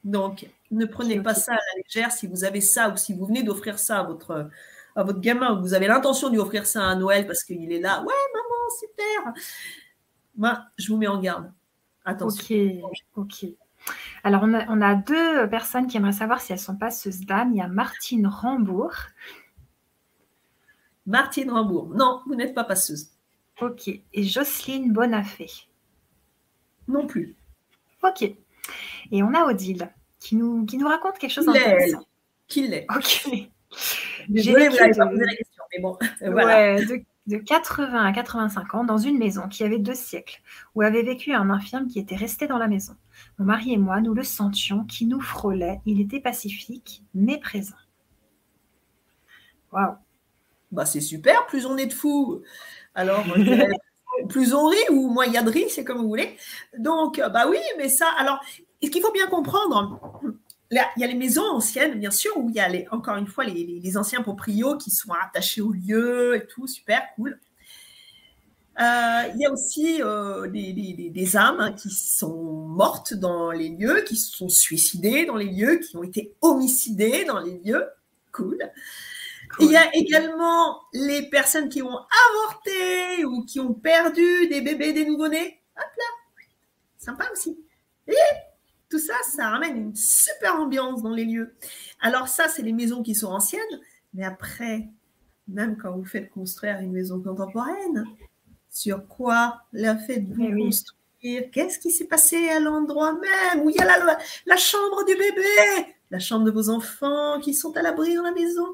[0.06, 3.26] Donc, ne prenez pas ça à la légère si vous avez ça ou si vous
[3.26, 4.50] venez d'offrir ça à votre,
[4.96, 7.80] à votre gamin, vous avez l'intention de lui offrir ça à Noël parce qu'il est
[7.80, 9.34] là, ouais, maman, super.
[10.36, 11.52] Moi, je vous mets en garde.
[12.06, 12.82] Attention.
[12.84, 13.46] Ok, ok.
[14.24, 17.52] Alors, on a, on a, deux personnes qui aimeraient savoir si elles sont passeuses d'âme.
[17.54, 18.94] Il y a Martine Rambourg.
[21.06, 21.90] Martine Rambourg.
[21.96, 23.10] Non, vous n'êtes pas passeuse.
[23.60, 23.88] Ok.
[23.88, 25.48] Et Jocelyne Bonafé.
[26.88, 27.36] Non plus.
[28.04, 28.24] Ok.
[29.12, 32.06] Et on a Odile qui nous, qui nous raconte quelque chose d'intéressant.
[32.48, 33.50] Qui l'est Ok.
[36.22, 40.41] Ouais, de, de, 80 à 85 ans, dans une maison qui avait deux siècles,
[40.76, 42.93] où avait vécu un infirme qui était resté dans la maison.
[43.39, 45.80] Mon mari et moi, nous le sentions, qui nous frôlait.
[45.85, 47.76] Il était pacifique, mais présent.
[49.72, 49.95] Waouh.
[50.72, 52.41] Bah, c'est super, plus on est de fous.
[52.95, 53.26] Alors,
[54.30, 56.38] plus on rit ou moins il y a de riz, c'est comme vous voulez.
[56.77, 58.39] Donc, euh, bah oui, mais ça, alors,
[58.81, 59.99] ce qu'il faut bien comprendre,
[60.72, 63.27] il y a les maisons anciennes, bien sûr, où il y a les, encore une
[63.27, 67.39] fois les, anciens proprios qui sont attachés au lieu et tout, super cool.
[68.80, 74.02] Euh, il y a aussi euh, des, âmes hein, qui sont mortes dans les lieux,
[74.07, 77.85] qui se sont suicidées dans les lieux, qui ont été homicidées dans les lieux.
[78.31, 78.57] Cool.
[79.60, 81.99] Il y a également les personnes qui ont
[82.30, 85.60] avorté ou qui ont perdu des bébés, des nouveau-nés.
[85.76, 86.03] Hop là,
[86.98, 87.60] sympa aussi.
[88.07, 88.14] Et
[88.92, 91.56] tout ça, ça ramène une super ambiance dans les lieux.
[92.02, 93.62] Alors ça, c'est les maisons qui sont anciennes,
[94.14, 94.90] mais après,
[95.48, 98.06] même quand vous faites construire une maison contemporaine,
[98.70, 101.52] sur quoi la faites-vous eh construire?
[101.52, 105.14] Qu'est-ce qui s'est passé à l'endroit même où il y a la, la chambre du
[105.16, 108.66] bébé, la chambre de vos enfants qui sont à l'abri dans la maison?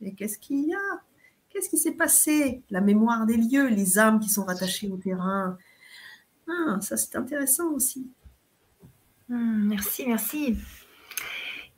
[0.00, 1.00] Et qu'est-ce qu'il y a?
[1.48, 2.62] Qu'est-ce qui s'est passé?
[2.70, 5.56] La mémoire des lieux, les âmes qui sont rattachées au terrain.
[6.48, 8.06] Ah, ça c'est intéressant aussi.
[9.32, 10.58] Hmm, merci, merci.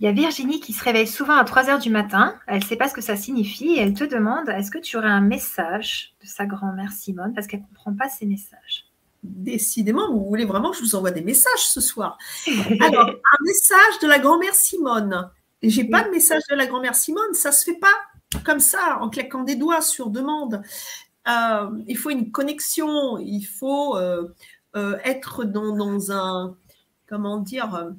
[0.00, 2.34] Il y a Virginie qui se réveille souvent à 3 heures du matin.
[2.48, 4.96] Elle ne sait pas ce que ça signifie et elle te demande est-ce que tu
[4.96, 7.32] aurais un message de sa grand-mère Simone?
[7.32, 8.86] Parce qu'elle ne comprend pas ces messages.
[9.22, 12.18] Décidément, vous voulez vraiment que je vous envoie des messages ce soir.
[12.80, 15.30] Alors, un message de la grand-mère Simone.
[15.62, 17.94] J'ai pas de message de la grand-mère Simone, ça se fait pas
[18.44, 20.60] comme ça, en claquant des doigts sur demande.
[21.28, 24.34] Euh, il faut une connexion, il faut euh,
[24.74, 26.56] euh, être dans, dans, un,
[27.06, 27.92] comment dire,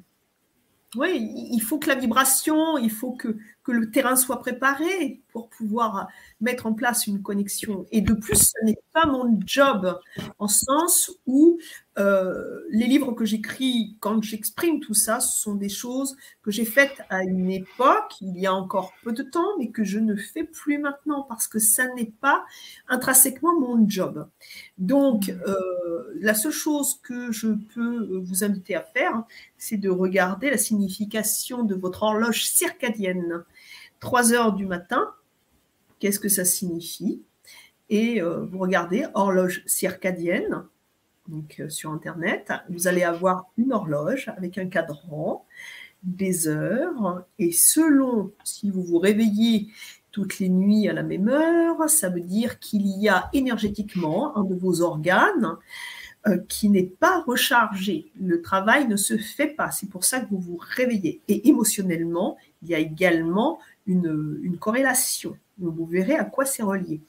[0.94, 5.48] oui, il faut que la vibration, il faut que, que le terrain soit préparé pour
[5.48, 6.08] pouvoir
[6.40, 7.86] mettre en place une connexion.
[7.90, 9.98] Et de plus, ce n'est pas mon job,
[10.38, 11.58] en sens où
[11.98, 16.66] euh, les livres que j'écris, quand j'exprime tout ça, ce sont des choses que j'ai
[16.66, 20.14] faites à une époque, il y a encore peu de temps, mais que je ne
[20.14, 22.44] fais plus maintenant parce que ça n'est pas
[22.88, 24.28] intrinsèquement mon job.
[24.76, 29.24] Donc, euh, la seule chose que je peux vous inviter à faire,
[29.56, 33.44] c'est de regarder la signification de votre horloge circadienne.
[34.00, 35.14] 3 heures du matin,
[35.98, 37.22] qu'est-ce que ça signifie?
[37.88, 40.64] Et euh, vous regardez horloge circadienne,
[41.28, 45.44] donc euh, sur Internet, vous allez avoir une horloge avec un cadran,
[46.02, 49.68] des heures, et selon si vous vous réveillez
[50.12, 54.44] toutes les nuits à la même heure, ça veut dire qu'il y a énergétiquement un
[54.44, 55.56] de vos organes
[56.26, 58.10] euh, qui n'est pas rechargé.
[58.20, 59.70] Le travail ne se fait pas.
[59.70, 61.20] C'est pour ça que vous vous réveillez.
[61.28, 65.36] Et émotionnellement, il y a également une, une corrélation.
[65.58, 67.00] Vous verrez à quoi c'est relié.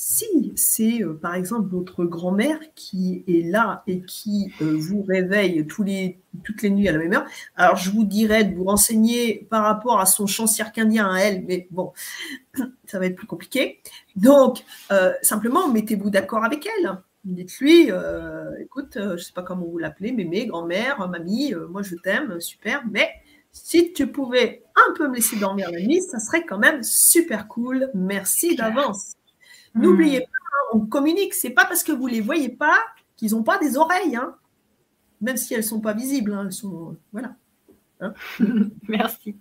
[0.00, 5.66] Si c'est euh, par exemple votre grand-mère qui est là et qui euh, vous réveille
[5.66, 7.26] tous les, toutes les nuits à la même heure,
[7.56, 11.44] alors je vous dirais de vous renseigner par rapport à son champ circadien à elle,
[11.46, 11.92] mais bon,
[12.86, 13.80] ça va être plus compliqué.
[14.14, 16.96] Donc, euh, simplement, mettez-vous d'accord avec elle.
[17.24, 17.90] Dites-lui,
[18.60, 22.84] écoute, je ne sais pas comment vous l'appelez, mémé, grand-mère, mamie, moi je t'aime, super,
[22.88, 23.08] mais
[23.50, 27.48] si tu pouvais un peu me laisser dormir la nuit, ça serait quand même super
[27.48, 27.90] cool.
[27.94, 29.17] Merci d'avance.
[29.74, 29.82] Hmm.
[29.82, 31.34] N'oubliez pas, hein, on communique.
[31.34, 32.78] C'est pas parce que vous les voyez pas
[33.16, 34.34] qu'ils n'ont pas des oreilles, hein.
[35.20, 36.32] même si elles sont pas visibles.
[36.32, 37.34] Hein, elles sont voilà.
[38.88, 39.36] Merci.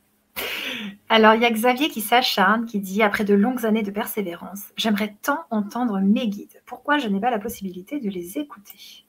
[1.09, 4.65] Alors, il y a Xavier qui s'acharne, qui dit Après de longues années de persévérance,
[4.75, 6.61] j'aimerais tant entendre mes guides.
[6.65, 9.05] Pourquoi je n'ai pas la possibilité de les écouter?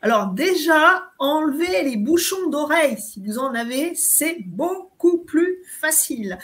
[0.00, 6.38] Alors, déjà, enlever les bouchons d'oreilles, si vous en avez, c'est beaucoup plus facile.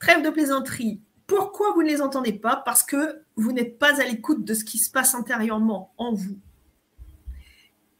[0.00, 1.00] Trêve de plaisanterie.
[1.30, 4.64] Pourquoi vous ne les entendez pas Parce que vous n'êtes pas à l'écoute de ce
[4.64, 6.36] qui se passe intérieurement en vous.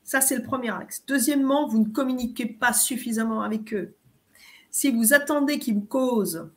[0.02, 1.04] Ça, c'est le premier axe.
[1.06, 3.94] Deuxièmement, vous ne communiquez pas suffisamment avec eux.
[4.72, 6.50] Si vous attendez qu'ils vous causent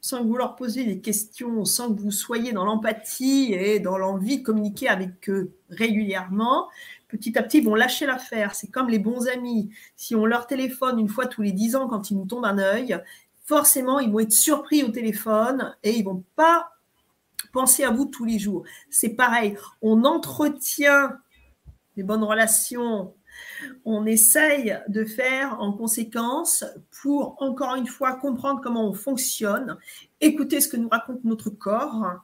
[0.00, 3.98] sans que vous leur posiez des questions, sans que vous soyez dans l'empathie et dans
[3.98, 6.68] l'envie de communiquer avec eux régulièrement,
[7.08, 8.54] petit à petit, ils vont lâcher l'affaire.
[8.54, 9.68] C'est comme les bons amis.
[9.96, 12.58] Si on leur téléphone une fois tous les dix ans quand ils nous tombent un
[12.58, 12.98] œil,
[13.46, 16.70] forcément, ils vont être surpris au téléphone et ils vont pas
[17.52, 18.64] penser à vous tous les jours.
[18.90, 21.16] C'est pareil, on entretient
[21.96, 23.14] des bonnes relations,
[23.84, 26.64] on essaye de faire en conséquence
[27.02, 29.78] pour, encore une fois, comprendre comment on fonctionne,
[30.20, 32.20] écouter ce que nous raconte notre corps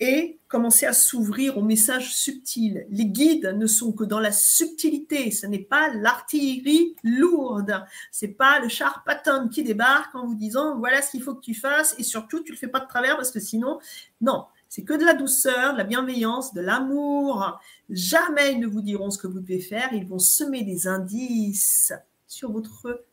[0.00, 2.86] et commencer à s'ouvrir aux messages subtils.
[2.90, 8.60] Les guides ne sont que dans la subtilité, ce n'est pas l'artillerie lourde, c'est pas
[8.60, 11.94] le char patton qui débarque en vous disant voilà ce qu'il faut que tu fasses
[11.98, 13.78] et surtout tu le fais pas de travers parce que sinon
[14.20, 17.60] non, c'est que de la douceur, de la bienveillance, de l'amour.
[17.90, 21.92] Jamais ils ne vous diront ce que vous devez faire, ils vont semer des indices
[22.26, 23.04] sur votre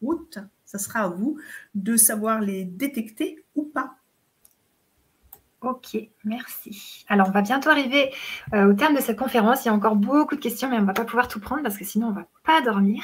[0.00, 0.38] route.
[0.64, 1.38] Ça sera à vous
[1.74, 3.96] de savoir les détecter ou pas.
[5.64, 7.04] Ok, merci.
[7.08, 8.12] Alors, on va bientôt arriver
[8.52, 9.64] euh, au terme de cette conférence.
[9.64, 11.62] Il y a encore beaucoup de questions, mais on ne va pas pouvoir tout prendre
[11.62, 13.02] parce que sinon, on ne va pas dormir.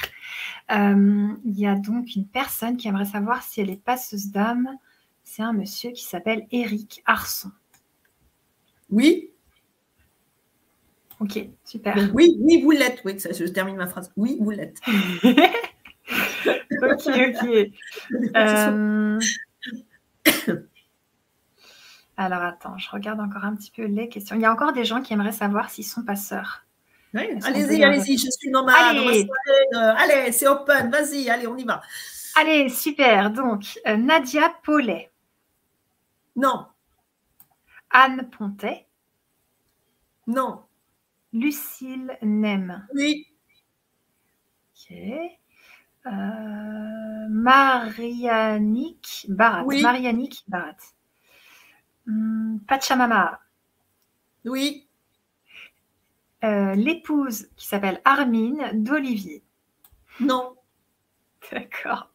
[0.71, 4.69] Euh, il y a donc une personne qui aimerait savoir si elle est passeuse d'âme.
[5.25, 7.51] C'est un monsieur qui s'appelle Eric Arson.
[8.91, 9.31] Oui.
[11.21, 11.97] Ok, super.
[12.15, 13.01] oui, oui, vous l'êtes.
[13.07, 14.13] Oui, je termine ma phrase.
[14.17, 14.79] Oui, vous l'êtes.
[15.25, 17.71] ok, ok.
[18.37, 19.19] Euh,
[22.21, 24.37] alors attends, je regarde encore un petit peu les questions.
[24.37, 26.67] Il y a encore des gens qui aimeraient savoir s'ils sont passeurs.
[27.15, 29.27] allez-y, allez-y, je suis dans ma, allez.
[29.75, 31.81] Euh, allez, c'est open, vas-y, allez, on y va.
[32.37, 33.31] Allez, super.
[33.31, 35.11] Donc, euh, Nadia Paulet.
[36.37, 36.67] Non.
[37.89, 38.87] Anne Pontet.
[40.27, 40.61] Non.
[41.33, 42.87] Lucille Nem.
[42.95, 43.27] Oui.
[44.75, 44.95] Ok.
[46.07, 49.65] Euh, Marianique Barat.
[49.65, 49.81] Oui.
[49.81, 50.77] Marianique Barat.
[52.11, 53.41] Hmm, Pachamama.
[54.45, 54.89] Oui.
[56.43, 59.45] Euh, l'épouse qui s'appelle Armine d'Olivier.
[60.19, 60.57] Non.
[61.53, 62.11] D'accord.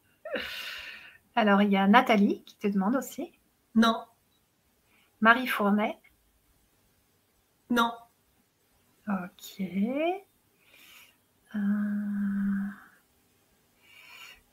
[1.35, 3.31] Alors, il y a Nathalie qui te demande aussi.
[3.73, 4.03] Non.
[5.21, 5.97] Marie Fournet.
[7.69, 7.93] Non.
[9.07, 9.61] Ok.
[11.55, 11.59] Euh,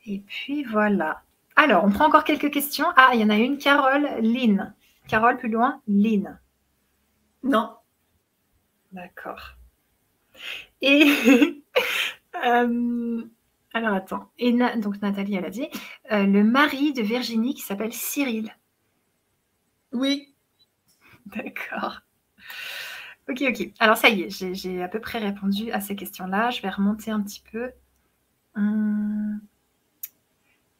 [0.05, 1.21] et puis voilà.
[1.57, 2.87] Alors, on prend encore quelques questions.
[2.95, 4.73] Ah, il y en a une, Carole Lynn.
[5.07, 6.39] Carole, plus loin, Lynn.
[7.43, 7.75] Non.
[8.91, 9.57] D'accord.
[10.81, 11.05] Et
[12.45, 13.23] euh,
[13.73, 14.31] alors attends.
[14.37, 15.67] Et donc Nathalie, elle a dit
[16.11, 18.55] euh, le mari de Virginie qui s'appelle Cyril.
[19.91, 20.33] Oui.
[21.25, 22.01] D'accord.
[23.29, 23.71] Ok, ok.
[23.79, 26.49] Alors ça y est, j'ai à peu près répondu à ces questions-là.
[26.49, 27.71] Je vais remonter un petit peu.
[28.55, 29.41] Hum.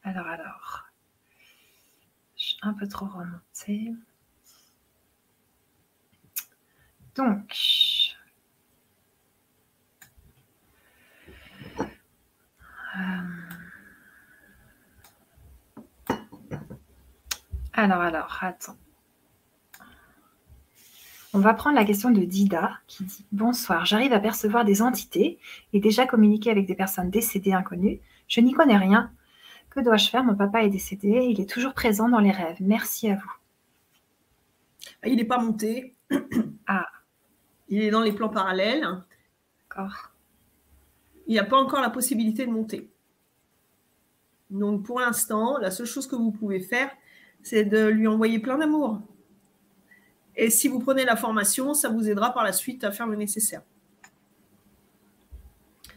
[0.04, 0.86] Alors, alors.
[2.36, 3.94] Je suis un peu trop remontée.
[7.16, 7.56] Donc,
[11.80, 13.02] euh,
[17.74, 18.78] alors, alors, attends.
[21.36, 25.40] On va prendre la question de Dida qui dit Bonsoir, j'arrive à percevoir des entités
[25.74, 28.00] et déjà communiquer avec des personnes décédées inconnues.
[28.28, 29.12] Je n'y connais rien.
[29.70, 30.24] Que dois-je faire?
[30.24, 31.28] Mon papa est décédé.
[31.30, 32.58] Il est toujours présent dans les rêves.
[32.60, 33.34] Merci à vous.
[35.06, 35.96] Il n'est pas monté.
[36.68, 36.93] Ah.
[37.70, 38.88] Il est dans les plans parallèles.
[39.62, 40.12] D'accord.
[41.28, 42.90] Il n'y a pas encore la possibilité de monter.
[44.50, 46.92] Donc pour l'instant, la seule chose que vous pouvez faire,
[47.42, 49.02] c'est de lui envoyer plein d'amour.
[50.36, 53.16] Et si vous prenez la formation, ça vous aidera par la suite à faire le
[53.16, 53.62] nécessaire.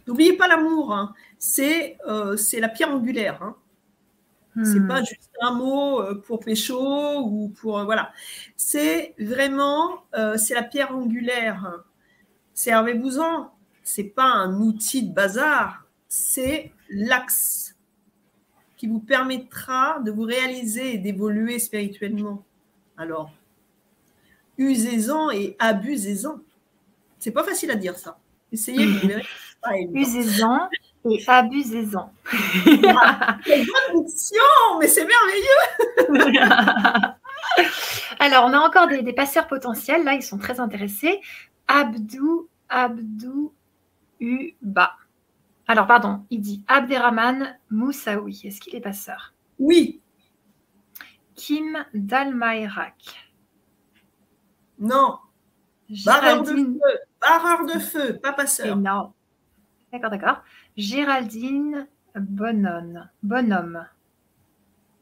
[0.07, 1.15] N'oubliez pas l'amour, hein.
[1.59, 3.43] euh, c'est la pierre angulaire.
[3.43, 3.57] Hein.
[4.65, 4.89] C'est hmm.
[4.89, 8.13] pas juste un mot euh, pour pécho ou pour euh, voilà.
[8.57, 10.03] C'est vraiment
[10.37, 11.85] c'est la pierre angulaire.
[12.55, 13.53] Servez-vous-en.
[13.83, 15.85] C'est pas un outil de bazar.
[16.09, 17.77] C'est l'axe
[18.77, 22.45] qui vous permettra de vous réaliser et d'évoluer spirituellement.
[22.97, 23.33] Alors,
[24.59, 26.41] usez-en et abusez-en.
[27.19, 28.19] C'est pas facile à dire ça.
[28.53, 29.27] Essayez, vous verrez.
[29.95, 30.69] Usez-en
[31.11, 32.13] et abusez-en.
[32.65, 34.07] Quelle bonne
[34.81, 36.09] mais c'est merveilleux.
[38.19, 40.05] Alors, on a encore des, passeurs potentiels.
[40.05, 41.21] Là, ils sont très intéressés.
[41.69, 43.53] Abdou, Abdou,
[44.21, 44.97] Uba.
[45.69, 48.43] Alors, pardon, il dit Abderrahman Moussaoui.
[48.45, 49.35] Est-ce qu'il est passeur?
[49.59, 50.01] Oui.
[51.35, 53.29] Kim Dalmaïrak.
[54.79, 55.19] Non.
[56.05, 56.79] Barreur de feu.
[57.21, 58.77] Barreur de feu, pas passeur.
[58.77, 59.13] Non.
[59.93, 60.43] D'accord, d'accord.
[60.77, 63.09] Géraldine Bonhomme.
[63.23, 63.87] Bonhomme.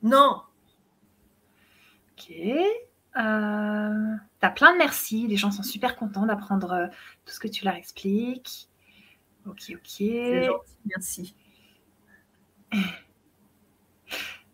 [0.03, 0.43] Non.
[2.13, 2.33] Ok.
[3.17, 5.27] Euh, T'as plein de merci.
[5.27, 6.87] Les gens sont super contents d'apprendre euh,
[7.25, 8.69] tout ce que tu leur expliques.
[9.47, 10.03] Ok, ok.
[10.45, 11.35] Gentil, merci.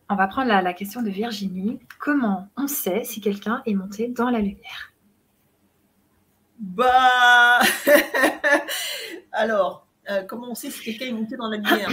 [0.08, 1.80] On va prendre la, la question de Virginie.
[1.98, 4.92] Comment on sait si quelqu'un est monté dans la lumière?
[6.58, 7.60] Bah,
[9.32, 11.90] alors, euh, comment on sait si quelqu'un est monté dans la lumière?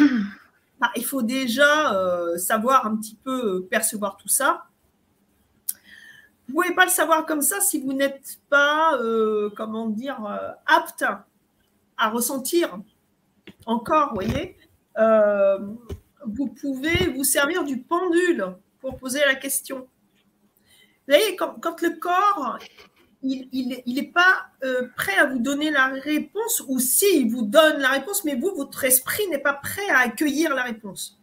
[0.80, 4.66] Bah, Il faut déjà euh, savoir un petit peu euh, percevoir tout ça.
[6.48, 10.20] vous pouvez pas le savoir comme ça si vous n'êtes pas, euh, comment dire,
[10.66, 11.06] apte
[11.98, 12.80] à ressentir
[13.66, 14.56] encore, vous voyez?
[16.26, 19.80] Vous pouvez vous servir du pendule pour poser la question.
[19.80, 22.60] Vous voyez, quand, quand le corps,
[23.23, 24.52] il n'est pas
[24.95, 28.53] prêt à vous donner la réponse, ou si il vous donne la réponse, mais vous,
[28.56, 31.19] votre esprit n'est pas prêt à accueillir la réponse.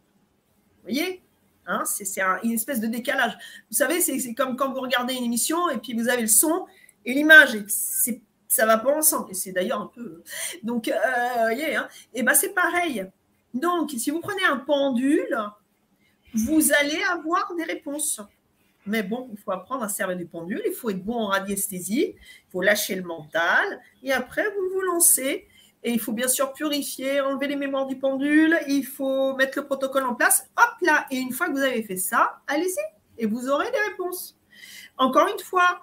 [0.76, 1.22] Vous voyez?
[1.66, 3.32] Hein, c'est une espèce de décalage.
[3.70, 6.66] Vous savez, c'est comme quand vous regardez une émission et puis vous avez le son
[7.06, 7.54] et l'image.
[7.54, 7.64] Et
[8.48, 9.30] ça va pas ensemble.
[9.30, 10.22] Et c'est d'ailleurs un peu.
[10.62, 10.94] Donc, euh,
[11.40, 13.06] voyez, hein, et ben c'est pareil.
[13.54, 15.38] Donc, si vous prenez un pendule,
[16.34, 18.20] vous allez avoir des réponses.
[18.86, 22.14] Mais bon, il faut apprendre à servir du pendule, il faut être bon en radiesthésie,
[22.16, 25.48] il faut lâcher le mental, et après, vous vous lancez
[25.84, 29.66] et il faut bien sûr purifier, enlever les mémoires du pendule, il faut mettre le
[29.66, 30.48] protocole en place.
[30.56, 32.80] Hop là, et une fois que vous avez fait ça, allez-y
[33.18, 34.36] et vous aurez des réponses.
[34.96, 35.80] Encore une fois,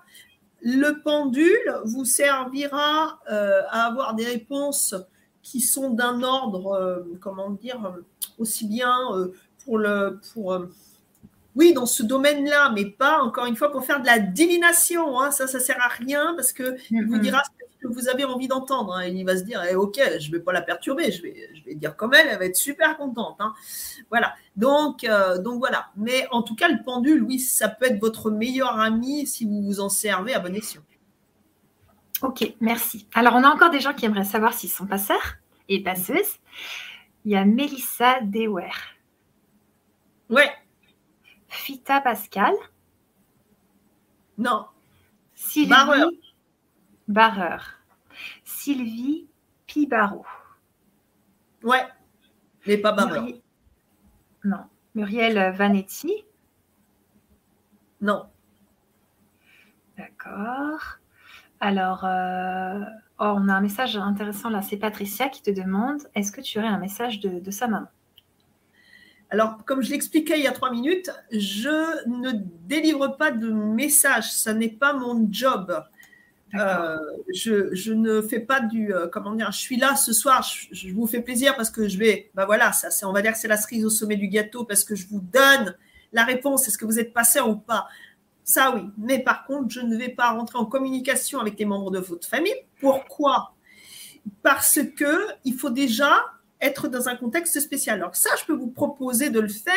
[0.61, 4.95] le pendule vous servira euh, à avoir des réponses
[5.41, 7.95] qui sont d'un ordre, euh, comment dire,
[8.37, 9.33] aussi bien euh,
[9.63, 10.57] pour le, pour,
[11.55, 15.19] oui, dans ce domaine-là, mais pas encore une fois pour faire de la divination.
[15.19, 15.31] Hein.
[15.31, 16.75] Ça, ça sert à rien parce que
[17.07, 17.41] vous dira
[17.81, 18.93] que vous avez envie d'entendre.
[18.93, 19.05] Hein.
[19.05, 21.63] Il va se dire, eh, ok, je ne vais pas la perturber, je vais, je
[21.63, 23.37] vais dire comme elle, elle va être super contente.
[23.39, 23.53] Hein.
[24.09, 24.35] Voilà.
[24.55, 25.89] Donc, euh, donc voilà.
[25.97, 29.61] Mais en tout cas, le pendule, oui, ça peut être votre meilleur ami si vous
[29.61, 30.81] vous en servez à bon escient.
[32.21, 33.07] Ok, merci.
[33.15, 35.37] Alors, on a encore des gens qui aimeraient savoir s'ils sont passeurs
[35.67, 36.37] et passeuses.
[37.25, 38.69] Il y a Mélissa Dewer.
[40.29, 40.51] Ouais.
[41.51, 42.53] Fita Pascal.
[44.37, 44.65] Non.
[45.35, 46.21] Sylvie
[47.09, 47.61] Barreur.
[48.45, 49.27] Sylvie
[49.67, 50.25] Pibaro.
[51.61, 51.85] Ouais,
[52.65, 53.27] mais pas Barreur.
[54.45, 54.63] Non.
[54.95, 56.23] Muriel Vanetti.
[57.99, 58.29] Non.
[59.97, 60.99] D'accord.
[61.59, 62.79] Alors, euh,
[63.19, 64.61] oh, on a un message intéressant là.
[64.61, 67.89] C'est Patricia qui te demande est-ce que tu aurais un message de sa maman?
[69.31, 72.31] Alors, comme je l'expliquais il y a trois minutes, je ne
[72.67, 74.29] délivre pas de message.
[74.29, 75.73] Ça n'est pas mon job.
[76.53, 76.97] Euh,
[77.33, 79.49] je, ne fais pas du euh, comment dire.
[79.53, 80.45] Je suis là ce soir.
[80.71, 82.29] Je, vous fais plaisir parce que je vais.
[82.35, 84.65] Ben voilà, ça, c'est on va dire que c'est la cerise au sommet du gâteau
[84.65, 85.77] parce que je vous donne
[86.11, 86.67] la réponse.
[86.67, 87.87] Est-ce que vous êtes passé ou pas?
[88.43, 88.81] Ça oui.
[88.97, 92.27] Mais par contre, je ne vais pas rentrer en communication avec les membres de votre
[92.27, 92.55] famille.
[92.81, 93.55] Pourquoi?
[94.43, 96.21] Parce que il faut déjà
[96.61, 97.97] être dans un contexte spécial.
[97.97, 99.73] Alors ça, je peux vous proposer de le faire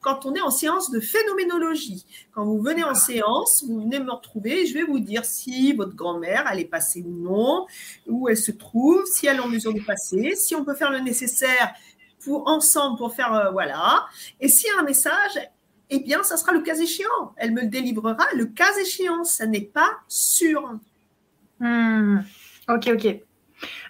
[0.00, 2.06] quand on est en séance de phénoménologie.
[2.32, 5.94] Quand vous venez en séance, vous venez me retrouver, je vais vous dire si votre
[5.94, 7.66] grand-mère, elle est passée ou non,
[8.06, 10.90] où elle se trouve, si elle est en mesure de passer, si on peut faire
[10.90, 11.74] le nécessaire
[12.24, 14.06] pour ensemble pour faire euh, voilà.
[14.40, 15.38] Et s'il y a un message,
[15.90, 17.34] eh bien, ça sera le cas échéant.
[17.36, 19.24] Elle me le délivrera le cas échéant.
[19.24, 20.78] Ça n'est pas sûr.
[21.58, 22.20] Hmm.
[22.68, 23.20] Ok, ok.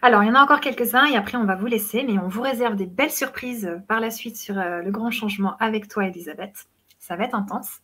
[0.02, 2.28] Alors, il y en a encore quelques-uns et après, on va vous laisser, mais on
[2.28, 6.06] vous réserve des belles surprises par la suite sur euh, le grand changement avec toi,
[6.06, 6.66] Elisabeth.
[6.98, 7.80] Ça va être intense.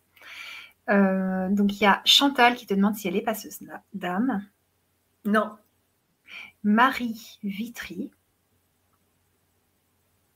[0.89, 3.59] Euh, donc, il y a Chantal qui te demande si elle est passeuse
[3.93, 4.45] d'âme.
[5.25, 5.53] Non.
[6.63, 8.11] Marie Vitry.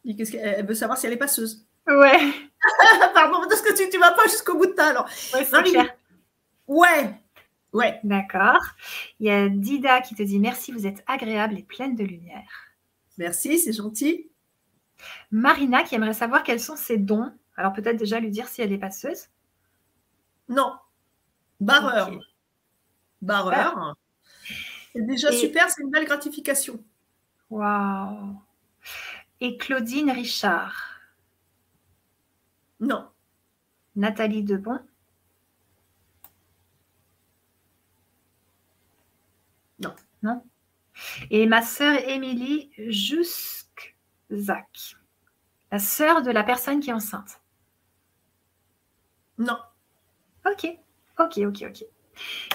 [0.05, 1.67] Qu'est-ce qu'elle veut savoir si elle est passeuse.
[1.87, 2.33] Ouais.
[3.15, 5.09] Pardon, parce que tu ne vas pas jusqu'au bout de ta alors.
[5.35, 5.77] Ouais, Marie...
[6.67, 7.20] ouais,
[7.73, 8.01] Ouais.
[8.05, 8.63] D'accord.
[9.21, 12.51] Il y a Dida qui te dit merci, vous êtes agréable et pleine de lumière.
[13.19, 14.31] Merci, c'est gentil.
[15.31, 17.33] Marina qui aimerait savoir quels sont ses dons.
[17.57, 19.27] Alors peut-être déjà lui dire si elle est passeuse.
[20.49, 20.75] Non.
[21.61, 22.11] Barreur.
[23.23, 23.97] Barreur.
[24.93, 26.83] C'est déjà super, c'est une belle gratification.
[27.51, 28.37] Waouh.
[29.41, 31.01] Et Claudine Richard.
[32.81, 33.09] Non.
[33.95, 34.81] Nathalie Debon.
[40.23, 40.43] Non?
[41.31, 43.87] Et ma sœur Émilie Juskzak,
[45.73, 47.41] la sœur de la personne qui est enceinte.
[49.39, 49.59] Non.
[50.47, 50.67] Ok,
[51.19, 51.85] ok, ok, ok.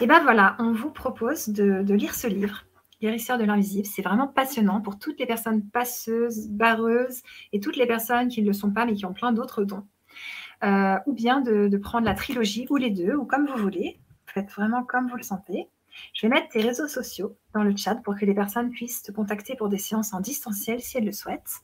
[0.02, 2.66] Et ben voilà, on vous propose de, lire ce livre,
[3.02, 3.88] Guérisseur de l'invisible.
[3.88, 7.22] C'est vraiment passionnant pour toutes les personnes passeuses, barreuses
[7.52, 9.88] et toutes les personnes qui ne le sont pas mais qui ont plein d'autres dons.
[10.64, 14.00] Euh, ou bien de, de, prendre la trilogie ou les deux, ou comme vous voulez.
[14.28, 15.70] Faites vraiment comme vous le sentez.
[16.14, 19.12] Je vais mettre tes réseaux sociaux dans le chat pour que les personnes puissent te
[19.12, 21.62] contacter pour des séances en distanciel si elles le souhaitent.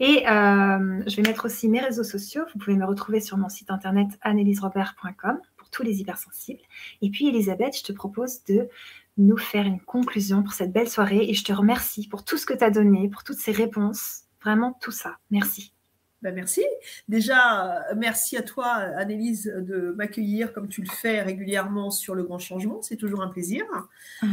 [0.00, 2.42] Et euh, je vais mettre aussi mes réseaux sociaux.
[2.52, 6.62] Vous pouvez me retrouver sur mon site internet anneliserobert.com pour tous les hypersensibles.
[7.02, 8.68] Et puis, Elisabeth, je te propose de
[9.16, 11.28] nous faire une conclusion pour cette belle soirée.
[11.28, 14.22] Et je te remercie pour tout ce que tu as donné, pour toutes ces réponses.
[14.40, 15.18] Vraiment tout ça.
[15.30, 15.71] Merci.
[16.22, 16.62] Ben merci.
[17.08, 22.38] Déjà, merci à toi, Annelise, de m'accueillir comme tu le fais régulièrement sur le grand
[22.38, 22.80] changement.
[22.80, 23.64] C'est toujours un plaisir.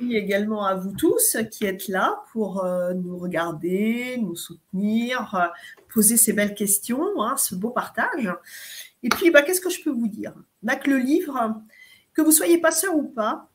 [0.00, 5.46] Et également à vous tous qui êtes là pour euh, nous regarder, nous soutenir, euh,
[5.92, 8.32] poser ces belles questions, hein, ce beau partage.
[9.02, 10.34] Et puis, bah, qu'est-ce que je peux vous dire?
[10.62, 11.60] Bah, Que le livre,
[12.14, 13.48] que vous soyez passeur ou pas,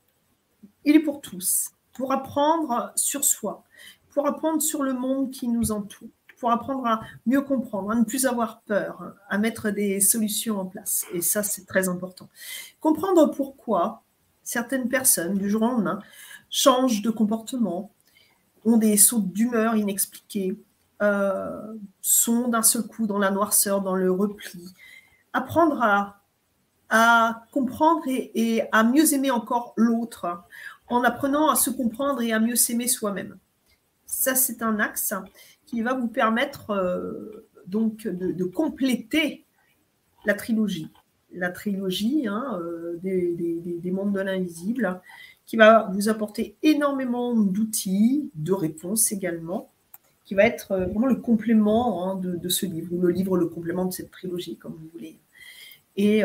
[0.84, 3.64] il est pour tous, pour apprendre sur soi,
[4.12, 6.10] pour apprendre sur le monde qui nous entoure,
[6.44, 10.66] pour apprendre à mieux comprendre, à ne plus avoir peur, à mettre des solutions en
[10.66, 11.06] place.
[11.14, 12.28] Et ça, c'est très important.
[12.82, 14.04] Comprendre pourquoi
[14.44, 16.02] certaines personnes, du jour au lendemain,
[16.50, 17.92] changent de comportement,
[18.66, 20.58] ont des sauts d'humeur inexpliqués,
[21.02, 24.66] euh, sont d'un seul coup dans la noirceur, dans le repli.
[25.32, 26.20] Apprendre à,
[26.90, 30.44] à comprendre et, à mieux aimer encore l'autre
[30.90, 33.38] en apprenant à se comprendre et à mieux s'aimer soi-même.
[34.06, 35.14] Ça, c'est un axe
[35.74, 39.44] qui va vous permettre euh, donc de, compléter
[40.24, 40.88] la trilogie.
[41.34, 43.34] La trilogie hein, euh, des,
[43.82, 45.02] des, mondes de l'invisible,
[45.48, 49.72] qui va vous apporter énormément d'outils, de réponses également,
[50.26, 53.86] qui va être euh, vraiment le complément hein, de, ce livre, le livre, le complément
[53.86, 55.18] de cette trilogie, comme vous voulez.
[55.98, 56.24] Et,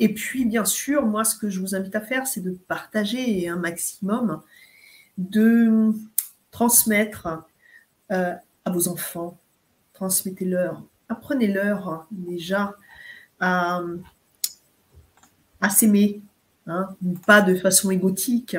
[0.00, 3.48] et puis, bien sûr, moi, ce que je vous invite à faire, c'est de partager
[3.48, 4.40] un maximum,
[5.18, 5.92] de
[6.50, 7.47] transmettre
[8.10, 9.38] euh, à vos enfants,
[9.94, 12.74] transmettez-leur, apprenez-leur déjà
[13.40, 13.80] à,
[15.60, 16.22] à s'aimer,
[16.68, 16.94] Hein,
[17.26, 18.56] pas de façon égotique,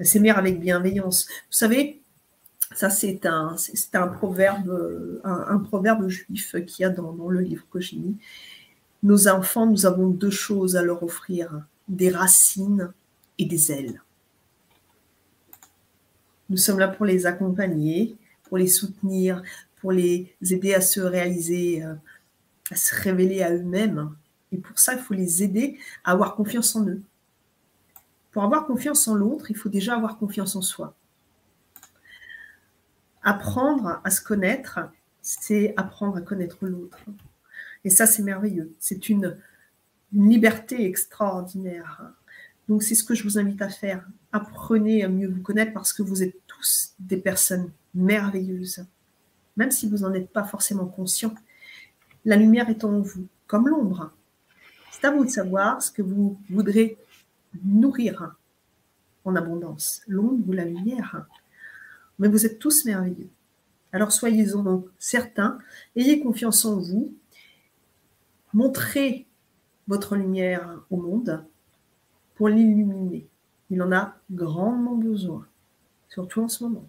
[0.00, 1.28] s'aimer avec bienveillance.
[1.28, 2.02] Vous savez,
[2.74, 3.54] ça c'est un,
[3.92, 8.16] un proverbe, un, proverbe juif qu'il y a dans, le livre Kojini.
[9.04, 12.92] Nos enfants, nous avons deux choses à leur offrir, des racines
[13.38, 14.02] et des ailes.
[16.50, 18.16] Nous sommes là pour les accompagner,
[18.48, 19.42] pour les soutenir,
[19.76, 21.94] pour les aider à se réaliser, euh,
[22.70, 24.14] à se révéler à eux-mêmes.
[24.52, 27.02] Et pour ça, il faut les aider à avoir confiance en eux.
[28.32, 30.94] Pour avoir confiance en l'autre, il faut déjà avoir confiance en soi.
[33.22, 34.78] Apprendre à se connaître,
[35.22, 36.98] c'est apprendre à connaître l'autre.
[37.84, 38.74] Et ça, c'est merveilleux.
[38.78, 39.36] C'est une,
[40.12, 42.12] liberté extraordinaire.
[42.68, 44.06] Donc, c'est ce que je vous invite à faire.
[44.32, 48.86] Apprenez à mieux vous connaître parce que vous êtes tous des personnes merveilleuses.
[49.56, 51.34] Même si vous n'en êtes pas forcément conscient,
[52.24, 54.12] la lumière est en vous, comme l'ombre.
[54.92, 56.98] C'est à vous de savoir ce que vous voudrez
[57.64, 58.36] nourrir
[59.24, 61.26] en abondance, l'ombre ou la lumière.
[62.18, 63.28] Mais vous êtes tous merveilleux.
[63.92, 65.58] Alors soyez-en certains,
[65.96, 67.14] ayez confiance en vous,
[68.52, 69.26] montrez
[69.88, 71.44] votre lumière au monde
[72.34, 73.26] pour l'illuminer.
[73.70, 75.46] Il en a grandement besoin,
[76.08, 76.86] surtout en ce moment.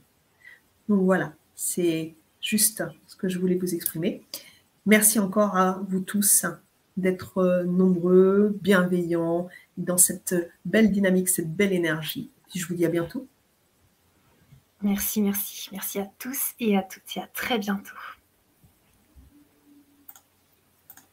[0.89, 4.23] Donc voilà, c'est juste ce que je voulais vous exprimer.
[4.85, 6.45] Merci encore à vous tous
[6.95, 10.35] d'être euh, nombreux, bienveillants, dans cette
[10.65, 12.31] belle dynamique, cette belle énergie.
[12.55, 13.27] je vous dis à bientôt.
[14.81, 15.69] Merci, merci.
[15.72, 17.95] Merci à tous et à toutes et à très bientôt.